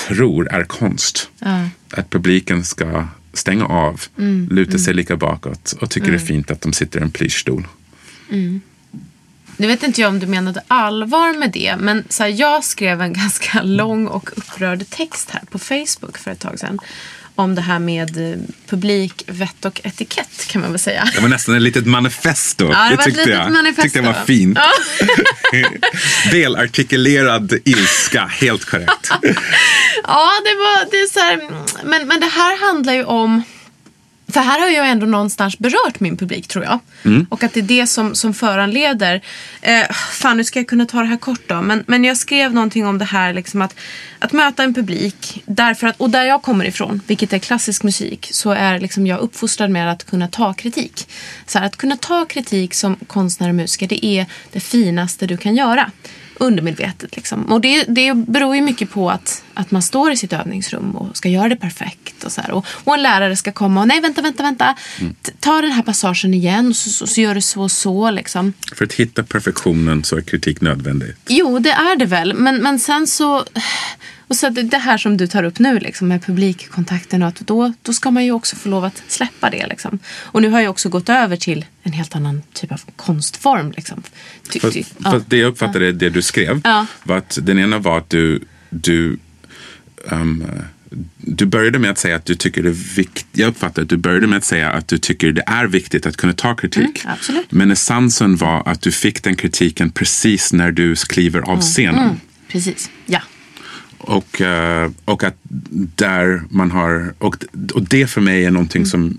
tror 0.08 0.48
är 0.52 0.64
konst. 0.64 1.28
Att 1.90 2.10
publiken 2.10 2.64
ska 2.64 3.06
stänga 3.32 3.64
av, 3.64 4.00
luta 4.50 4.78
sig 4.78 4.94
lika 4.94 5.16
bakåt 5.16 5.74
och 5.80 5.90
tycker 5.90 6.10
det 6.10 6.16
är 6.16 6.26
fint 6.26 6.50
att 6.50 6.60
de 6.60 6.72
sitter 6.72 7.00
i 7.00 7.02
en 7.02 7.10
plyschstol. 7.10 7.66
Nu 9.56 9.66
vet 9.66 9.82
inte 9.82 10.00
jag 10.00 10.08
om 10.08 10.18
du 10.18 10.26
menade 10.26 10.62
allvar 10.68 11.32
med 11.38 11.50
det, 11.50 11.76
men 11.78 12.04
så 12.08 12.22
här, 12.22 12.30
jag 12.30 12.64
skrev 12.64 13.00
en 13.02 13.12
ganska 13.22 13.62
lång 13.62 14.06
och 14.06 14.30
upprörd 14.38 14.84
text 14.90 15.30
här 15.30 15.42
på 15.50 15.58
Facebook 15.58 16.18
för 16.18 16.30
ett 16.30 16.40
tag 16.40 16.58
sedan. 16.58 16.78
Om 17.36 17.54
det 17.54 17.60
här 17.62 17.78
med 17.78 18.32
eh, 18.32 18.38
publik, 18.68 19.24
vett 19.26 19.64
och 19.64 19.80
etikett 19.84 20.46
kan 20.46 20.60
man 20.60 20.70
väl 20.70 20.78
säga. 20.78 21.08
Det 21.14 21.20
var 21.20 21.28
nästan 21.28 21.54
ett 21.54 21.62
litet 21.62 21.86
manifesto. 21.86 22.64
Ja, 22.72 22.88
det 22.90 22.96
var 22.96 23.02
ett 23.02 23.04
tyckte 23.04 23.20
litet 23.20 23.34
jag. 23.34 23.52
manifesto. 23.52 23.82
tyckte 23.82 23.98
jag 23.98 24.06
var 24.06 24.24
fint. 24.24 24.58
Välartikulerad 26.32 27.52
ilska, 27.64 28.26
helt 28.26 28.64
korrekt. 28.64 29.10
Ja, 30.04 30.30
det 30.44 30.54
var 30.54 30.90
det 30.90 30.96
är 30.96 31.12
så 31.12 31.20
här, 31.20 31.36
men, 31.84 32.08
men 32.08 32.20
det 32.20 32.26
här 32.26 32.66
handlar 32.66 32.92
ju 32.92 33.04
om 33.04 33.42
för 34.28 34.40
här 34.40 34.60
har 34.60 34.68
jag 34.68 34.90
ändå 34.90 35.06
någonstans 35.06 35.58
berört 35.58 36.00
min 36.00 36.16
publik 36.16 36.48
tror 36.48 36.64
jag. 36.64 36.78
Och 37.28 37.42
att 37.42 37.54
det 37.54 37.60
är 37.60 37.64
det 37.64 37.86
som, 37.86 38.14
som 38.14 38.34
föranleder. 38.34 39.20
Eh, 39.62 39.90
fan, 40.12 40.36
nu 40.36 40.44
ska 40.44 40.58
jag 40.58 40.66
kunna 40.66 40.86
ta 40.86 41.00
det 41.00 41.06
här 41.06 41.16
kort 41.16 41.48
då. 41.48 41.62
Men, 41.62 41.84
men 41.86 42.04
jag 42.04 42.16
skrev 42.16 42.54
någonting 42.54 42.86
om 42.86 42.98
det 42.98 43.04
här 43.04 43.32
liksom 43.32 43.62
att, 43.62 43.74
att 44.18 44.32
möta 44.32 44.62
en 44.62 44.74
publik. 44.74 45.42
Därför 45.46 45.86
att, 45.86 46.00
och 46.00 46.10
där 46.10 46.24
jag 46.24 46.42
kommer 46.42 46.64
ifrån, 46.64 47.00
vilket 47.06 47.32
är 47.32 47.38
klassisk 47.38 47.82
musik, 47.82 48.28
så 48.30 48.50
är 48.50 48.80
liksom 48.80 49.06
jag 49.06 49.20
uppfostrad 49.20 49.70
med 49.70 49.90
att 49.90 50.04
kunna 50.04 50.28
ta 50.28 50.54
kritik. 50.54 51.08
Så 51.46 51.58
här, 51.58 51.66
att 51.66 51.76
kunna 51.76 51.96
ta 51.96 52.24
kritik 52.24 52.74
som 52.74 52.96
konstnär 52.96 53.48
och 53.48 53.54
musiker, 53.54 53.86
det 53.86 54.06
är 54.06 54.26
det 54.52 54.60
finaste 54.60 55.26
du 55.26 55.36
kan 55.36 55.56
göra 55.56 55.90
undermedvetet. 56.36 57.16
Liksom. 57.16 57.44
Och 57.52 57.60
det, 57.60 57.84
det 57.88 58.14
beror 58.14 58.56
ju 58.56 58.62
mycket 58.62 58.90
på 58.90 59.10
att, 59.10 59.44
att 59.54 59.70
man 59.70 59.82
står 59.82 60.12
i 60.12 60.16
sitt 60.16 60.32
övningsrum 60.32 60.90
och 60.90 61.16
ska 61.16 61.28
göra 61.28 61.48
det 61.48 61.56
perfekt. 61.56 62.24
Och, 62.24 62.32
så. 62.32 62.42
Och, 62.50 62.66
och 62.84 62.94
en 62.94 63.02
lärare 63.02 63.36
ska 63.36 63.52
komma 63.52 63.80
och 63.80 63.88
nej, 63.88 64.00
vänta, 64.00 64.22
vänta, 64.22 64.42
vänta. 64.42 64.76
T- 65.22 65.32
Ta 65.40 65.60
den 65.60 65.72
här 65.72 65.82
passagen 65.82 66.34
igen 66.34 66.68
och 66.68 66.76
så, 66.76 66.90
så, 66.90 67.06
så 67.06 67.20
gör 67.20 67.34
du 67.34 67.40
så 67.40 67.62
och 67.62 67.70
så. 67.72 68.10
Liksom. 68.10 68.52
För 68.76 68.84
att 68.84 68.92
hitta 68.92 69.22
perfektionen 69.22 70.04
så 70.04 70.16
är 70.16 70.20
kritik 70.20 70.60
nödvändigt. 70.60 71.16
Jo, 71.28 71.58
det 71.58 71.70
är 71.70 71.96
det 71.96 72.06
väl. 72.06 72.34
Men, 72.34 72.62
men 72.62 72.78
sen 72.78 73.06
så... 73.06 73.44
Och 74.28 74.36
så 74.36 74.48
det, 74.48 74.78
här 74.78 74.98
som 74.98 75.16
du 75.16 75.26
tar 75.26 75.42
upp 75.44 75.58
nu 75.58 75.78
liksom, 75.78 76.08
med 76.08 76.24
publikkontakten 76.24 77.22
och 77.22 77.28
att 77.28 77.40
då, 77.40 77.72
då 77.82 77.92
ska 77.92 78.10
man 78.10 78.24
ju 78.24 78.32
också 78.32 78.56
få 78.56 78.68
lov 78.68 78.84
att 78.84 79.02
släppa 79.08 79.50
det. 79.50 79.66
Liksom. 79.66 79.98
Och 80.22 80.42
nu 80.42 80.48
har 80.50 80.60
jag 80.60 80.70
också 80.70 80.88
gått 80.88 81.08
över 81.08 81.36
till 81.36 81.64
en 81.82 81.92
helt 81.92 82.16
annan 82.16 82.42
typ 82.52 82.72
av 82.72 82.80
konstform. 82.96 83.72
Liksom. 83.76 84.02
Ty, 84.50 84.60
Fast, 84.60 84.74
ty, 84.74 84.84
fast 85.02 85.30
det 85.30 85.36
jag 85.36 85.48
uppfattade, 85.48 85.92
det 85.92 86.10
du 86.10 86.22
skrev, 86.22 86.60
Ja. 86.64 86.86
var 87.02 87.16
att 87.16 87.38
den 87.42 87.58
ena 87.58 87.78
var 87.78 87.98
att 87.98 88.10
du, 88.10 88.40
du, 88.70 89.18
ehm, 90.10 90.44
du 91.16 91.46
började 91.46 91.78
med 91.78 91.90
att 91.90 91.98
säga 91.98 92.16
att 92.16 92.24
du 92.24 92.34
tycker 92.34 92.62
det 92.62 92.68
är 92.68 92.96
viktigt. 92.96 93.26
Jag 93.32 93.48
uppfattade 93.48 93.82
att 93.82 93.88
du 93.88 93.96
började 93.96 94.26
med 94.26 94.36
att 94.38 94.44
säga 94.44 94.70
att 94.70 94.88
du 94.88 94.98
tycker 94.98 95.32
det 95.32 95.42
är 95.46 95.66
viktigt 95.66 96.06
att 96.06 96.16
kunna 96.16 96.32
ta 96.32 96.54
kritik. 96.56 97.04
Mm. 97.04 97.42
Men 97.50 97.70
essensen 97.70 98.36
var 98.36 98.68
att 98.68 98.80
du 98.82 98.92
fick 98.92 99.22
den 99.22 99.36
kritiken 99.36 99.90
precis 99.90 100.52
när 100.52 100.72
du 100.72 100.96
kliver 100.96 101.40
av 101.40 101.60
scenen. 101.60 102.20
Precis, 102.48 102.90
ja. 103.06 103.20
Och, 104.06 104.40
eh, 104.40 104.90
och 105.04 105.24
att 105.24 105.36
där 105.96 106.42
man 106.50 106.70
har, 106.70 107.14
och, 107.18 107.36
och 107.74 107.82
det 107.82 108.06
för 108.06 108.20
mig 108.20 108.44
är 108.44 108.50
någonting 108.50 108.86
som 108.86 109.18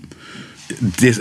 det, 0.78 1.18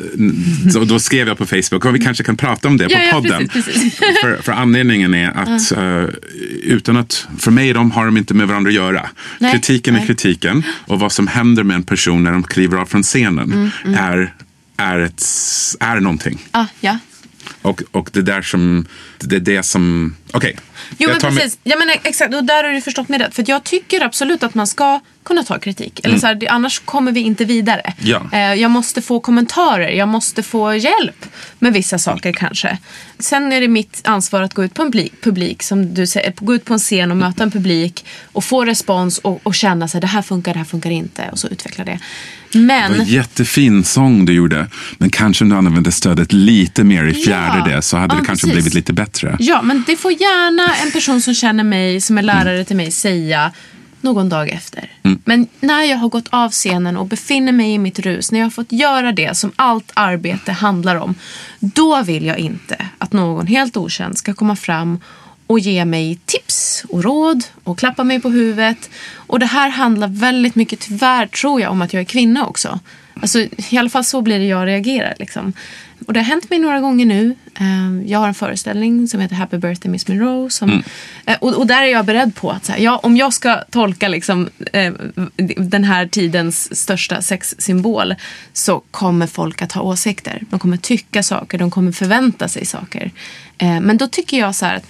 då 0.88 1.00
skrev 1.00 1.28
jag 1.28 1.38
på 1.38 1.46
Facebook 1.46 1.86
och 1.86 1.96
vi 1.96 2.00
kanske 2.00 2.24
kan 2.24 2.38
prata 2.38 2.68
om 2.68 2.78
det 2.78 2.88
Ja, 2.90 2.98
på 2.98 3.04
ja, 3.04 3.12
podden. 3.12 3.48
precis, 3.48 3.76
precis. 3.76 4.00
För, 4.22 4.42
för 4.42 4.52
anledningen 4.52 5.14
är 5.14 5.30
att 5.30 5.72
eh, 5.72 6.16
utan 6.64 6.98
att, 6.98 7.28
för 7.38 7.52
mig 7.52 7.74
de 7.74 7.92
har 7.92 8.06
de 8.06 8.18
inte 8.18 8.34
med 8.34 8.48
varandra 8.48 8.70
att 8.70 8.76
göra. 8.76 9.10
Nej, 9.40 9.52
kritiken 9.52 9.94
nej. 9.94 10.04
är 10.04 10.08
kritiken 10.08 10.64
och 10.88 11.00
vad 11.00 11.12
som 11.12 11.28
händer 11.28 11.64
med 11.64 11.76
en 11.76 11.84
person 11.84 12.24
när 12.24 12.32
de 12.32 12.44
kliver 12.44 12.78
av 12.78 12.86
från 12.86 13.04
scenen 13.04 13.72
Mm, 13.86 13.96
Är, 13.98 14.34
är, 14.78 15.00
ett, 15.00 15.24
är 15.80 16.00
någonting. 16.00 16.40
Ah, 16.52 16.66
ja. 16.80 16.98
Och, 17.62 17.84
och 17.92 18.10
det 18.14 18.22
där 18.22 18.42
som, 18.42 18.86
det 19.20 19.36
är 19.36 19.40
det 19.40 19.64
som, 19.64 20.16
okej. 20.34 20.58
Jo 20.98 21.10
Jag 21.10 21.24
men 21.24 21.36
precis, 21.36 21.60
ja, 21.64 21.76
men 21.78 21.90
exakt 22.04 22.36
och 22.36 22.44
där 22.44 22.64
har 22.64 22.72
du 22.72 22.82
förstått 22.82 23.10
mig 23.10 23.20
rätt. 23.20 23.36
För 23.36 23.44
jag 23.48 23.64
tycker 23.64 24.02
absolut 24.02 24.44
att 24.44 24.56
man 24.56 24.68
ska 24.68 25.00
kunna 25.24 25.44
ta 25.44 25.60
kritik. 25.60 26.06
Eller 26.06 26.18
så 26.18 26.28
här, 26.28 26.48
annars 26.50 26.80
kommer 26.80 27.12
vi 27.12 27.20
inte 27.20 27.46
vidare. 27.46 27.82
Mm. 27.82 27.96
Ja. 28.00 28.30
Eh, 28.32 28.54
jag 28.54 28.72
måste 28.72 29.02
få 29.02 29.20
kommentarer, 29.20 29.90
jag 29.90 30.08
måste 30.08 30.44
få 30.44 30.76
hjälp 30.76 31.26
med 31.60 31.74
vissa 31.74 32.00
saker 32.00 32.34
kanske. 32.34 32.78
Sen 33.20 33.52
är 33.52 33.62
det 33.62 33.68
mitt 33.68 34.02
ansvar 34.04 34.42
att 34.42 34.54
gå 34.54 34.64
ut 34.64 34.74
på 34.74 34.82
en 34.82 34.92
publik, 34.92 35.14
publik 35.22 35.64
som 35.64 35.94
du 35.94 36.08
säger, 36.08 36.34
gå 36.38 36.56
ut 36.56 36.66
på 36.66 36.74
en 36.74 36.80
scen 36.80 37.12
och 37.12 37.18
möta 37.18 37.44
en 37.44 37.52
publik 37.52 38.06
och 38.32 38.44
få 38.44 38.66
respons 38.66 39.18
och, 39.18 39.40
och 39.44 39.56
känna 39.56 39.88
sig 39.88 40.02
det 40.02 40.08
här 40.08 40.22
funkar, 40.22 40.54
det 40.54 40.60
här 40.60 40.66
funkar 40.66 40.90
inte 40.90 41.30
och 41.32 41.40
så 41.40 41.48
utveckla 41.48 41.84
det. 41.84 42.00
Det 42.56 42.62
Men... 42.62 42.92
var 42.92 43.00
en 43.00 43.06
jättefin 43.06 43.84
sång 43.84 44.26
du 44.26 44.34
gjorde. 44.34 44.68
Men 44.98 45.10
kanske 45.10 45.44
om 45.44 45.50
du 45.50 45.56
använde 45.56 45.92
stödet 45.92 46.34
lite 46.34 46.84
mer 46.84 47.06
i 47.06 47.14
fjärde 47.14 47.70
Ja. 47.70 47.76
det 47.76 47.82
så 47.82 47.98
hade 47.98 48.16
Ja, 48.16 48.20
det 48.20 48.26
kanske 48.26 48.48
precis. 48.48 48.56
blivit 48.56 48.74
lite 48.74 48.94
bättre. 48.94 49.36
Ja, 49.40 49.62
men 49.62 49.84
det 49.88 49.96
får 49.98 50.12
gärna 50.12 50.76
en 50.86 50.92
person 50.92 51.22
som 51.22 51.34
känner 51.34 51.64
mig, 51.64 52.02
som 52.02 52.18
är 52.18 52.22
lärare 52.22 52.66
till 52.66 52.76
mig, 52.76 52.92
säga 52.92 53.52
någon 54.02 54.30
dag 54.30 54.50
efter. 54.50 54.92
Men 55.26 55.48
när 55.60 55.84
jag 55.84 55.98
har 55.98 56.10
gått 56.10 56.28
av 56.30 56.52
scenen 56.52 56.98
och 56.98 57.08
befinner 57.08 57.52
mig 57.52 57.74
i 57.74 57.78
mitt 57.78 58.00
rus, 58.00 58.32
när 58.32 58.40
jag 58.40 58.46
har 58.46 58.52
fått 58.52 58.72
göra 58.72 59.12
det 59.12 59.38
som 59.38 59.52
allt 59.56 59.92
arbete 59.94 60.52
handlar 60.52 60.96
om, 60.96 61.16
då 61.60 62.02
vill 62.04 62.26
jag 62.26 62.38
inte 62.38 62.86
att 62.98 63.14
någon 63.14 63.48
helt 63.48 63.78
okänd 63.78 64.18
ska 64.18 64.34
komma 64.34 64.56
fram 64.56 65.00
och 65.48 65.60
ge 65.60 65.86
mig 65.86 66.20
tips 66.26 66.86
och 66.90 67.04
råd 67.04 67.44
och 67.64 67.80
klappa 67.80 68.04
mig 68.04 68.20
på 68.22 68.30
huvudet. 68.30 68.90
Och 69.16 69.40
det 69.40 69.46
här 69.46 69.70
handlar 69.70 70.08
väldigt 70.08 70.56
mycket, 70.56 70.80
tyvärr 70.80 71.28
tror 71.28 71.62
jag, 71.62 71.72
om 71.72 71.82
att 71.82 71.94
jag 71.94 72.02
är 72.02 72.06
kvinna 72.06 72.46
också. 72.48 72.80
Alltså, 73.22 73.40
I 73.70 73.78
alla 73.78 73.90
fall 73.90 74.04
så 74.04 74.22
blir 74.22 74.40
det 74.40 74.46
jag 74.46 74.68
reagerar. 74.68 75.14
Liksom. 75.20 75.54
Och 76.08 76.14
det 76.14 76.20
har 76.20 76.26
hänt 76.26 76.50
mig 76.50 76.60
några 76.60 76.80
gånger 76.80 77.06
nu. 77.06 77.36
Eh, 77.60 78.12
Jag 78.12 78.20
har 78.20 78.28
en 78.28 78.34
föreställning 78.34 79.08
som 79.08 79.20
heter 79.20 79.36
Happy 79.36 79.58
birthday 79.58 79.92
Miss 79.92 80.08
Monroe. 80.08 80.50
Som, 80.50 80.84
eh, 81.26 81.38
och, 81.42 81.54
och 81.54 81.68
där 81.68 81.84
är 81.84 81.88
jag 81.88 82.06
beredd 82.06 82.36
på 82.36 82.52
att 82.52 82.68
här, 82.68 82.78
ja, 82.78 82.98
om 83.04 83.18
jag 83.18 83.34
ska 83.34 83.56
tolka 83.72 84.08
liksom, 84.08 84.50
eh, 84.74 84.94
den 85.58 85.84
här 85.84 86.08
tidens 86.08 86.80
största 86.80 87.22
sexsymbol 87.22 88.16
så 88.54 88.82
kommer 88.92 89.28
folk 89.28 89.62
att 89.62 89.72
ha 89.72 89.82
åsikter. 89.82 90.42
De 90.50 90.60
kommer 90.60 90.78
tycka 90.78 91.24
saker, 91.24 91.58
de 91.58 91.72
kommer 91.72 91.92
förvänta 91.92 92.48
sig 92.48 92.66
saker. 92.66 93.12
Eh, 93.58 93.80
Men 93.80 93.98
då 93.98 94.08
tycker 94.08 94.38
jag 94.40 94.56
så 94.56 94.66
här 94.66 94.76
att 94.76 94.86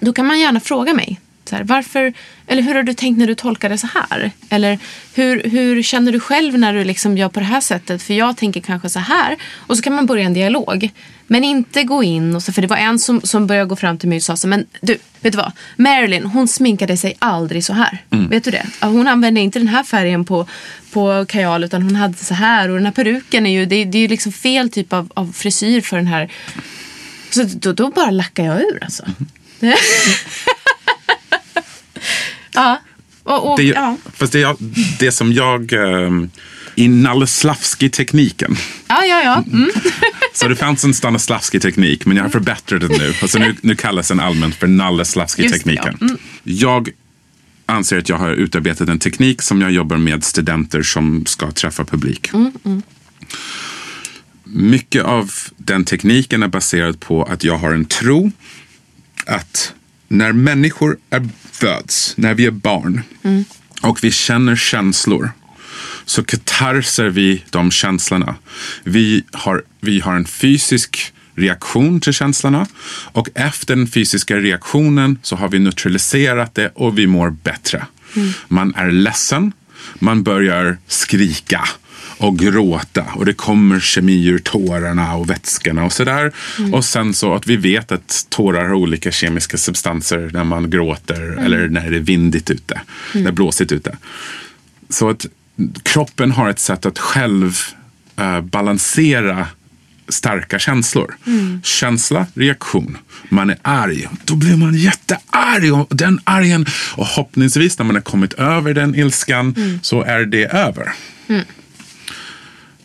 då 0.00 0.12
kan 0.12 0.26
man 0.26 0.40
gärna 0.40 0.60
fråga 0.60 0.94
mig. 0.94 1.20
Så 1.44 1.56
här, 1.56 1.64
varför, 1.64 2.12
eller 2.46 2.62
hur 2.62 2.74
har 2.74 2.82
du 2.82 2.94
tänkt 2.94 3.18
när 3.18 3.26
du 3.26 3.34
tolkar 3.34 3.68
det 3.68 3.78
så 3.78 3.86
här? 3.86 4.30
Eller 4.48 4.78
hur, 5.14 5.42
hur 5.50 5.82
känner 5.82 6.12
du 6.12 6.20
själv 6.20 6.58
när 6.58 6.74
du 6.74 6.84
liksom 6.84 7.18
gör 7.18 7.28
på 7.28 7.40
det 7.40 7.46
här 7.46 7.60
sättet? 7.60 8.02
För 8.02 8.14
jag 8.14 8.36
tänker 8.36 8.60
kanske 8.60 8.88
så 8.88 8.98
här. 8.98 9.36
Och 9.56 9.76
så 9.76 9.82
kan 9.82 9.94
man 9.94 10.06
börja 10.06 10.24
en 10.24 10.34
dialog. 10.34 10.90
Men 11.26 11.44
inte 11.44 11.84
gå 11.84 12.02
in 12.02 12.36
och 12.36 12.42
så, 12.42 12.52
för 12.52 12.62
det 12.62 12.68
var 12.68 12.76
en 12.76 12.98
som, 12.98 13.20
som 13.20 13.46
började 13.46 13.68
gå 13.68 13.76
fram 13.76 13.98
till 13.98 14.08
mig 14.08 14.16
och 14.16 14.22
sa 14.22 14.36
så 14.36 14.48
men 14.48 14.66
du, 14.80 14.98
vet 15.20 15.32
du 15.32 15.36
vad? 15.36 15.52
Marilyn, 15.76 16.24
hon 16.24 16.48
sminkade 16.48 16.96
sig 16.96 17.16
aldrig 17.18 17.64
så 17.64 17.72
här. 17.72 17.98
Vet 18.30 18.44
du 18.44 18.50
det? 18.50 18.66
Hon 18.80 19.08
använde 19.08 19.40
inte 19.40 19.58
den 19.58 19.68
här 19.68 19.82
färgen 19.82 20.24
på, 20.24 20.46
på 20.92 21.24
kajal 21.28 21.64
utan 21.64 21.82
hon 21.82 21.96
hade 21.96 22.14
så 22.14 22.34
här. 22.34 22.68
Och 22.68 22.76
den 22.76 22.84
här 22.84 22.92
peruken 22.92 23.46
är 23.46 23.50
ju, 23.50 23.66
det, 23.66 23.84
det 23.84 23.98
är 23.98 24.02
ju 24.02 24.08
liksom 24.08 24.32
fel 24.32 24.70
typ 24.70 24.92
av, 24.92 25.10
av 25.14 25.32
frisyr 25.32 25.80
för 25.80 25.96
den 25.96 26.06
här. 26.06 26.32
Så 27.30 27.42
då, 27.42 27.72
då 27.72 27.90
bara 27.90 28.10
lackar 28.10 28.44
jag 28.44 28.60
ur 28.60 28.78
alltså. 28.84 29.04
Ja. 32.52 32.80
Och, 33.22 33.52
och, 33.52 33.58
Det, 33.58 33.64
ja. 33.64 33.96
Fast 34.12 34.32
det, 34.32 34.56
det 34.98 35.12
som 35.12 35.32
jag... 35.32 35.72
Um, 35.72 36.30
I 36.74 36.88
Naleslavski-tekniken. 36.88 38.56
ja, 38.88 39.04
ja, 39.04 39.22
ja. 39.22 39.44
Mm. 39.52 39.70
Så 40.34 40.48
det 40.48 40.56
fanns 40.56 40.84
en 40.84 40.94
Stanislavski-teknik, 40.94 42.06
men 42.06 42.16
jag 42.16 42.24
har 42.24 42.30
förbättrat 42.30 42.80
den 42.80 42.90
nu. 42.98 43.14
Alltså 43.22 43.38
nu, 43.38 43.56
nu 43.60 43.76
kallas 43.76 44.08
den 44.08 44.20
allmänt 44.20 44.54
för 44.54 44.66
det, 44.66 45.96
ja. 46.00 46.06
Mm. 46.06 46.18
Jag 46.42 46.90
anser 47.66 47.98
att 47.98 48.08
jag 48.08 48.16
har 48.16 48.30
utarbetat 48.30 48.88
en 48.88 48.98
teknik 48.98 49.42
som 49.42 49.60
jag 49.60 49.70
jobbar 49.70 49.96
med 49.96 50.24
studenter 50.24 50.82
som 50.82 51.26
ska 51.26 51.50
träffa 51.50 51.84
publik. 51.84 52.30
Mm, 52.32 52.82
Mycket 54.44 55.04
av 55.04 55.30
den 55.56 55.84
tekniken 55.84 56.42
är 56.42 56.48
baserad 56.48 57.00
på 57.00 57.22
att 57.22 57.44
jag 57.44 57.58
har 57.58 57.72
en 57.72 57.84
tro 57.84 58.30
att 59.26 59.72
när 60.08 60.32
människor 60.32 60.96
är, 61.10 61.28
föds, 61.52 62.14
när 62.16 62.34
vi 62.34 62.46
är 62.46 62.50
barn 62.50 63.02
och 63.82 64.04
vi 64.04 64.10
känner 64.10 64.56
känslor 64.56 65.30
så 66.04 66.24
katarser 66.24 67.08
vi 67.08 67.44
de 67.50 67.70
känslorna. 67.70 68.34
Vi 68.84 69.24
har, 69.32 69.62
vi 69.80 70.00
har 70.00 70.14
en 70.14 70.26
fysisk 70.26 71.12
reaktion 71.34 72.00
till 72.00 72.12
känslorna 72.12 72.66
och 73.12 73.28
efter 73.34 73.76
den 73.76 73.86
fysiska 73.86 74.36
reaktionen 74.36 75.18
så 75.22 75.36
har 75.36 75.48
vi 75.48 75.58
neutraliserat 75.58 76.54
det 76.54 76.72
och 76.74 76.98
vi 76.98 77.06
mår 77.06 77.30
bättre. 77.30 77.86
Man 78.48 78.74
är 78.74 78.90
ledsen, 78.90 79.52
man 79.98 80.22
börjar 80.22 80.78
skrika 80.86 81.68
och 82.20 82.38
gråta 82.38 83.04
och 83.14 83.24
det 83.26 83.32
kommer 83.32 83.80
kemi 83.80 84.26
ur 84.26 84.38
tårarna 84.38 85.14
och 85.14 85.30
vätskorna 85.30 85.84
och 85.84 85.92
sådär. 85.92 86.32
Och 86.72 86.84
sen 86.84 87.14
så 87.14 87.34
att 87.34 87.46
vi 87.46 87.56
vet 87.56 87.92
att 87.92 88.26
tårar 88.28 88.64
har 88.64 88.74
olika 88.74 89.10
kemiska 89.10 89.56
substanser 89.56 90.30
när 90.32 90.44
man 90.44 90.70
gråter 90.70 91.44
eller 91.44 91.68
när 91.68 91.90
det 91.90 91.96
är 91.96 92.00
vindigt 92.00 92.50
ute, 92.50 92.80
när 93.14 93.22
det 93.22 93.28
är 93.28 93.32
blåsigt 93.32 93.72
ute. 93.72 93.96
Så 94.88 95.10
att 95.10 95.26
kroppen 95.82 96.30
har 96.30 96.50
ett 96.50 96.58
sätt 96.58 96.86
att 96.86 96.98
själv 96.98 97.58
eh, 98.16 98.40
balansera 98.40 99.46
starka 100.08 100.58
känslor. 100.58 101.16
Känsla, 101.62 102.26
reaktion. 102.34 102.96
Man 103.28 103.50
är 103.50 103.58
arg. 103.62 104.08
Då 104.24 104.34
blir 104.36 104.56
man 104.56 104.74
jättearg. 104.74 105.74
Och 105.74 105.96
den 105.96 106.20
argen, 106.24 106.66
och 106.96 107.06
hoppningsvis 107.06 107.78
när 107.78 107.86
man 107.86 107.96
har 107.96 108.02
kommit 108.02 108.32
över 108.32 108.74
den 108.74 108.94
ilskan 108.94 109.54
så 109.82 110.02
är 110.02 110.24
det 110.24 110.44
över. 110.44 110.92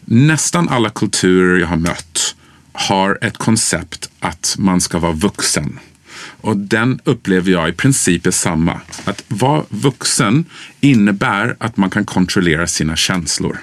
Nästan 0.06 0.70
alla 0.70 0.90
kulturer 0.90 1.60
jag 1.60 1.68
har 1.68 1.78
mött 1.78 2.36
har 2.72 3.18
ett 3.22 3.38
koncept 3.38 4.10
att 4.20 4.56
man 4.60 4.82
ska 4.82 5.00
vara 5.00 5.12
vuxen. 5.12 5.80
Och 6.42 6.58
den 6.58 7.00
upplever 7.04 7.52
jag 7.52 7.70
i 7.70 7.72
princip 7.72 8.28
är 8.28 8.32
samma. 8.32 8.82
Att 9.04 9.24
vara 9.28 9.64
vuxen 9.70 10.46
innebär 10.82 11.56
att 11.60 11.78
man 11.78 11.90
kan 11.90 12.06
kontrollera 12.06 12.68
sina 12.68 12.96
känslor. 12.96 13.58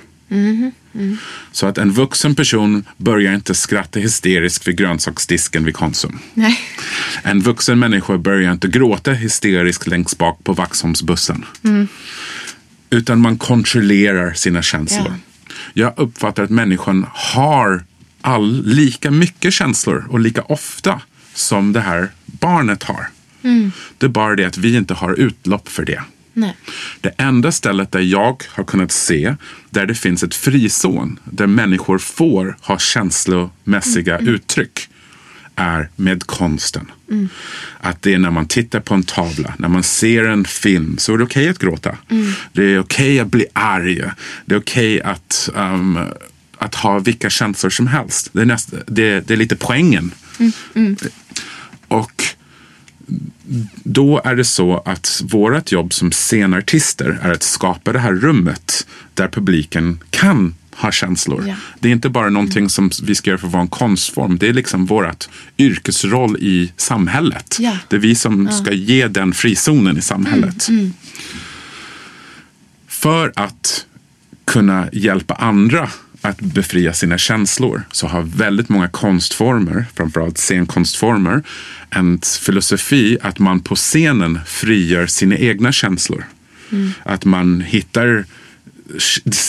Så 1.53 1.67
att 1.67 1.79
en 1.79 1.91
vuxen 1.91 2.35
person 2.35 2.85
börjar 2.97 3.35
inte 3.35 3.55
skratta 3.55 4.01
hysteriskt 4.01 4.69
vid 4.69 4.77
grönsaksdisken 4.77 5.65
vid 5.65 5.75
Konsum. 5.75 6.19
Nej. 6.35 6.59
En 7.23 7.41
vuxen 7.41 7.79
människa 7.79 8.19
börjar 8.19 8.53
inte 8.53 8.69
gråta 8.69 9.13
hysteriskt 9.13 9.87
längst 9.87 10.19
bak 10.19 10.45
på 10.45 10.53
Vaxholmsbussen. 10.53 11.45
Utan 12.91 13.21
man 13.21 13.39
kontrollerar 13.39 14.33
sina 14.33 14.63
känslor. 14.63 15.15
Jag 15.75 15.93
uppfattar 15.97 16.43
att 16.43 16.51
människan 16.51 17.07
har 17.15 17.85
all, 18.21 18.63
lika 18.65 19.11
mycket 19.11 19.53
känslor 19.53 20.07
och 20.11 20.21
lika 20.21 20.43
ofta 20.43 21.01
som 21.35 21.73
det 21.73 21.81
här 21.81 22.11
barnet 22.27 22.83
har. 22.83 23.07
Det 23.99 24.07
är 24.07 24.11
bara 24.11 24.37
det 24.37 24.45
att 24.45 24.57
vi 24.57 24.77
inte 24.77 24.95
har 24.95 25.15
utlopp 25.15 25.69
för 25.69 25.85
det. 25.85 26.03
Nej. 26.33 26.57
Det 27.01 27.15
enda 27.19 27.53
stället 27.53 27.93
där 27.93 28.01
jag 28.01 28.45
har 28.49 28.65
kunnat 28.65 28.93
se 28.93 29.35
där 29.71 29.87
det 29.87 29.95
finns 29.95 30.23
ett 30.23 30.35
frizon 30.35 31.19
där 31.25 31.47
människor 31.47 31.99
får 31.99 32.57
ha 32.61 32.79
känslomässiga 32.79 34.19
uttryck 34.19 34.89
är 35.57 35.89
med 35.97 36.27
konsten. 36.27 36.91
Att 37.81 38.03
det 38.03 38.15
är 38.15 38.19
när 38.19 38.31
man 38.31 38.47
tittar 38.47 38.81
på 38.81 38.95
en 38.95 39.03
tavla, 39.03 39.55
när 39.59 39.69
man 39.69 39.83
ser 39.83 40.25
en 40.25 40.45
film 40.45 40.99
så 40.99 41.15
är 41.15 41.19
det 41.19 41.25
okej 41.25 41.49
att 41.49 41.59
gråta. 41.59 41.97
Det 42.53 42.65
är 42.65 42.79
okej 42.79 43.21
att 43.21 43.29
bli 43.29 43.47
arg. 43.53 44.03
Det 44.45 44.55
är 44.55 44.59
okej 44.59 45.03
att, 45.03 45.51
um, 45.55 45.99
att 46.59 46.75
ha 46.75 46.99
vilka 46.99 47.31
känslor 47.31 47.71
som 47.71 47.87
helst. 47.87 48.31
Det 48.33 48.41
är, 48.41 48.47
näst, 48.47 48.75
det, 48.87 49.21
det 49.21 49.35
är 49.35 49.39
lite 49.39 49.57
poängen. 49.57 50.11
Och 51.89 52.25
då 53.85 54.21
är 54.25 54.37
det 54.37 54.45
så 54.45 54.83
att 54.85 55.23
vårt 55.25 55.73
jobb 55.73 55.93
som 55.93 56.13
scenartister 56.13 57.19
är 57.23 57.33
att 57.33 57.43
skapa 57.43 57.93
det 57.93 57.99
här 57.99 58.13
rummet 58.13 58.87
där 59.15 59.29
publiken 59.29 60.01
kan 60.11 60.55
ha 60.77 60.93
känslor. 60.93 61.45
Ja. 61.49 61.55
Det 61.81 61.89
är 61.89 61.93
inte 61.93 62.09
bara 62.09 62.31
någonting 62.31 62.69
som 62.69 62.91
vi 63.03 63.15
ska 63.15 63.31
göra 63.31 63.39
för 63.39 63.47
att 63.47 63.53
vara 63.53 63.63
en 63.63 63.69
konstform. 63.69 64.39
Det 64.39 64.49
är 64.49 64.53
liksom 64.53 64.87
vårt 64.87 65.29
yrkesroll 65.59 66.37
i 66.37 66.73
samhället. 66.77 67.57
Ja. 67.61 67.79
Det 67.89 67.97
är 67.97 68.01
vi 68.01 68.15
som 68.15 68.49
ska 68.49 68.73
ge 68.73 69.09
den 69.09 69.33
frizonen 69.33 69.99
i 69.99 70.03
samhället. 70.03 70.69
För 72.89 73.33
att 73.37 73.87
kunna 74.45 74.89
hjälpa 74.93 75.35
andra 75.35 75.91
att 76.21 76.41
befria 76.41 76.93
sina 76.93 77.19
känslor 77.19 77.83
så 77.93 78.07
har 78.07 78.23
väldigt 78.23 78.69
många 78.69 78.89
konstformer, 78.89 79.85
framförallt 79.97 80.39
scenkonstformer, 80.39 81.43
en 81.91 82.21
filosofi 82.41 83.19
att 83.23 83.39
man 83.39 83.61
på 83.61 83.75
scenen 83.75 84.41
frigör 84.47 85.07
sina 85.07 85.37
egna 85.37 85.73
känslor. 85.73 86.25
Att 87.03 87.25
man 87.25 87.61
hittar 87.61 88.25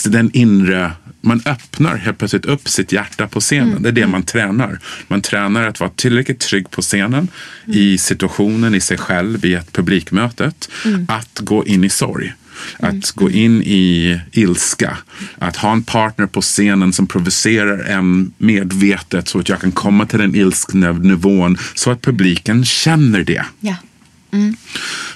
den 0.06 0.32
inre 0.34 0.92
man 1.24 1.42
öppnar 1.46 1.98
helt 1.98 2.18
plötsligt 2.18 2.46
upp 2.46 2.70
sitt 2.70 2.92
hjärta 2.92 3.28
på 3.28 3.40
scenen. 3.40 3.84
Det 3.84 3.90
är 3.90 3.94
det 3.94 4.08
man 4.08 4.24
tränar. 4.24 4.80
Man 5.08 5.22
tränar 5.22 5.68
att 5.68 5.80
vara 5.80 5.92
tillräckligt 5.96 6.40
trygg 6.40 6.72
på 6.72 6.82
scenen, 6.82 7.28
i 7.66 7.98
situationen, 7.98 8.76
i 8.76 8.80
sig 8.80 8.98
själv, 8.98 9.46
i 9.46 9.54
ett 9.54 9.72
publikmötet. 9.72 10.70
Att 11.08 11.40
gå 11.40 11.66
in 11.66 11.84
i 11.84 11.90
sorg. 11.90 12.34
Att 12.80 13.12
gå 13.12 13.30
in 13.30 13.62
i 13.62 14.20
ilska. 14.32 14.98
Att 15.38 15.56
ha 15.56 15.72
en 15.72 15.84
partner 15.84 16.28
på 16.28 16.42
scenen 16.42 16.94
som 16.94 17.08
provocerar 17.08 17.80
en 17.80 18.34
medvetet 18.38 19.28
så 19.28 19.40
att 19.40 19.50
jag 19.50 19.62
kan 19.62 19.72
komma 19.72 20.06
till 20.06 20.20
den 20.20 20.36
ilskna 20.36 20.92
nivån 20.92 21.58
så 21.76 21.92
att 21.92 22.02
publiken 22.02 22.66
känner 22.66 23.24
det. 23.24 23.46
Ja. 23.60 23.76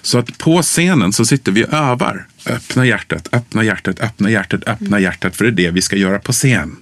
Så 0.01 0.17
att 0.17 0.37
på 0.37 0.61
scenen 0.61 1.13
så 1.13 1.25
sitter 1.25 1.51
vi 1.51 1.63
och 1.63 1.73
övar. 1.73 2.27
Öppna 2.49 2.85
hjärtat, 2.85 3.27
öppna 3.31 3.63
hjärtat, 3.63 3.99
öppna 3.99 4.29
hjärtat, 4.29 4.63
öppna 4.67 4.99
hjärtat. 4.99 5.35
För 5.35 5.45
det 5.45 5.49
är 5.49 5.65
det 5.65 5.71
vi 5.71 5.81
ska 5.81 5.95
göra 5.95 6.19
på 6.19 6.31
scen. 6.31 6.75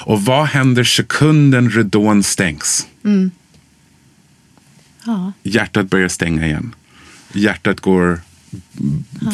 Och 0.00 0.24
vad 0.24 0.46
händer 0.46 0.84
sekunden 0.84 1.70
ridån 1.70 2.22
stängs? 2.22 2.86
Ja. 5.04 5.32
Hjärtat 5.42 5.90
börjar 5.90 6.08
stänga 6.08 6.46
igen. 6.46 6.74
Hjärtat 7.32 7.80
går 7.80 8.20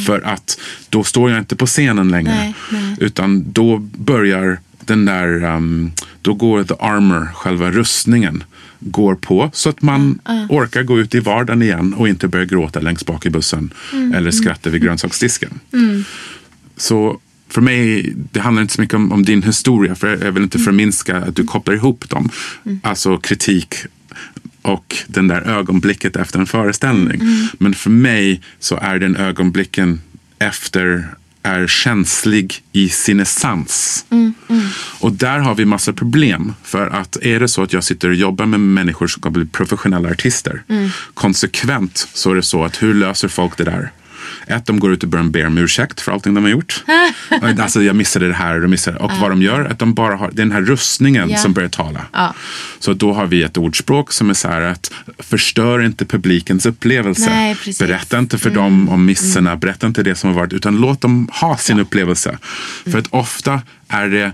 för 0.07 0.21
att 0.21 0.61
då 0.89 1.05
står 1.05 1.31
jag 1.31 1.39
inte 1.39 1.57
på 1.57 1.67
scenen 1.67 2.09
längre. 2.09 2.35
Nej, 2.35 2.55
nej. 2.73 2.97
Utan 3.01 3.53
då 3.53 3.79
börjar 3.79 4.61
den 4.85 5.05
där, 5.05 5.45
um, 5.45 5.93
då 6.23 6.35
går 6.35 6.65
the 6.65 6.75
armor, 6.81 7.29
själva 7.35 7.71
rustningen, 7.71 8.45
går 8.81 9.15
på 9.15 9.51
så 9.53 9.69
att 9.69 9.83
man 9.83 10.21
orkar 10.49 10.83
gå 10.83 11.01
ut 11.01 11.15
i 11.15 11.21
vardagen 11.21 11.63
igen 11.63 11.95
och 11.95 12.09
inte 12.09 12.29
börja 12.29 12.45
gråta 12.45 12.81
längst 12.81 13.07
bak 13.07 13.27
i 13.27 13.31
bussen 13.31 13.71
eller 14.15 14.31
skratta 14.31 14.71
vid 14.71 14.83
grönsaksdisken. 14.83 15.61
Så 16.77 17.21
för 17.49 17.61
mig, 17.61 18.13
det 18.33 18.41
handlar 18.41 18.63
inte 18.63 18.75
så 18.75 18.81
mycket 18.81 18.95
om, 18.95 19.13
om 19.13 19.25
din 19.25 19.43
historia, 19.43 19.95
för 19.95 20.25
jag 20.25 20.33
vill 20.33 20.43
inte 20.43 20.59
förminska 20.59 21.17
att 21.17 21.37
du 21.37 21.45
kopplar 21.45 21.75
ihop 21.75 22.09
dem. 22.09 22.31
Alltså 22.83 23.19
kritik 23.19 23.75
och 24.63 24.97
den 25.07 25.29
där 25.29 25.43
ögonblicket 25.43 26.17
efter 26.17 26.39
en 26.39 26.47
föreställning. 26.47 27.21
Men 27.59 27.75
för 27.75 27.91
mig 27.91 28.41
så 28.59 28.77
är 28.77 28.99
den 28.99 29.17
ögonblicken 29.17 30.01
efter 30.39 31.09
är 31.43 31.67
känslig 31.67 32.63
i 32.73 32.89
sin 32.89 33.21
essens. 33.21 34.05
Och 35.01 35.13
där 35.13 35.39
har 35.39 35.55
vi 35.55 35.65
massa 35.65 35.93
problem. 35.93 36.55
För 36.63 36.87
att 36.87 37.17
är 37.17 37.41
det 37.41 37.49
så 37.49 37.63
att 37.63 37.73
jag 37.73 37.85
sitter 37.85 38.09
och 38.09 38.15
jobbar 38.15 38.47
med 38.47 38.61
människor 38.61 39.07
som 39.07 39.21
ska 39.21 39.31
bli 39.31 39.47
professionella 39.47 40.11
artister. 40.11 40.63
Konsekvent 41.15 42.09
så 42.15 42.31
är 42.31 42.35
det 42.35 42.43
så 42.43 42.65
att 42.65 42.83
hur 42.83 42.95
löser 42.95 43.29
folk 43.29 43.57
det 43.57 43.65
där? 43.65 43.91
Ett, 44.47 44.67
de 44.67 44.81
går 44.81 44.93
ut 44.93 45.05
och 45.05 45.15
om- 45.15 45.31
ber 45.31 45.47
om 45.47 45.59
ursäkt 45.59 46.01
för 46.01 46.13
allting 46.13 46.35
de 46.35 46.45
har 46.45 46.51
gjort. 46.51 46.85
alltså 47.59 47.83
jag 47.83 47.97
missade 47.97 48.29
det 48.29 48.35
här 48.35 48.65
och 48.65 48.71
missade 48.71 48.97
Och 48.99 49.11
vad 49.21 49.31
de 49.31 49.43
gör, 49.43 49.65
att 49.65 49.79
de 49.79 49.95
bara 49.95 50.17
har 50.17 50.31
det 50.33 50.43
är 50.43 50.47
den 50.47 50.53
här 50.53 50.61
rustningen 50.63 51.31
Ja. 51.31 51.39
som 51.39 51.53
börjar 51.53 51.69
tala. 51.69 52.01
Ja. 52.13 52.35
Så 52.79 52.93
då 52.93 53.13
har 53.13 53.27
vi 53.27 53.43
ett 53.43 53.57
ordspråk 53.57 54.13
som 54.13 54.31
är 54.31 54.35
så 54.35 54.49
här 54.49 54.61
att 54.63 54.93
förstör 55.19 55.83
inte 55.83 56.05
publikens 56.05 56.67
upplevelse. 56.67 57.31
Nej. 57.31 57.57
Mm. 57.65 57.75
Berätta 57.79 58.19
inte 58.19 58.39
för 58.39 58.51
dem 58.51 58.89
om 58.89 59.05
misserna, 59.05 59.57
berätta 59.57 59.87
inte 59.87 60.03
det 60.03 60.15
som 60.15 60.31
har 60.31 60.37
varit, 60.41 60.53
utan 60.53 60.77
låt 60.77 61.01
dem 61.01 61.29
ha 61.33 61.57
sin 61.57 61.79
upplevelse. 61.81 62.39
För 62.91 62.99
att 62.99 63.07
ofta 63.11 63.63
är 63.89 64.09
det 64.09 64.33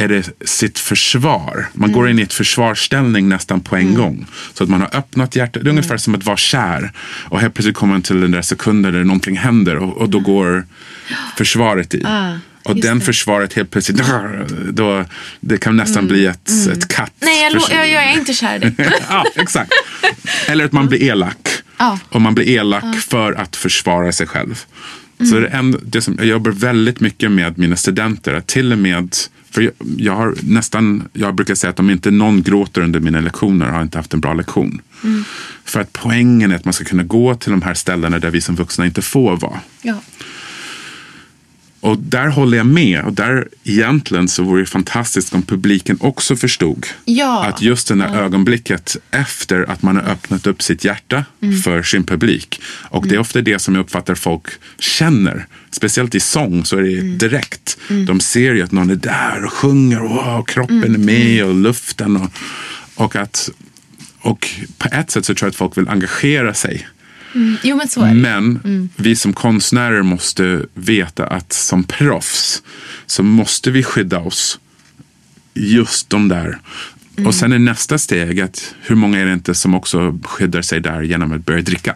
är 0.00 0.08
det 0.08 0.48
sitt 0.48 0.78
försvar. 0.78 1.66
Man 1.72 1.92
går 1.92 2.10
in 2.10 2.18
i 2.18 2.22
ett 2.22 2.32
försvarsställning 2.32 3.28
nästan 3.28 3.60
på 3.60 3.76
en 3.76 3.94
gång. 3.94 4.26
Så 4.54 4.64
att 4.64 4.70
man 4.70 4.80
har 4.80 4.96
öppnat 4.96 5.36
hjärtat. 5.36 5.62
Det 5.62 5.68
är 5.68 5.70
ungefär 5.70 5.96
som 5.96 6.14
att 6.14 6.24
vara 6.24 6.36
kär. 6.36 6.92
Och 7.02 7.40
helt 7.40 7.54
plötsligt 7.54 7.76
kommer 7.76 7.94
man 7.94 8.02
till 8.02 8.20
den 8.20 8.30
där 8.30 8.42
sekunden 8.42 8.92
där 8.92 9.04
någonting 9.04 9.36
händer. 9.36 9.76
Och, 9.76 9.96
och 9.96 10.08
då 10.08 10.20
går 10.20 10.64
försvaret 11.36 11.94
i. 11.94 12.04
och 12.62 12.76
just 12.76 12.88
den 12.88 12.98
det. 12.98 13.04
försvaret 13.04 13.52
helt 13.52 13.70
plötsligt, 13.70 14.02
då, 14.70 15.04
det 15.40 15.58
kan 15.58 15.76
nästan 15.76 16.06
bli 16.06 16.26
ett, 16.26 16.50
ett 16.72 16.88
katt. 16.88 17.12
Nej, 17.20 17.42
jag, 17.42 17.62
jag, 17.70 17.88
jag 17.88 18.04
är 18.04 18.12
inte 18.12 18.34
kär 18.34 18.56
i 18.56 18.58
dig. 18.58 18.74
ja, 19.08 19.24
exakt. 19.34 19.72
Eller 20.46 20.64
att 20.64 20.72
man 20.72 20.88
blir 20.88 21.02
elak. 21.02 21.48
Ja. 21.78 21.98
Och 22.08 22.22
man 22.22 22.34
blir 22.34 22.48
elak 22.48 22.96
för 22.96 23.32
att 23.32 23.56
försvara 23.56 24.12
sig 24.12 24.26
själv. 24.26 24.64
Så 25.28 25.40
det 25.40 25.48
är 25.48 25.58
en, 25.58 25.80
det 25.82 26.02
som, 26.02 26.14
jag 26.18 26.26
jobbar 26.26 26.50
väldigt 26.50 27.00
mycket 27.00 27.30
med 27.30 27.58
mina 27.58 27.76
studenter. 27.76 28.34
Att 28.34 28.46
till 28.46 28.72
och 28.72 28.78
med, 28.78 29.16
för 29.50 29.62
jag, 29.62 29.72
jag 29.96 30.16
har 30.16 30.34
nästan, 30.42 31.08
jag 31.12 31.34
brukar 31.34 31.54
säga 31.54 31.70
att 31.70 31.78
om 31.78 31.90
inte 31.90 32.10
någon 32.10 32.42
gråter 32.42 32.80
under 32.80 33.00
mina 33.00 33.20
lektioner 33.20 33.66
har 33.66 33.72
jag 33.74 33.82
inte 33.82 33.98
haft 33.98 34.14
en 34.14 34.20
bra 34.20 34.34
lektion. 34.34 34.80
För 35.64 35.80
att 35.80 35.92
poängen 35.92 36.52
är 36.52 36.56
att 36.56 36.64
man 36.64 36.74
ska 36.74 36.84
kunna 36.84 37.02
gå 37.02 37.34
till 37.34 37.50
de 37.50 37.62
här 37.62 37.74
ställena 37.74 38.18
där 38.18 38.30
vi 38.30 38.40
som 38.40 38.54
vuxna 38.54 38.86
inte 38.86 39.02
får 39.02 39.36
vara. 39.36 39.60
Ja. 39.82 40.00
Och 41.80 41.98
där 41.98 42.26
håller 42.28 42.56
jag 42.56 42.66
med. 42.66 43.04
Och 43.04 43.12
där 43.12 43.48
egentligen 43.64 44.28
så 44.28 44.42
vore 44.42 44.62
det 44.62 44.66
fantastiskt 44.66 45.34
om 45.34 45.42
publiken 45.42 45.96
också 46.00 46.36
förstod 46.36 46.86
Ja. 47.04 47.44
att 47.44 47.62
just 47.62 47.88
det 47.88 47.94
där 47.94 48.22
ögonblicket 48.22 48.96
efter 49.10 49.70
att 49.70 49.82
man 49.82 49.96
har 49.96 50.02
öppnat 50.02 50.46
upp 50.46 50.62
sitt 50.62 50.84
hjärta 50.84 51.24
för 51.64 51.82
sin 51.82 52.04
publik. 52.04 52.60
Och 52.66 53.06
det 53.06 53.14
är 53.14 53.18
ofta 53.18 53.40
det 53.40 53.58
som 53.58 53.74
jag 53.74 53.82
uppfattar 53.82 54.14
folk 54.14 54.44
känner. 54.78 55.46
Speciellt 55.70 56.14
i 56.14 56.20
sång 56.20 56.64
så 56.64 56.76
är 56.76 56.82
det 56.82 57.00
direkt. 57.00 57.78
De 58.06 58.20
ser 58.20 58.54
ju 58.54 58.62
att 58.62 58.72
någon 58.72 58.90
är 58.90 58.96
där 58.96 59.44
och 59.44 59.52
sjunger 59.52 60.02
och 60.02 60.10
wow, 60.10 60.44
kroppen 60.44 60.94
är 60.94 60.98
med 60.98 61.44
och 61.44 61.54
luften. 61.54 62.16
Och, 62.16 62.30
och, 62.94 63.16
att, 63.16 63.50
och 64.20 64.48
på 64.78 64.88
ett 64.92 65.10
sätt 65.10 65.24
så 65.24 65.34
tror 65.34 65.46
jag 65.46 65.50
att 65.50 65.56
folk 65.56 65.78
vill 65.78 65.88
engagera 65.88 66.54
sig. 66.54 66.88
Jo, 67.62 67.76
men 67.76 67.88
så 67.88 68.02
är 68.02 68.08
det. 68.08 68.14
Men 68.14 68.88
vi 68.96 69.16
som 69.16 69.32
konstnärer 69.32 70.02
måste 70.02 70.62
veta 70.74 71.26
att 71.26 71.52
som 71.52 71.84
proffs 71.84 72.62
så 73.06 73.22
måste 73.22 73.70
vi 73.70 73.82
skydda 73.82 74.18
oss 74.18 74.58
just 75.54 76.10
de 76.10 76.28
där. 76.28 76.58
Och 77.26 77.34
sen 77.34 77.52
är 77.52 77.58
nästa 77.58 77.98
steg 77.98 78.40
att 78.40 78.74
hur 78.80 78.96
många 78.96 79.18
är 79.18 79.26
det 79.26 79.32
inte 79.32 79.54
som 79.54 79.74
också 79.74 80.18
skyddar 80.24 80.62
sig 80.62 80.80
där 80.80 81.02
genom 81.02 81.32
att 81.32 81.46
börja 81.46 81.62
dricka. 81.62 81.94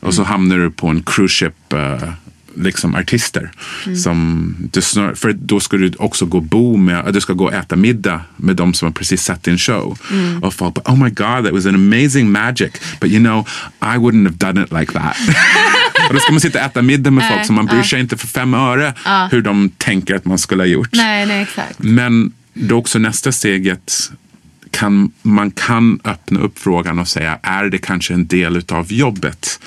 Och 0.00 0.14
så 0.14 0.22
hamnar 0.22 0.58
du 0.58 0.70
på 0.70 0.88
en 0.88 1.02
cruise 1.02 1.44
ship 1.44 1.72
eh, 1.72 2.12
liksom 2.56 2.94
artister. 2.94 3.50
Som 3.96 4.54
du 4.72 4.80
snar, 4.80 5.14
för 5.14 5.32
då 5.32 5.60
ska 5.60 5.76
du 5.76 5.92
också 5.98 6.26
gå 6.26 6.40
bo 6.40 6.76
med, 6.76 7.14
du 7.14 7.20
ska 7.20 7.32
gå 7.32 7.44
och 7.44 7.54
äta 7.54 7.76
middag 7.76 8.20
med 8.36 8.56
de 8.56 8.74
som 8.74 8.86
har 8.86 8.92
precis 8.92 9.22
sett 9.22 9.42
din 9.42 9.58
show. 9.58 9.98
Och 10.42 10.54
folk 10.54 10.74
bara, 10.74 10.92
oh 10.92 11.04
my 11.04 11.10
god, 11.10 11.44
that 11.44 11.52
was 11.52 11.66
an 11.66 11.74
amazing 11.74 12.32
magic. 12.32 12.72
But 13.00 13.10
you 13.10 13.20
know, 13.20 13.48
I 13.80 13.96
wouldn't 13.98 14.24
have 14.24 14.52
done 14.52 14.64
it 14.64 14.72
like 14.72 14.92
that. 14.92 15.16
och 16.08 16.14
då 16.14 16.20
ska 16.20 16.32
man 16.32 16.40
sitta 16.40 16.58
och 16.58 16.64
äta 16.64 16.82
middag 16.82 17.10
med 17.10 17.28
folk 17.28 17.46
som 17.46 17.54
man 17.54 17.66
bryr 17.66 17.82
sig 17.82 18.00
inte 18.00 18.16
för 18.16 18.26
fem 18.26 18.54
öre 18.54 18.94
hur 19.30 19.42
de 19.42 19.70
tänker 19.76 20.14
att 20.14 20.24
man 20.24 20.38
skulle 20.38 20.62
ha 20.62 20.68
gjort. 20.68 20.90
Nej, 20.92 21.26
nej, 21.26 21.42
exakt. 21.42 21.78
Men 21.78 22.32
då 22.54 22.76
också 22.76 22.98
nästa 22.98 23.32
steget 23.32 24.12
kan, 24.70 25.12
man 25.22 25.50
kan 25.50 26.00
öppna 26.04 26.40
upp 26.40 26.58
frågan 26.58 26.98
och 26.98 27.08
säga, 27.08 27.38
är 27.42 27.64
det 27.64 27.78
kanske 27.78 28.14
en 28.14 28.26
del 28.26 28.64
av 28.68 28.92
jobbet? 28.92 29.60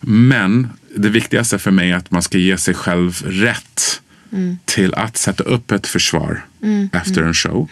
Men 0.00 0.68
det 0.96 1.08
viktigaste 1.08 1.58
för 1.58 1.70
mig 1.70 1.90
är 1.90 1.96
att 1.96 2.10
man 2.10 2.22
ska 2.22 2.38
ge 2.38 2.58
sig 2.58 2.74
själv 2.74 3.22
rätt 3.26 4.00
till 4.64 4.94
att 4.94 5.16
sätta 5.16 5.44
upp 5.44 5.70
ett 5.70 5.86
försvar 5.86 6.44
efter 6.92 7.22
en 7.22 7.34
show. 7.34 7.68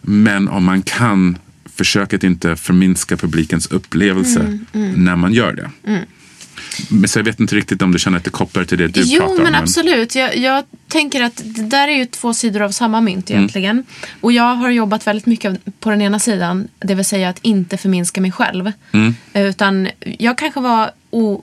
Men 0.00 0.48
om 0.48 0.64
man 0.64 0.82
kan, 0.82 1.38
försök 1.74 2.12
att 2.12 2.24
inte 2.24 2.56
förminska 2.56 3.16
publikens 3.16 3.66
upplevelse 3.66 4.58
när 4.72 5.16
man 5.16 5.32
gör 5.32 5.52
det. 5.52 5.70
Så 7.06 7.18
jag 7.18 7.24
vet 7.24 7.40
inte 7.40 7.54
riktigt 7.54 7.82
om 7.82 7.92
du 7.92 7.98
känner 7.98 8.18
att 8.18 8.24
det 8.24 8.30
kopplar 8.30 8.64
till 8.64 8.78
det 8.78 8.88
du 8.88 9.00
Jo, 9.04 9.20
pratar 9.20 9.36
om. 9.36 9.42
men 9.42 9.54
absolut. 9.54 10.14
Jag, 10.14 10.36
jag 10.36 10.64
tänker 10.88 11.22
att 11.22 11.36
det 11.44 11.62
där 11.62 11.88
är 11.88 11.92
ju 11.96 12.04
två 12.06 12.34
sidor 12.34 12.62
av 12.62 12.70
samma 12.70 13.00
mynt 13.00 13.30
Mm. 13.30 13.38
egentligen. 13.40 13.84
Och 14.20 14.32
jag 14.32 14.54
har 14.54 14.70
jobbat 14.70 15.06
väldigt 15.06 15.26
mycket 15.26 15.60
på 15.80 15.90
den 15.90 16.02
ena 16.02 16.18
sidan, 16.18 16.68
det 16.78 16.94
vill 16.94 17.04
säga 17.04 17.28
att 17.28 17.38
inte 17.42 17.76
förminska 17.76 18.20
mig 18.20 18.32
själv. 18.32 18.72
Mm. 18.92 19.14
Utan 19.34 19.88
jag 20.18 20.38
kanske 20.38 20.60
var 20.60 20.90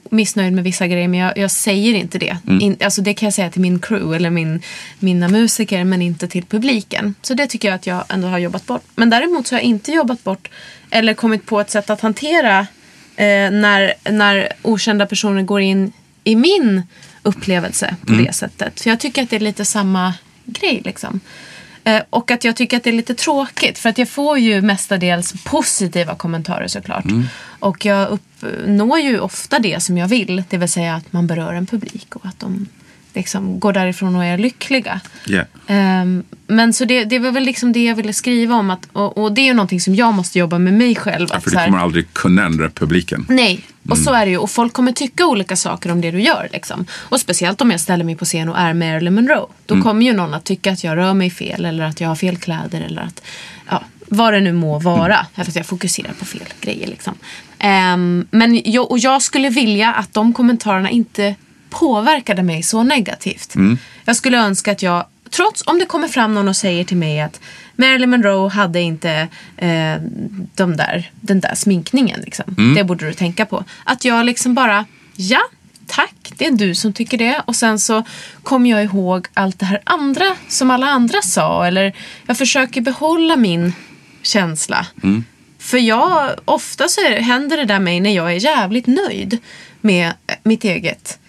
missnöjd 0.09 0.53
med 0.53 0.63
vissa 0.63 0.87
grejer, 0.87 1.07
men 1.07 1.19
jag, 1.19 1.37
jag 1.37 1.51
säger 1.51 1.93
inte 1.93 2.17
det. 2.17 2.37
Mm. 2.47 2.61
In, 2.61 2.77
alltså 2.83 3.01
det 3.01 3.13
kan 3.13 3.27
jag 3.27 3.33
säga 3.33 3.49
till 3.49 3.61
min 3.61 3.79
crew 3.79 4.15
eller 4.15 4.29
min, 4.29 4.61
mina 4.99 5.27
musiker, 5.27 5.83
men 5.83 6.01
inte 6.01 6.27
till 6.27 6.45
publiken. 6.45 7.15
Så 7.21 7.33
det 7.33 7.47
tycker 7.47 7.67
jag 7.67 7.75
att 7.75 7.87
jag 7.87 8.03
ändå 8.09 8.27
har 8.27 8.37
jobbat 8.39 8.65
bort. 8.65 8.83
Men 8.95 9.09
däremot 9.09 9.47
så 9.47 9.55
har 9.55 9.59
jag 9.59 9.65
inte 9.65 9.91
jobbat 9.91 10.23
bort 10.23 10.49
eller 10.89 11.13
kommit 11.13 11.45
på 11.45 11.59
ett 11.61 11.71
sätt 11.71 11.89
att 11.89 12.01
hantera 12.01 12.67
eh, 13.15 13.51
när, 13.51 13.93
när 14.11 14.49
okända 14.61 15.05
personer 15.05 15.41
går 15.41 15.61
in 15.61 15.91
i 16.23 16.35
min 16.35 16.83
upplevelse 17.23 17.95
på 18.07 18.13
Mm. 18.13 18.25
det 18.25 18.33
sättet. 18.33 18.81
För 18.81 18.89
jag 18.89 18.99
tycker 18.99 19.23
att 19.23 19.29
det 19.29 19.35
är 19.35 19.39
lite 19.39 19.65
samma 19.65 20.13
grej 20.45 20.81
liksom. 20.85 21.19
Eh, 21.83 22.01
och 22.09 22.31
att 22.31 22.43
jag 22.43 22.55
tycker 22.55 22.77
att 22.77 22.83
det 22.83 22.89
är 22.89 22.93
lite 22.93 23.15
tråkigt 23.15 23.77
för 23.79 23.89
att 23.89 23.97
jag 23.97 24.09
får 24.09 24.39
ju 24.39 24.61
mestadels 24.61 25.33
positiva 25.43 26.15
kommentarer 26.15 26.67
såklart. 26.67 27.05
Och 27.59 27.85
jag 27.85 28.07
uppnår 28.09 28.99
ju 28.99 29.19
ofta 29.19 29.59
det 29.59 29.83
som 29.83 29.97
jag 29.97 30.07
vill, 30.07 30.43
det 30.49 30.57
vill 30.57 30.69
säga 30.71 30.95
att 30.95 31.13
man 31.13 31.27
berör 31.27 31.53
en 31.53 31.65
publik 31.65 32.15
och 32.15 32.25
att 32.25 32.39
de 32.39 32.67
liksom 33.15 33.59
går 33.59 33.73
därifrån 33.73 34.15
och 34.15 34.25
är 34.25 34.37
lyckliga. 34.37 35.01
Yeah. 35.27 35.45
Ehm, 35.67 36.23
men 36.47 36.73
så 36.73 36.85
det, 36.85 37.03
det 37.03 37.19
var 37.19 37.31
väl 37.31 37.43
liksom 37.43 37.73
det 37.73 37.83
jag 37.83 37.95
ville 37.95 38.13
skriva 38.13 38.55
om. 38.55 38.69
Att, 38.69 38.87
och, 38.93 39.17
och 39.17 39.31
det 39.31 39.41
är 39.41 39.45
ju 39.45 39.53
någonting 39.53 39.81
som 39.81 39.95
jag 39.95 40.13
måste 40.13 40.39
jobba 40.39 40.59
med 40.59 40.73
mig 40.73 40.95
själv. 40.95 41.27
Ja, 41.31 41.39
för 41.39 41.51
du 41.51 41.57
här- 41.57 41.65
kommer 41.65 41.79
aldrig 41.79 42.13
kunna 42.13 42.45
ändra 42.45 42.69
publiken. 42.69 43.25
Nej, 43.29 43.65
och 43.89 43.97
så 43.97 44.13
är 44.13 44.25
det 44.25 44.31
ju. 44.31 44.37
Och 44.37 44.49
folk 44.49 44.73
kommer 44.73 44.91
tycka 44.91 45.25
olika 45.25 45.55
saker 45.55 45.91
om 45.91 46.01
det 46.01 46.11
du 46.11 46.21
gör. 46.21 46.49
Liksom. 46.53 46.85
Och 46.91 47.19
speciellt 47.19 47.61
om 47.61 47.71
jag 47.71 47.79
ställer 47.79 48.03
mig 48.03 48.15
på 48.15 48.25
scen 48.25 48.49
och 48.49 48.57
är 48.59 48.73
Marilyn 48.73 49.15
Monroe. 49.15 49.47
Då 49.65 49.81
kommer 49.81 50.05
ju 50.05 50.13
någon 50.13 50.33
att 50.33 50.43
tycka 50.43 50.71
att 50.71 50.83
jag 50.83 50.97
rör 50.97 51.13
mig 51.13 51.29
fel 51.29 51.65
eller 51.65 51.83
att 51.83 52.01
jag 52.01 52.07
har 52.07 52.15
fel 52.15 52.37
kläder 52.37 52.81
eller 52.81 53.01
att, 53.01 53.21
ja, 53.69 53.83
vad 54.07 54.33
det 54.33 54.39
nu 54.39 54.53
må 54.53 54.79
vara. 54.79 55.25
Eller 55.35 55.49
att 55.49 55.55
jag 55.55 55.65
fokuserar 55.65 56.13
på 56.19 56.25
fel 56.25 56.41
grejer. 56.61 56.87
Liksom. 56.87 57.13
Ehm, 57.59 58.27
men 58.31 58.61
jag, 58.65 58.91
och 58.91 58.99
jag 58.99 59.21
skulle 59.21 59.49
vilja 59.49 59.93
att 59.93 60.13
de 60.13 60.33
kommentarerna 60.33 60.89
inte 60.89 61.35
påverkade 61.79 62.43
mig 62.43 62.63
så 62.63 62.83
negativt. 62.83 63.55
Jag 64.05 64.15
skulle 64.15 64.37
önska 64.37 64.71
att 64.71 64.81
jag, 64.81 65.05
trots 65.29 65.63
om 65.65 65.79
det 65.79 65.85
kommer 65.85 66.07
fram 66.07 66.33
någon 66.33 66.47
och 66.47 66.55
säger 66.55 66.83
till 66.83 66.97
mig 66.97 67.21
att 67.21 67.39
Marilyn 67.75 68.09
Monroe 68.09 68.49
hade 68.49 68.81
inte 68.81 69.27
eh, 69.57 69.95
de 70.55 70.77
där, 70.77 71.11
den 71.21 71.39
där 71.39 71.55
sminkningen. 71.55 72.21
Liksom. 72.21 72.45
Det 72.75 72.83
borde 72.83 73.05
du 73.05 73.13
tänka 73.13 73.45
på. 73.45 73.63
Att 73.83 74.05
jag 74.05 74.25
liksom 74.25 74.53
bara, 74.53 74.85
ja, 75.15 75.41
tack, 75.87 76.33
det 76.37 76.45
är 76.45 76.51
du 76.51 76.75
som 76.75 76.93
tycker 76.93 77.17
det. 77.17 77.41
Och 77.45 77.55
sen 77.55 77.79
så 77.79 78.03
kommer 78.43 78.69
jag 78.69 78.83
ihåg 78.83 79.27
allt 79.33 79.59
det 79.59 79.65
här 79.65 79.81
andra 79.83 80.35
som 80.47 80.71
alla 80.71 80.85
andra 80.87 81.21
sa. 81.21 81.67
Eller 81.67 81.93
jag 82.27 82.37
försöker 82.37 82.81
behålla 82.81 83.35
min 83.35 83.73
känsla. 84.21 84.87
För 85.59 85.77
jag, 85.77 86.29
ofta 86.45 86.87
så 86.87 87.01
är, 87.01 87.21
händer 87.21 87.57
det 87.57 87.65
där 87.65 87.79
mig 87.79 87.99
när 87.99 88.15
jag 88.15 88.31
är 88.31 88.43
jävligt 88.43 88.87
nöjd 88.87 89.37
med 89.81 90.13
mitt 90.43 90.63
eget. 90.63 91.19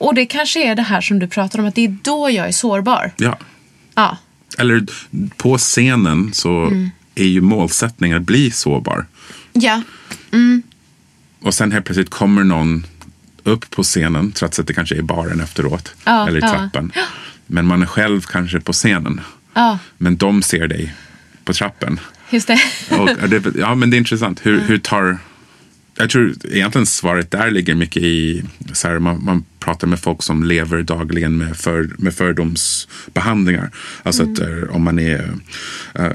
Och 0.00 0.14
det 0.14 0.26
kanske 0.26 0.62
är 0.70 0.74
det 0.74 0.82
här 0.82 1.00
som 1.00 1.18
du 1.18 1.26
pratar 1.28 1.58
om, 1.58 1.64
att 1.66 1.74
det 1.74 1.84
är 1.84 1.96
då 2.02 2.30
jag 2.30 2.48
är 2.48 2.52
sårbar. 2.52 3.12
Ja. 3.16 3.38
Ja, 3.94 4.16
Eller 4.58 4.86
på 5.36 5.58
scenen 5.58 6.30
så 6.32 6.50
Mm. 6.66 6.90
är 7.14 7.24
ju 7.24 7.40
målsättningen 7.40 8.16
att 8.16 8.22
bli 8.22 8.50
sårbar. 8.50 9.06
ja. 9.52 9.82
Och 11.42 11.54
sen 11.54 11.72
helt 11.72 11.84
plötsligt 11.84 12.10
kommer 12.10 12.44
någon 12.44 12.86
upp 13.42 13.70
på 13.70 13.82
scenen, 13.82 14.32
trots 14.32 14.58
att 14.58 14.66
det 14.66 14.74
kanske 14.74 14.96
är 14.96 15.02
baren 15.02 15.40
efteråt. 15.40 15.94
Ja, 16.04 16.28
eller 16.28 16.38
i 16.38 16.42
ja. 16.42 16.48
trappen. 16.50 16.92
Men 17.46 17.66
man 17.66 17.82
är 17.82 17.86
själv 17.86 18.20
kanske 18.20 18.60
på 18.60 18.72
scenen. 18.72 19.20
ja. 19.54 19.78
Men 19.98 20.16
de 20.16 20.42
ser 20.42 20.68
dig 20.68 20.94
på 21.44 21.52
trappen. 21.52 22.00
just 22.30 22.46
det. 22.48 22.60
Och, 22.98 23.28
det, 23.28 23.44
ja, 23.58 23.74
men 23.74 23.90
det 23.90 23.96
är 23.96 23.98
intressant. 23.98 24.40
Hur, 24.46 24.60
hur 24.60 24.78
tar... 24.78 25.18
Jag 26.00 26.10
tror 26.10 26.34
egentligen 26.50 26.86
svaret 26.86 27.30
där 27.30 27.50
ligger 27.50 27.74
mycket 27.74 28.02
i... 28.02 28.42
Så 28.72 28.88
här, 28.88 28.98
man, 28.98 29.24
man 29.24 29.44
pratar 29.58 29.86
med 29.86 30.00
folk 30.00 30.22
som 30.22 30.44
lever 30.44 30.82
dagligen 30.82 31.36
med, 31.36 31.56
för, 31.56 31.90
med 31.98 32.14
fördomsbehandlingar. 32.14 33.70
Alltså 34.02 34.22
att 34.22 34.38
eh, 34.38 34.62
om 34.70 34.82
man 34.82 34.98
är, 34.98 35.32
eh, 35.94 36.10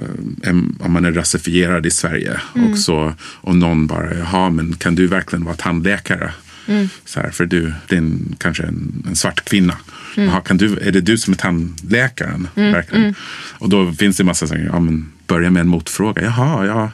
om 0.79 0.93
man 0.93 1.05
är 1.05 1.11
rasifierad 1.11 1.85
i 1.85 1.91
Sverige 1.91 2.39
och 2.53 2.77
så 2.77 3.13
och 3.21 3.55
någon 3.55 3.87
bara, 3.87 4.13
jaha, 4.15 4.49
men 4.49 4.75
kan 4.75 4.95
du 4.95 5.07
verkligen 5.07 5.45
vara 5.45 5.55
tandläkare? 5.55 6.33
Så 7.05 7.19
här, 7.19 7.29
för 7.29 7.45
du, 7.45 7.73
det 7.87 7.95
är 7.95 7.99
en, 7.99 8.35
kanske 8.37 8.63
en, 8.63 9.03
en 9.07 9.15
svart 9.15 9.45
kvinna. 9.45 9.77
Jaha, 10.15 10.41
kan 10.41 10.57
du, 10.57 10.77
är 10.77 10.91
det 10.91 11.01
du 11.01 11.17
som 11.17 11.33
är 11.33 11.37
tandläkaren? 11.37 12.47
Verkligen? 12.55 13.15
Och 13.59 13.69
då 13.69 13.93
finns 13.93 14.17
det 14.17 14.21
en 14.21 14.27
massa 14.27 14.47
saker. 14.47 14.69
Ja, 14.73 14.79
men 14.79 15.11
börja 15.27 15.51
med 15.51 15.61
en 15.61 15.67
motfråga. 15.67 16.21
Jaha, 16.21 16.65
ja. 16.65 16.91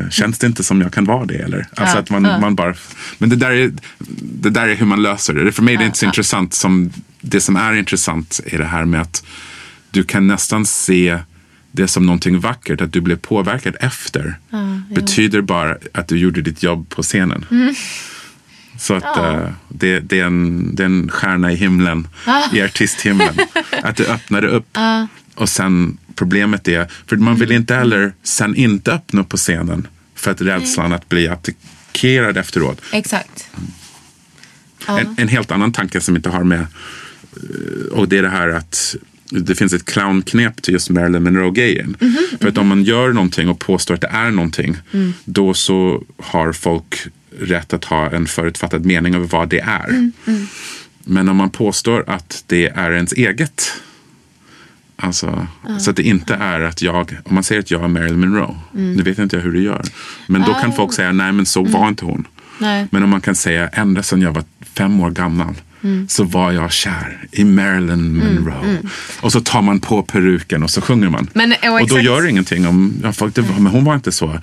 Eh, 0.00 0.08
Känns 0.10 0.38
det 0.38 0.46
inte 0.46 0.64
som 0.64 0.80
jag 0.80 0.92
kan 0.92 1.04
vara 1.04 1.24
det? 1.24 1.34
Eller? 1.38 1.66
Alltså 1.74 1.96
Ja, 1.96 2.00
att 2.02 2.10
man, 2.10 2.24
ja. 2.24 2.38
man 2.40 2.54
bara, 2.54 2.74
men 3.18 3.28
det 3.28 3.36
där, 3.36 3.50
är, 3.50 3.72
det 4.22 4.50
där 4.50 4.68
är 4.68 4.74
hur 4.74 4.86
man 4.86 5.02
löser 5.02 5.34
det. 5.34 5.52
För 5.52 5.62
mig 5.62 5.74
är 5.74 5.78
det 5.78 5.86
inte 5.86 5.98
så 5.98 6.06
intressant 6.06 6.54
som 6.54 6.92
det 7.20 7.40
som 7.40 7.56
är 7.56 7.74
intressant 7.74 8.40
är 8.46 8.58
det 8.58 8.64
här 8.64 8.84
med 8.84 9.00
att 9.00 9.24
du 9.90 10.02
kan 10.02 10.26
nästan 10.26 10.66
se 10.66 11.18
det 11.72 11.88
som 11.88 12.06
någonting 12.06 12.40
vackert, 12.40 12.80
att 12.80 12.92
du 12.92 13.00
blev 13.00 13.16
påverkad 13.16 13.76
efter. 13.80 14.38
betyder 14.94 15.40
bara 15.40 15.76
att 15.92 16.08
du 16.08 16.18
gjorde 16.18 16.42
ditt 16.42 16.62
jobb 16.62 16.88
på 16.88 17.02
scenen. 17.02 17.44
Mm. 17.50 17.74
Så 18.78 18.94
att 18.94 19.18
eh, 19.18 19.48
det, 19.68 20.00
det, 20.00 20.20
är 20.20 20.24
en, 20.24 20.74
det 20.74 20.82
är 20.82 20.86
en 20.86 21.08
stjärna 21.08 21.52
i 21.52 21.56
himlen, 21.56 22.08
i 22.52 22.60
artisthimlen. 22.60 23.34
att 23.82 23.96
du 23.96 24.06
öppnade 24.06 24.48
upp. 24.48 24.78
Och 25.34 25.48
sen 25.48 25.98
problemet 26.16 26.68
är, 26.68 26.86
för 27.06 27.16
man 27.16 27.36
vill 27.36 27.52
inte 27.52 27.74
heller 27.74 28.12
sen 28.22 28.54
inte 28.54 28.92
öppna 28.92 29.20
upp 29.20 29.28
på 29.28 29.36
scenen 29.36 29.86
för 30.14 30.30
att 30.30 30.40
rädslan 30.40 30.92
att 30.92 31.08
bli 31.08 31.28
attackerad 31.28 32.36
efteråt. 32.36 32.82
Exakt. 32.92 33.48
En, 34.88 35.14
en 35.18 35.28
helt 35.28 35.50
annan 35.50 35.72
tanke 35.72 36.00
som 36.00 36.16
inte 36.16 36.28
har 36.28 36.44
med, 36.44 36.60
eh, 36.60 37.92
och 37.92 38.08
det 38.08 38.18
är 38.18 38.22
det 38.22 38.28
här 38.28 38.48
att 38.48 38.96
det 39.30 39.54
finns 39.54 39.72
ett 39.72 39.84
clownknep 39.84 40.62
till 40.62 40.74
just 40.74 40.90
Marilyn 40.90 41.22
Monroe-grejen. 41.22 41.96
För 42.40 42.48
att 42.48 42.58
om 42.58 42.66
man 42.66 42.82
gör 42.82 43.12
någonting 43.12 43.48
och 43.48 43.58
påstår 43.58 43.94
att 43.94 44.00
det 44.00 44.10
är 44.12 44.30
någonting, 44.30 44.76
då 45.24 45.54
så 45.54 46.04
har 46.18 46.52
folk 46.52 47.06
rätt 47.38 47.72
att 47.72 47.84
ha 47.84 48.10
en 48.10 48.26
förutfattad 48.26 48.84
mening 48.84 49.14
över 49.14 49.26
vad 49.26 49.48
det 49.48 49.60
är. 49.60 50.10
Men 51.04 51.28
om 51.28 51.36
man 51.36 51.50
påstår 51.50 52.04
att 52.06 52.44
det 52.46 52.68
är 52.68 52.92
ens 52.92 53.12
eget, 53.12 53.72
alltså, 54.96 55.46
så 55.78 55.90
att 55.90 55.96
det 55.96 56.02
inte 56.02 56.34
är 56.34 56.60
att 56.60 56.82
jag, 56.82 57.16
om 57.24 57.34
man 57.34 57.44
säger 57.44 57.60
att 57.60 57.70
jag 57.70 57.84
är 57.84 57.88
Marilyn 57.88 58.20
Monroe, 58.20 58.56
nu 58.72 59.02
vet 59.02 59.18
inte 59.18 59.36
jag 59.36 59.42
hur 59.42 59.52
du 59.52 59.62
gör, 59.62 59.82
men 60.26 60.42
då 60.42 60.54
kan 60.54 60.72
folk 60.72 60.92
säga 60.92 61.12
nej 61.12 61.32
men 61.32 61.46
så 61.46 61.64
var 61.64 61.88
inte 61.88 62.04
hon. 62.04 62.26
Nej. 62.58 62.86
Men 62.90 63.02
om 63.02 63.10
man 63.10 63.20
kan 63.20 63.34
säga 63.34 63.68
ända 63.68 64.02
sedan 64.02 64.22
jag 64.22 64.32
var 64.32 64.44
fem 64.60 65.00
år 65.00 65.10
gammal 65.10 65.54
så 66.08 66.24
var 66.24 66.52
jag 66.52 66.72
kär 66.72 67.18
i 67.32 67.44
Marilyn 67.44 68.16
Monroe. 68.18 68.78
Och 69.20 69.32
så 69.32 69.40
tar 69.40 69.62
man 69.62 69.80
på 69.80 70.02
peruken 70.02 70.62
och 70.62 70.70
så 70.70 70.80
sjunger 70.80 71.08
man. 71.08 71.28
Men, 71.32 71.52
och 71.62 71.80
och 71.80 71.88
då 71.88 71.98
gör 71.98 72.22
det 72.22 72.30
ingenting 72.30 72.66
om 72.66 72.94
ja, 73.02 73.12
folk, 73.12 73.34
det, 73.34 73.40
var- 73.42 73.58
men 73.60 73.72
hon 73.72 73.84
var 73.84 73.94
inte 73.94 74.12
så. 74.12 74.38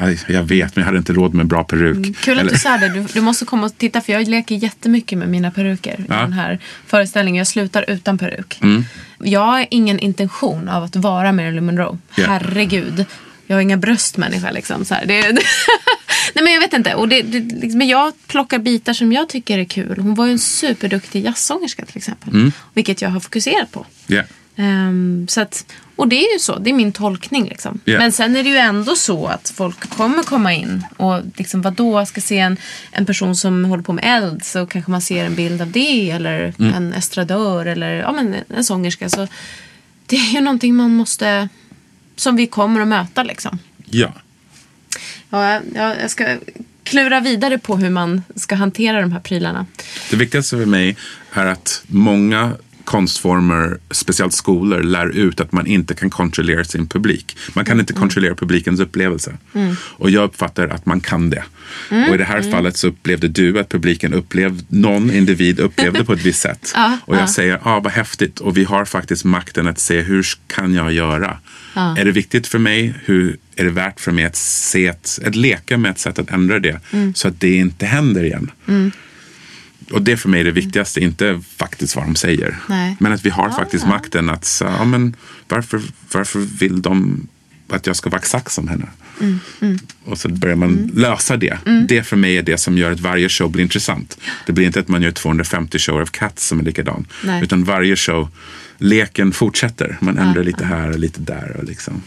Jag, 0.00 0.18
jag 0.28 0.42
vet, 0.42 0.76
men 0.76 0.82
jag 0.82 0.86
hade 0.86 0.98
inte 0.98 1.12
råd 1.12 1.34
med 1.34 1.46
bra 1.46 1.64
peruk. 1.64 2.16
Kul 2.20 2.38
att 2.38 2.48
du 2.48 2.58
sa 2.58 2.78
det. 2.78 2.88
Du, 2.88 3.06
du 3.14 3.20
måste 3.20 3.44
komma 3.44 3.66
och 3.66 3.78
titta 3.78 4.00
för 4.00 4.12
jag 4.12 4.28
leker 4.28 4.54
jättemycket 4.54 5.18
med 5.18 5.28
mina 5.28 5.50
peruker 5.50 6.00
i 6.00 6.04
Ja. 6.08 6.14
den 6.16 6.32
här 6.32 6.58
föreställningen. 6.86 7.38
Jag 7.38 7.46
slutar 7.46 7.84
utan 7.88 8.18
peruk. 8.18 8.58
Mm. 8.62 8.84
Jag 9.24 9.40
har 9.46 9.66
ingen 9.70 9.98
intention 9.98 10.68
av 10.68 10.82
att 10.84 10.96
vara 10.96 11.32
Marilyn 11.32 11.66
Monroe. 11.66 11.98
Ja. 12.16 12.24
Herregud. 12.28 13.04
Jag 13.50 13.56
har 13.56 13.60
inga 13.60 13.76
bröstmänniska 13.76 14.50
liksom. 14.50 14.84
Så 14.84 14.94
här. 14.94 15.06
Det, 15.06 15.22
Nej 16.34 16.44
men 16.44 16.52
jag 16.52 16.60
vet 16.60 16.72
inte. 16.72 16.94
Och 16.94 17.08
det, 17.08 17.22
det, 17.22 17.40
liksom, 17.40 17.78
men 17.78 17.88
jag 17.88 18.12
plockar 18.26 18.58
bitar 18.58 18.92
som 18.92 19.12
jag 19.12 19.28
tycker 19.28 19.58
är 19.58 19.64
kul. 19.64 19.98
Hon 19.98 20.14
var 20.14 20.26
ju 20.26 20.32
en 20.32 20.38
superduktig 20.38 21.24
jazzsångerska 21.24 21.84
till 21.84 21.96
exempel. 21.96 22.28
Mm. 22.32 22.52
Vilket 22.74 23.02
jag 23.02 23.10
har 23.10 23.20
fokuserat 23.20 23.72
på. 23.72 23.86
Ja. 24.06 24.22
Ehm, 24.56 25.26
så 25.28 25.40
att, 25.40 25.66
och 25.96 26.08
det 26.08 26.16
är 26.16 26.32
ju 26.32 26.38
så, 26.38 26.58
det 26.58 26.70
är 26.70 26.74
min 26.74 26.92
tolkning. 26.92 27.44
Liksom. 27.48 27.80
Ja. 27.84 27.98
Men 27.98 28.12
sen 28.12 28.36
är 28.36 28.42
det 28.42 28.48
ju 28.50 28.56
ändå 28.56 28.96
så 28.96 29.26
att 29.26 29.52
folk 29.56 29.90
kommer 29.90 30.22
komma 30.22 30.52
in 30.54 30.84
och 30.96 31.20
liksom, 31.36 31.62
vadå, 31.62 32.06
ska 32.06 32.20
se 32.20 32.38
en, 32.38 32.56
en 32.92 33.06
person 33.06 33.36
som 33.36 33.64
håller 33.64 33.82
på 33.82 33.92
med 33.92 34.04
eld 34.06 34.44
så 34.44 34.66
kanske 34.66 34.90
man 34.90 35.00
ser 35.00 35.24
en 35.24 35.34
bild 35.34 35.62
av 35.62 35.70
det 35.70 36.10
eller 36.10 36.54
Mm. 36.58 36.74
en 36.74 36.92
estradör 36.92 37.66
eller 37.66 37.92
ja, 37.94 38.12
men 38.12 38.36
en 38.56 38.64
sångerska. 38.64 39.08
Så 39.08 39.28
det 40.06 40.16
är 40.16 40.32
ju 40.32 40.40
någonting 40.40 40.74
man 40.74 40.94
måste, 40.94 41.48
som 42.20 42.36
vi 42.36 42.46
kommer 42.46 42.80
att 42.80 42.88
möta 42.88 43.22
liksom. 43.22 43.58
ja. 43.84 44.12
Ja, 45.30 45.60
jag, 45.74 46.10
ska 46.10 46.36
klura 46.82 47.20
vidare 47.20 47.58
på 47.58 47.76
hur 47.76 47.90
man 47.90 48.22
ska 48.34 48.54
hantera 48.54 49.00
de 49.00 49.12
här 49.12 49.20
prylarna. 49.20 49.66
Det 50.10 50.16
viktigaste 50.16 50.56
för 50.56 50.66
mig 50.66 50.96
är 51.32 51.46
att 51.46 51.82
många 51.86 52.52
konstformer, 52.88 53.78
speciellt 53.90 54.32
skolor, 54.32 54.82
lär 54.82 55.08
ut 55.08 55.40
att 55.40 55.52
man 55.52 55.66
inte 55.66 55.94
kan 55.94 56.10
kontrollera 56.10 56.64
sin 56.64 56.86
publik. 56.86 57.36
Man 57.54 57.64
kan 57.64 57.80
inte 57.80 57.92
kontrollera 57.92 58.34
publikens 58.34 58.80
upplevelse. 58.80 59.36
Och 59.74 60.10
jag 60.10 60.24
uppfattar 60.24 60.68
att 60.68 60.86
man 60.86 61.00
kan 61.00 61.30
det. 61.30 61.44
Och 62.08 62.14
i 62.14 62.18
det 62.18 62.24
här 62.24 62.42
fallet 62.42 62.76
så 62.76 62.88
upplevde 62.88 63.28
du 63.28 63.58
att 63.58 63.68
publiken 63.68 64.14
upplevde, 64.14 64.64
någon 64.68 65.10
individ 65.10 65.60
upplevde 65.60 66.04
på 66.04 66.12
ett 66.12 66.22
visst 66.22 66.40
sätt. 66.40 66.74
och 67.04 67.16
jag 67.16 67.30
säger, 67.30 67.52
ja 67.64 67.70
ah, 67.76 67.80
vad 67.80 67.92
häftigt. 67.92 68.40
Och 68.40 68.56
vi 68.56 68.64
har 68.64 68.84
faktiskt 68.84 69.24
makten 69.24 69.68
att 69.68 69.78
se, 69.78 70.00
hur 70.00 70.26
kan 70.46 70.74
jag 70.74 70.92
göra? 70.92 71.38
Är 71.74 72.04
det 72.04 72.12
viktigt 72.12 72.46
för 72.46 72.58
mig? 72.58 72.94
Hur 73.04 73.36
är 73.56 73.64
det 73.64 73.70
värt 73.70 74.00
för 74.00 74.12
mig 74.12 74.24
att 74.24 74.36
se 74.36 74.86
ett, 74.86 75.18
att 75.26 75.36
leka 75.36 75.78
med 75.78 75.90
ett 75.90 75.98
sätt 75.98 76.18
att 76.18 76.30
ändra 76.30 76.58
det? 76.58 76.80
Så 77.14 77.28
att 77.28 77.40
det 77.40 77.56
inte 77.56 77.86
händer 77.86 78.24
igen. 78.24 78.50
Och 79.90 80.02
det 80.02 80.16
för 80.16 80.28
mig 80.28 80.40
är 80.40 80.44
det 80.44 80.50
viktigaste, 80.50 81.00
inte 81.00 81.42
faktiskt 81.56 81.96
vad 81.96 82.04
de 82.04 82.14
säger. 82.14 82.58
Nej. 82.68 82.96
Men 83.00 83.12
att 83.12 83.26
vi 83.26 83.30
har 83.30 83.50
faktiskt 83.50 83.86
makten 83.86 84.28
att, 84.30 84.44
så, 84.44 84.64
ja, 84.64 84.84
men 84.84 85.16
varför, 85.48 85.82
varför 86.12 86.38
vill 86.38 86.82
de 86.82 87.28
att 87.68 87.86
jag 87.86 87.96
ska 87.96 88.10
vara 88.10 88.18
exakt 88.18 88.52
som 88.52 88.68
henne. 88.68 88.86
Och 90.04 90.18
så 90.18 90.28
börjar 90.28 90.56
man 90.56 90.90
lösa 90.94 91.36
det. 91.36 91.58
Det 91.88 92.02
för 92.02 92.16
mig 92.16 92.36
är 92.36 92.42
det 92.42 92.58
som 92.58 92.78
gör 92.78 92.92
att 92.92 93.00
varje 93.00 93.28
show 93.28 93.50
blir 93.50 93.62
intressant. 93.62 94.18
Det 94.46 94.52
blir 94.52 94.66
inte 94.66 94.80
att 94.80 94.88
man 94.88 95.02
gör 95.02 95.10
250 95.10 95.78
shower 95.78 96.02
of 96.02 96.10
Cats 96.10 96.46
som 96.46 96.60
är 96.60 96.64
likadan. 96.64 97.06
Nej. 97.24 97.42
Utan 97.42 97.64
varje 97.64 97.96
show, 97.96 98.28
leken 98.78 99.32
fortsätter. 99.32 99.98
Man 100.00 100.18
ändrar 100.18 100.44
lite 100.44 100.64
här 100.64 100.90
och 100.90 100.98
lite 100.98 101.20
där. 101.20 101.56
Och 101.58 101.64
liksom. 101.64 102.02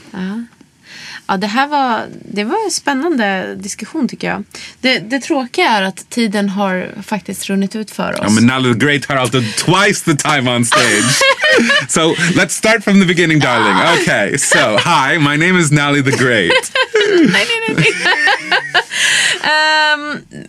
Ja, 1.32 1.38
det 1.38 1.48
här 1.48 1.68
var, 1.68 2.06
det 2.32 2.44
var 2.44 2.66
en 2.66 2.72
spännande 2.72 3.56
diskussion 3.56 4.08
tycker 4.08 4.28
jag. 4.28 4.44
Det, 4.82 5.00
det 5.00 5.20
tråkiga 5.20 5.70
är 5.70 5.82
att 5.82 6.10
tiden 6.10 6.50
har 6.50 6.90
faktiskt 7.04 7.50
runnit 7.50 7.76
ut 7.76 7.92
för 7.92 8.12
oss. 8.12 8.20
Ja, 8.24 8.30
men 8.30 8.64
the 8.64 8.86
Great 8.86 9.06
har 9.06 9.16
alltid 9.16 9.56
twice 9.56 10.06
the 10.06 10.16
time 10.16 10.52
on 10.56 10.66
stage. 10.66 11.20
so 11.88 12.02
let's 12.36 12.50
start 12.50 12.84
from 12.84 13.00
the 13.00 13.06
beginning 13.06 13.40
darling. 13.40 14.02
Okay, 14.02 14.38
so 14.38 14.78
hi, 14.78 15.18
my 15.18 15.48
name 15.48 15.60
is 15.60 15.72
Nally 15.72 16.04
the 16.04 16.24
Great. 16.24 16.72
nej, 17.32 17.48
nej, 17.68 17.76
nej. 17.76 17.94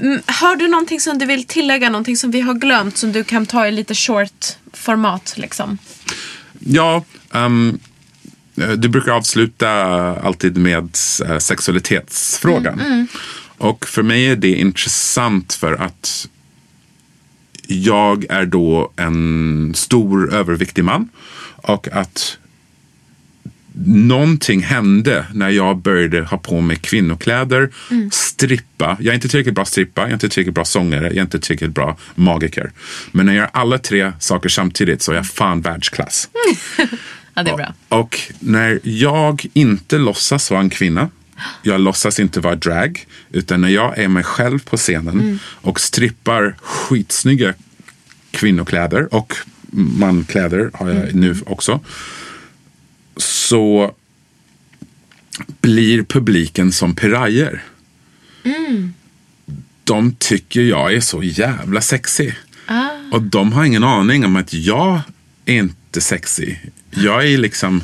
mm, 0.01 0.22
har 0.26 0.57
du 0.57 0.68
någonting 0.68 1.01
som 1.01 1.18
du 1.18 1.26
vill 1.26 1.45
tillägga? 1.45 1.91
Någonting 1.91 2.16
som 2.16 2.30
vi 2.30 2.41
har 2.41 2.55
glömt 2.55 2.99
som 2.99 3.12
du 3.12 3.24
kan 3.24 3.47
ta 3.47 3.66
i 3.66 3.70
lite 3.70 3.95
short 3.95 4.47
format 4.72 5.35
liksom? 5.37 5.78
Ja, 6.59 7.05
eh, 7.35 7.49
du 8.76 8.88
brukar 8.88 9.12
avsluta 9.12 9.70
alltid 10.20 10.56
med 10.56 10.96
eh, 11.24 11.38
sexualitetsfrågan. 11.38 13.08
Och 13.58 13.86
för 13.86 14.02
mig 14.02 14.26
är 14.26 14.36
det 14.36 14.54
intressant 14.54 15.54
för 15.54 15.72
att 15.72 16.28
jag 17.66 18.26
är 18.28 18.46
då 18.46 18.92
en 18.96 19.72
stor 19.74 20.34
överviktig 20.34 20.84
man. 20.84 21.08
Och 21.56 21.88
att 21.88 22.38
någonting 23.86 24.62
hände 24.62 25.26
när 25.34 25.50
jag 25.50 25.76
började 25.76 26.22
ha 26.22 26.38
på 26.38 26.60
mig 26.60 26.76
kvinnokläder, 26.76 27.70
strippa. 28.10 28.96
Jag 29.00 29.10
är 29.10 29.14
inte 29.14 29.28
tillräckligt 29.28 29.54
bra 29.54 29.64
strippa, 29.64 30.00
jag 30.00 30.08
är 30.08 30.14
inte 30.14 30.28
tillräckligt 30.28 30.54
bra 30.54 30.64
sångare, 30.64 31.04
jag 31.04 31.16
är 31.16 31.22
inte 31.22 31.40
tillräckligt 31.40 31.74
bra 31.74 31.96
magiker. 32.14 32.72
Men 33.12 33.26
när 33.26 33.32
jag 33.32 33.40
gör 33.40 33.50
alla 33.52 33.78
tre 33.78 34.12
saker 34.18 34.48
samtidigt 34.48 35.02
så 35.02 35.12
är 35.12 35.16
jag 35.16 35.26
fan 35.26 35.60
världsklass. 35.60 36.28
Ja, 37.35 37.43
det 37.43 37.51
är 37.51 37.57
bra. 37.57 37.74
Och 37.89 38.18
när 38.41 38.80
jag 38.83 39.47
inte 39.53 39.99
låtsas 39.99 40.51
vara 40.51 40.61
en 40.61 40.70
kvinna, 40.70 41.11
jag 41.62 41.80
låtsas 41.80 42.20
inte 42.20 42.41
vara 42.41 42.55
drag, 42.55 43.07
utan 43.30 43.61
när 43.61 43.68
jag 43.68 43.99
är 43.99 44.09
mig 44.09 44.24
själv 44.24 44.59
på 44.59 44.76
scenen 44.76 45.39
och 45.47 45.80
strippar 45.80 46.57
skitsnygga 46.61 47.55
kvinnokläder 48.30 49.14
och 49.14 49.37
mankläder 49.72 50.70
har 50.74 50.91
jag 50.91 51.14
nu 51.14 51.37
också. 51.47 51.80
Så 53.16 53.95
blir 55.61 56.03
publiken 56.03 56.72
som 56.72 56.95
pirajer. 56.95 57.62
De 59.85 60.14
tycker 60.18 60.61
jag 60.61 60.95
är 60.95 61.01
så 61.01 61.22
jävla 61.22 61.80
sexig. 61.80 62.35
Och 63.12 63.22
de 63.22 63.53
har 63.53 63.64
ingen 63.64 63.85
aning 63.85 64.24
om 64.24 64.37
att 64.37 64.53
jag 64.53 65.01
inte 65.45 65.82
sexig. 66.01 66.61
Jag 66.90 67.26
är 67.26 67.38
liksom, 67.38 67.80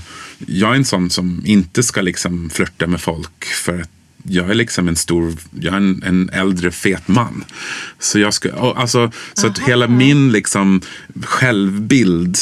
jag 0.46 0.70
är 0.70 0.74
en 0.74 0.84
sån 0.84 1.10
som 1.10 1.42
inte 1.46 1.82
ska 1.82 2.00
liksom 2.00 2.50
flörta 2.50 2.86
med 2.86 3.00
folk 3.00 3.44
för 3.44 3.80
att 3.80 3.90
jag 4.22 4.50
är 4.50 4.54
liksom 4.54 4.88
en 4.88 4.96
stor, 4.96 5.34
jag 5.60 5.74
är 5.74 5.76
en, 5.76 6.02
en 6.06 6.30
äldre 6.32 6.70
fet 6.70 7.08
man. 7.08 7.44
Så 7.98 8.18
jag 8.18 8.34
ska, 8.34 8.74
alltså, 8.76 9.12
så 9.34 9.46
att 9.46 9.58
hela 9.58 9.86
min 9.86 10.32
liksom 10.32 10.80
självbild 11.22 12.38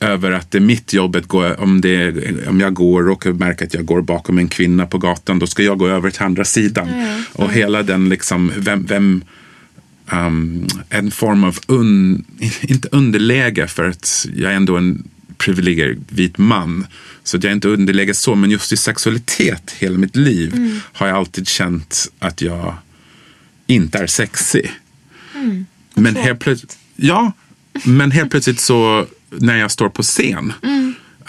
över 0.00 0.32
att 0.32 0.50
det 0.50 0.58
är 0.58 0.62
mitt 0.62 0.92
jobb 0.92 1.16
att 1.16 1.26
gå, 1.26 1.54
om, 1.54 1.80
det, 1.80 2.14
om 2.48 2.60
jag 2.60 2.74
går 2.74 3.08
och 3.08 3.26
märker 3.26 3.66
att 3.66 3.74
jag 3.74 3.84
går 3.84 4.02
bakom 4.02 4.38
en 4.38 4.48
kvinna 4.48 4.86
på 4.86 4.98
gatan, 4.98 5.38
då 5.38 5.46
ska 5.46 5.62
jag 5.62 5.78
gå 5.78 5.88
över 5.88 6.10
till 6.10 6.22
andra 6.22 6.44
sidan. 6.44 6.88
Och 7.32 7.52
hela 7.52 7.82
den 7.82 8.08
liksom, 8.08 8.52
vem, 8.56 8.86
vem 8.86 9.24
um, 10.12 10.66
en 10.88 11.10
form 11.10 11.44
av, 11.44 11.58
un, 11.66 12.24
inte 12.60 12.88
underläge 12.92 13.66
för 13.66 13.88
att 13.88 14.26
jag 14.34 14.52
är 14.52 14.56
ändå 14.56 14.76
en 14.76 15.08
privilegierad 15.38 16.04
vit 16.08 16.38
man. 16.38 16.86
Så 17.24 17.36
att 17.36 17.44
jag 17.44 17.50
är 17.50 17.54
inte 17.54 17.68
underläge 17.68 18.14
så, 18.14 18.34
men 18.34 18.50
just 18.50 18.72
i 18.72 18.76
sexualitet 18.76 19.70
hela 19.78 19.98
mitt 19.98 20.16
liv 20.16 20.80
har 20.92 21.06
jag 21.06 21.16
alltid 21.16 21.48
känt 21.48 22.12
att 22.18 22.42
jag 22.42 22.74
inte 23.66 23.98
är 23.98 24.06
sexig. 24.06 24.72
Men 25.94 26.16
helt 26.16 26.40
plötsligt, 26.40 26.78
ja, 26.96 27.32
men 27.84 28.10
helt 28.10 28.30
plötsligt 28.30 28.60
så 28.60 29.06
när 29.30 29.56
jag 29.56 29.70
står 29.70 29.88
på 29.88 30.02
scen 30.02 30.52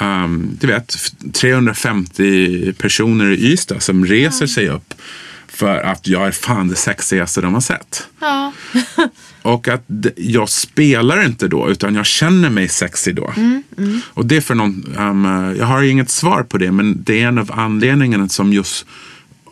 um, 0.01 0.57
du 0.59 0.67
vet, 0.67 0.97
350 1.33 2.73
personer 2.73 3.31
i 3.31 3.51
Ystad 3.51 3.79
som 3.79 4.05
reser 4.05 4.47
sig 4.47 4.69
upp 4.69 4.93
för 5.61 5.77
att 5.77 6.07
jag 6.07 6.27
är 6.27 6.31
fan 6.31 6.67
det 6.67 6.75
sexigaste 6.75 7.41
de 7.41 7.53
har 7.53 7.61
sett. 7.61 8.07
Ja. 8.19 8.53
Och 9.41 9.67
att 9.67 9.85
jag 10.15 10.49
spelar 10.49 11.25
inte 11.25 11.47
då, 11.47 11.69
utan 11.69 11.95
jag 11.95 12.05
känner 12.05 12.49
mig 12.49 12.67
sexig 12.67 13.15
då. 13.15 13.33
Och 14.03 14.25
det 14.25 14.37
är 14.37 14.41
för 14.41 14.55
någon, 14.55 14.95
um, 14.97 15.55
jag 15.59 15.65
har 15.65 15.81
inget 15.81 16.09
svar 16.09 16.43
på 16.43 16.57
det, 16.57 16.71
men 16.71 17.03
det 17.03 17.21
är 17.21 17.27
en 17.27 17.37
av 17.37 17.51
anledningarna 17.51 18.29
som 18.29 18.53
just 18.53 18.85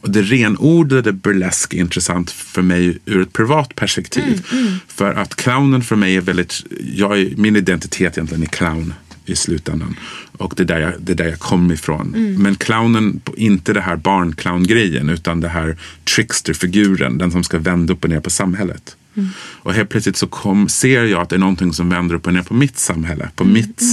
det 0.04 0.22
renodlade 0.22 1.12
burlesk 1.12 1.74
är 1.74 1.78
intressant 1.78 2.32
för 2.32 2.62
mig 2.62 2.98
ur 3.06 3.22
ett 3.22 3.34
privat 3.34 3.76
perspektiv. 3.76 4.46
För 4.88 5.14
att 5.14 5.36
clownen 5.36 5.82
för 5.82 5.96
mig 5.96 6.16
är 6.16 6.22
väldigt, 6.22 6.64
jag 6.96 7.20
är, 7.20 7.34
min 7.38 7.56
identitet 7.56 8.18
egentligen 8.18 8.44
är 8.44 8.48
clown 8.48 8.94
i 9.30 9.36
slutändan. 9.36 9.96
Och 10.38 10.54
det 10.58 10.64
är 10.64 10.68
där 10.68 10.80
jag, 10.80 10.94
det 11.00 11.12
är 11.12 11.16
där 11.16 11.28
jag 11.30 11.40
kom 11.40 11.72
ifrån. 11.72 12.36
Men 12.38 12.56
clownen, 12.56 13.22
inte 13.38 13.74
det 13.74 13.82
här 13.82 13.96
barnclown-grejen 13.96 15.10
utan 15.10 15.40
det 15.40 15.50
här 15.50 15.78
trickster-figuren, 16.04 17.18
den 17.18 17.32
som 17.32 17.44
ska 17.44 17.58
vända 17.58 17.94
upp 17.94 18.04
och 18.04 18.10
ner 18.10 18.20
på 18.20 18.30
samhället. 18.30 18.96
Och 19.38 19.74
helt 19.74 19.90
plötsligt 19.90 20.18
så 20.18 20.28
kom, 20.28 20.70
ser 20.70 21.04
jag 21.04 21.22
att 21.22 21.30
det 21.30 21.36
är 21.36 21.40
någonting 21.40 21.74
som 21.74 21.90
vänder 21.90 22.16
upp 22.16 22.28
och 22.28 22.34
ner 22.34 22.42
på 22.42 22.54
mitt 22.54 22.78
samhälle, 22.78 23.30
på 23.36 23.44
mitt, 23.44 23.84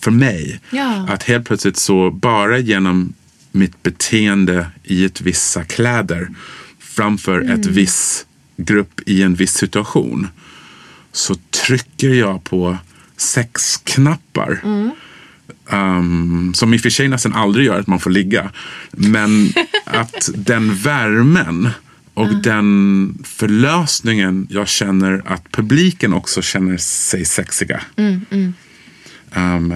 för 0.00 0.10
mig. 0.10 0.60
Ja. 0.70 1.06
Att 1.08 1.22
helt 1.22 1.46
plötsligt 1.46 1.76
så 1.76 2.10
bara 2.10 2.58
genom 2.58 3.12
mitt 3.52 3.82
beteende 3.82 4.66
i 4.84 5.04
ett 5.04 5.20
vissa 5.20 5.64
kläder 5.64 6.28
framför 6.78 7.40
ett 7.40 7.66
viss 7.66 8.26
grupp 8.56 9.00
i 9.06 9.22
en 9.22 9.34
viss 9.34 9.52
situation 9.52 10.28
så 11.12 11.34
trycker 11.34 12.14
jag 12.14 12.44
på 12.44 12.78
sexknappar. 13.16 14.60
Um, 15.70 16.54
som 16.54 16.74
i 16.74 16.76
och 16.76 16.80
för 16.80 16.90
sig 16.90 17.08
nästan 17.08 17.32
aldrig 17.32 17.66
gör 17.66 17.80
att 17.80 17.86
man 17.86 18.00
får 18.00 18.10
ligga. 18.10 18.50
Men 18.90 19.52
att 19.84 20.30
den 20.34 20.74
värmen 20.74 21.68
och 22.14 22.42
den 22.42 23.18
förlösningen 23.24 24.46
jag 24.50 24.68
känner 24.68 25.22
att 25.26 25.50
publiken 25.50 26.12
också 26.12 26.42
känner 26.42 26.76
sig 26.76 27.24
sexiga. 27.24 27.80
Um, 29.36 29.74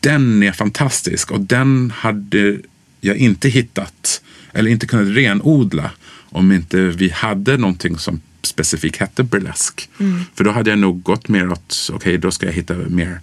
den 0.00 0.42
är 0.42 0.52
fantastisk 0.52 1.30
och 1.30 1.40
den 1.40 1.92
hade 1.96 2.58
jag 3.00 3.16
inte 3.16 3.48
hittat 3.48 4.22
eller 4.52 4.70
inte 4.70 4.86
kunnat 4.86 5.16
renodla 5.16 5.90
om 6.10 6.52
inte 6.52 6.80
vi 6.80 7.08
hade 7.08 7.56
någonting 7.56 7.98
som 7.98 8.20
specifikt 8.46 9.00
hette 9.00 9.22
burlesk. 9.22 9.88
För 10.34 10.44
då 10.44 10.50
hade 10.50 10.70
jag 10.70 10.78
nog 10.78 11.02
gått 11.02 11.28
mer 11.28 11.52
åt, 11.52 11.90
okej 11.92 12.18
då 12.18 12.30
ska 12.30 12.46
jag 12.46 12.52
hitta 12.52 12.74
mer 12.74 13.20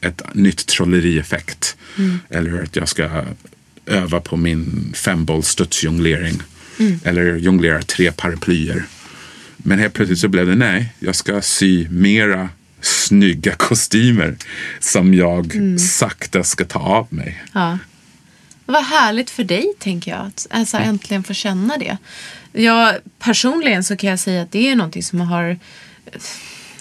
ett 0.00 0.22
nytt 0.34 0.66
trollerieffekt. 0.66 1.76
Eller 2.30 2.62
att 2.62 2.76
jag 2.76 2.88
ska 2.88 3.24
öva 3.86 4.20
på 4.20 4.36
min 4.36 4.92
femboll 4.96 5.42
studsjonglering. 5.42 6.42
Eller 7.04 7.36
jonglera 7.36 7.82
tre 7.82 8.12
paraplyer. 8.12 8.84
Men 9.56 9.78
helt 9.78 9.94
plötsligt 9.94 10.18
så 10.18 10.28
blev 10.28 10.46
det 10.46 10.54
nej, 10.54 10.94
jag 10.98 11.16
ska 11.16 11.42
sy 11.42 11.88
mera 11.88 12.48
snygga 12.80 13.54
kostymer 13.54 14.36
som 14.80 15.14
jag 15.14 15.52
sakta 15.78 16.44
ska 16.44 16.64
ta 16.64 16.78
av 16.78 17.06
mig. 17.10 17.44
Ja. 17.52 17.78
Vad 18.66 18.84
härligt 18.84 19.30
för 19.30 19.44
dig, 19.44 19.72
tänker 19.78 20.10
jag. 20.10 20.20
Att 20.20 20.46
alltså, 20.50 20.76
äntligen 20.76 21.22
få 21.22 21.34
känna 21.34 21.76
det. 21.76 21.98
Jag, 22.52 22.94
personligen 23.18 23.84
så 23.84 23.96
kan 23.96 24.10
jag 24.10 24.18
säga 24.18 24.42
att 24.42 24.52
det 24.52 24.68
är 24.68 24.76
någonting 24.76 25.02
som 25.02 25.20
har... 25.20 25.58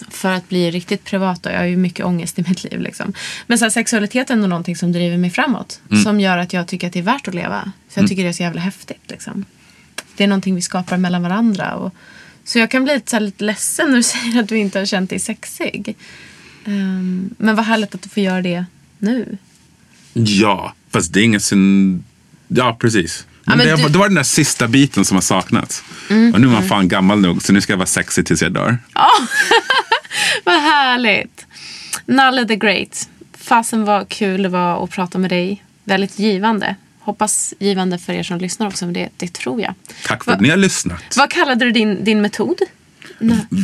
För 0.09 0.31
att 0.31 0.49
bli 0.49 0.71
riktigt 0.71 1.03
privat 1.03 1.43
då, 1.43 1.49
jag 1.49 1.57
har 1.57 1.65
ju 1.65 1.77
mycket 1.77 2.05
ångest 2.05 2.39
i 2.39 2.45
mitt 2.47 2.63
liv. 2.63 2.81
Liksom. 2.81 3.13
Men 3.47 3.57
så 3.57 3.65
här, 3.65 3.69
sexualitet 3.69 4.29
är 4.29 4.35
någonting 4.35 4.75
som 4.75 4.91
driver 4.91 5.17
mig 5.17 5.29
framåt. 5.29 5.81
Som 6.03 6.19
gör 6.19 6.37
att 6.37 6.53
jag 6.53 6.67
tycker 6.67 6.87
att 6.87 6.93
det 6.93 6.99
är 6.99 7.03
värt 7.03 7.27
att 7.27 7.33
leva. 7.33 7.71
För 7.89 8.01
jag 8.01 8.09
tycker 8.09 8.23
det 8.23 8.29
är 8.29 8.33
så 8.33 8.43
jävla 8.43 8.61
häftigt. 8.61 9.01
Liksom. 9.07 9.45
Det 10.15 10.23
är 10.23 10.27
någonting 10.27 10.55
vi 10.55 10.61
skapar 10.61 10.97
mellan 10.97 11.23
varandra. 11.23 11.75
Och, 11.75 11.93
så 12.43 12.59
jag 12.59 12.71
kan 12.71 12.83
bli 12.83 12.93
lite, 12.93 13.09
så 13.09 13.15
här, 13.15 13.21
lite 13.21 13.43
ledsen 13.43 13.89
när 13.89 13.97
du 13.97 14.03
säger 14.13 14.39
att 14.39 14.49
du 14.49 14.57
inte 14.57 14.79
har 14.79 14.85
känt 14.85 15.09
dig 15.09 15.19
sexig. 15.19 15.95
Ehm, 16.65 17.29
men 17.37 17.55
vad 17.55 17.65
härligt 17.65 17.95
att 17.95 18.01
du 18.01 18.09
får 18.09 18.23
göra 18.23 18.41
det 18.41 18.65
nu. 18.97 19.37
Ja, 20.13 20.73
fast 20.89 21.13
det 21.13 21.19
är 21.19 21.23
ingen 21.23 21.41
sin... 21.41 22.03
Ja, 22.47 22.77
precis. 22.79 23.25
Men 23.47 23.57
men 23.57 23.67
det, 23.67 23.73
du- 23.75 23.79
Mm, 23.79 23.91
det 23.91 23.97
var 23.99 24.07
den 24.07 24.15
där 24.15 24.23
sista 24.23 24.67
biten 24.67 25.05
som 25.05 25.15
har 25.17 25.21
saknats. 25.21 25.83
och 26.33 26.41
nu 26.41 26.47
är 26.47 26.51
man 26.51 26.67
fan 26.67 26.87
gammal 26.87 27.19
nog 27.21 27.41
så 27.41 27.53
nu 27.53 27.61
ska 27.61 27.73
jag 27.73 27.77
vara 27.77 27.85
sexig 27.87 28.25
tills 28.25 28.41
jag 28.41 28.51
dör. 28.53 28.77
Vad 30.43 30.61
härligt. 30.61 31.45
Nalle 32.05 32.45
the 32.47 32.55
Great. 32.55 33.09
Fasen 33.37 33.85
vad 33.85 34.09
kul 34.09 34.43
det 34.43 34.49
var 34.49 34.83
att 34.83 34.89
prata 34.89 35.17
med 35.17 35.29
dig. 35.29 35.63
Väldigt 35.83 36.19
givande. 36.19 36.75
Hoppas 36.99 37.53
givande 37.59 37.97
för 37.99 38.13
er 38.13 38.23
som 38.23 38.37
lyssnar 38.37 38.67
också, 38.67 38.85
men 38.85 38.93
det, 38.93 39.09
det 39.17 39.33
tror 39.33 39.61
jag. 39.61 39.73
Tack 40.05 40.23
för 40.23 40.31
att 40.31 40.41
ni 40.41 40.49
har 40.49 40.57
lyssnat. 40.57 41.17
Vad 41.17 41.29
kallade 41.29 41.65
du 41.65 41.71
din, 41.71 42.03
din 42.03 42.21
metod? 42.21 42.57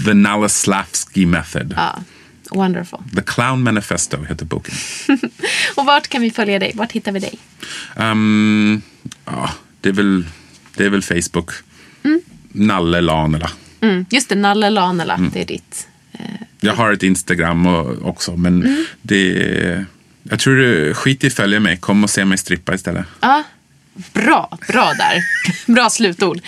The 0.06 0.14
Nalaslavsky 0.14 1.26
Method. 1.26 1.74
Ja, 1.78 2.00
wonderful. 2.52 3.00
The 3.16 3.22
Clown 3.22 3.64
Manifesto 3.64 4.24
heter 4.24 4.46
boken. 4.46 4.76
Och 5.76 5.86
vart 5.86 6.08
kan 6.08 6.22
vi 6.22 6.32
följa 6.32 6.60
dig? 6.60 6.72
Vart 6.76 6.92
hittar 6.92 7.12
vi 7.12 7.20
dig? 7.20 7.40
Um, 7.96 8.82
ja, 9.26 9.50
det, 9.84 9.90
är 9.90 9.94
väl, 9.94 10.26
det 10.76 10.86
är 10.86 10.90
väl 10.90 11.02
Facebook. 11.02 11.52
Nalle 12.56 13.02
Lanela. 13.02 13.52
Mm, 13.82 14.06
just 14.10 14.30
det, 14.30 14.36
Nalle 14.36 14.70
Lanela, 14.70 15.18
det 15.34 15.42
är 15.42 15.46
ditt. 15.46 15.88
Jag 16.60 16.74
har 16.74 16.92
ett 16.92 17.04
Instagram 17.04 17.68
och, 17.68 18.10
också, 18.10 18.36
men 18.36 18.64
Mm. 18.64 18.86
det 19.02 19.86
jag 20.24 20.40
tror 20.40 20.56
du 20.56 20.94
skit 20.94 21.24
i 21.24 21.30
följa 21.30 21.60
mig. 21.60 21.78
Kom 21.78 22.04
och 22.04 22.10
se 22.10 22.26
mig 22.26 22.38
strippa 22.38 22.74
istället. 22.74 23.06
Ja, 23.20 23.44
bra, 24.14 24.58
bra 24.68 24.94
där. 24.94 25.24
bra 25.74 25.90
slutord. 25.90 26.42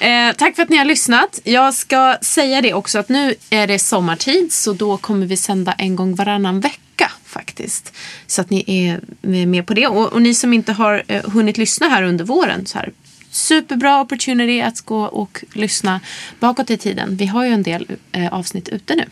Eh, 0.00 0.32
tack 0.36 0.56
för 0.56 0.62
att 0.62 0.68
ni 0.68 0.76
har 0.76 0.84
lyssnat. 0.84 1.40
Jag 1.44 1.74
ska 1.74 2.16
säga 2.22 2.60
det 2.60 2.74
också 2.74 2.98
att 2.98 3.08
nu 3.08 3.34
är 3.50 3.66
det 3.66 3.78
sommartid 3.78 4.52
så 4.52 4.72
då 4.72 4.96
kommer 4.96 5.26
vi 5.26 5.36
sända 5.36 5.72
en 5.72 5.96
gång 5.96 6.14
varannan 6.14 6.60
vecka 6.60 6.78
faktiskt. 7.30 7.92
Så 8.26 8.40
att 8.40 8.50
ni 8.50 8.64
är 8.66 9.00
med 9.46 9.66
på 9.66 9.74
det. 9.74 9.86
Och, 9.86 10.12
och 10.12 10.22
ni 10.22 10.34
som 10.34 10.52
inte 10.52 10.72
har 10.72 11.02
eh, 11.08 11.30
hunnit 11.30 11.58
lyssna 11.58 11.88
här 11.88 12.02
under 12.02 12.24
våren 12.24 12.66
så 12.66 12.78
här. 12.78 12.92
Superbra 13.30 14.00
opportunity 14.00 14.60
att 14.60 14.80
gå 14.80 15.02
och 15.02 15.44
lyssna 15.52 16.00
bakåt 16.40 16.70
i 16.70 16.76
tiden. 16.76 17.16
Vi 17.16 17.26
har 17.26 17.44
ju 17.44 17.52
en 17.52 17.62
del 17.62 17.86
eh, 18.12 18.32
avsnitt 18.32 18.68
ute 18.68 18.94
nu. 18.94 19.04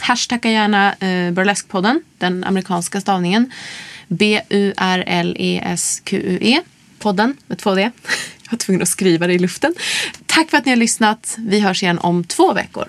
Hashtagga 0.00 0.50
gärna 0.50 0.92
eh, 0.92 1.32
Burlesque-podden, 1.32 2.00
den 2.18 2.44
amerikanska 2.44 3.00
stavningen. 3.00 3.52
B-U-R-L-E-S-Q-U-E. 4.08 4.60
Podden 6.98 7.36
med 7.46 7.58
två 7.58 7.74
D. 7.74 7.90
Jag 8.42 8.52
var 8.52 8.58
tvungen 8.58 8.82
att 8.82 8.88
skriva 8.88 9.26
det 9.26 9.34
i 9.34 9.38
luften. 9.38 9.74
Tack 10.26 10.50
för 10.50 10.58
att 10.58 10.64
ni 10.64 10.72
har 10.72 10.76
lyssnat. 10.76 11.36
Vi 11.38 11.60
hörs 11.60 11.82
igen 11.82 11.98
om 11.98 12.24
två 12.24 12.52
veckor. 12.52 12.88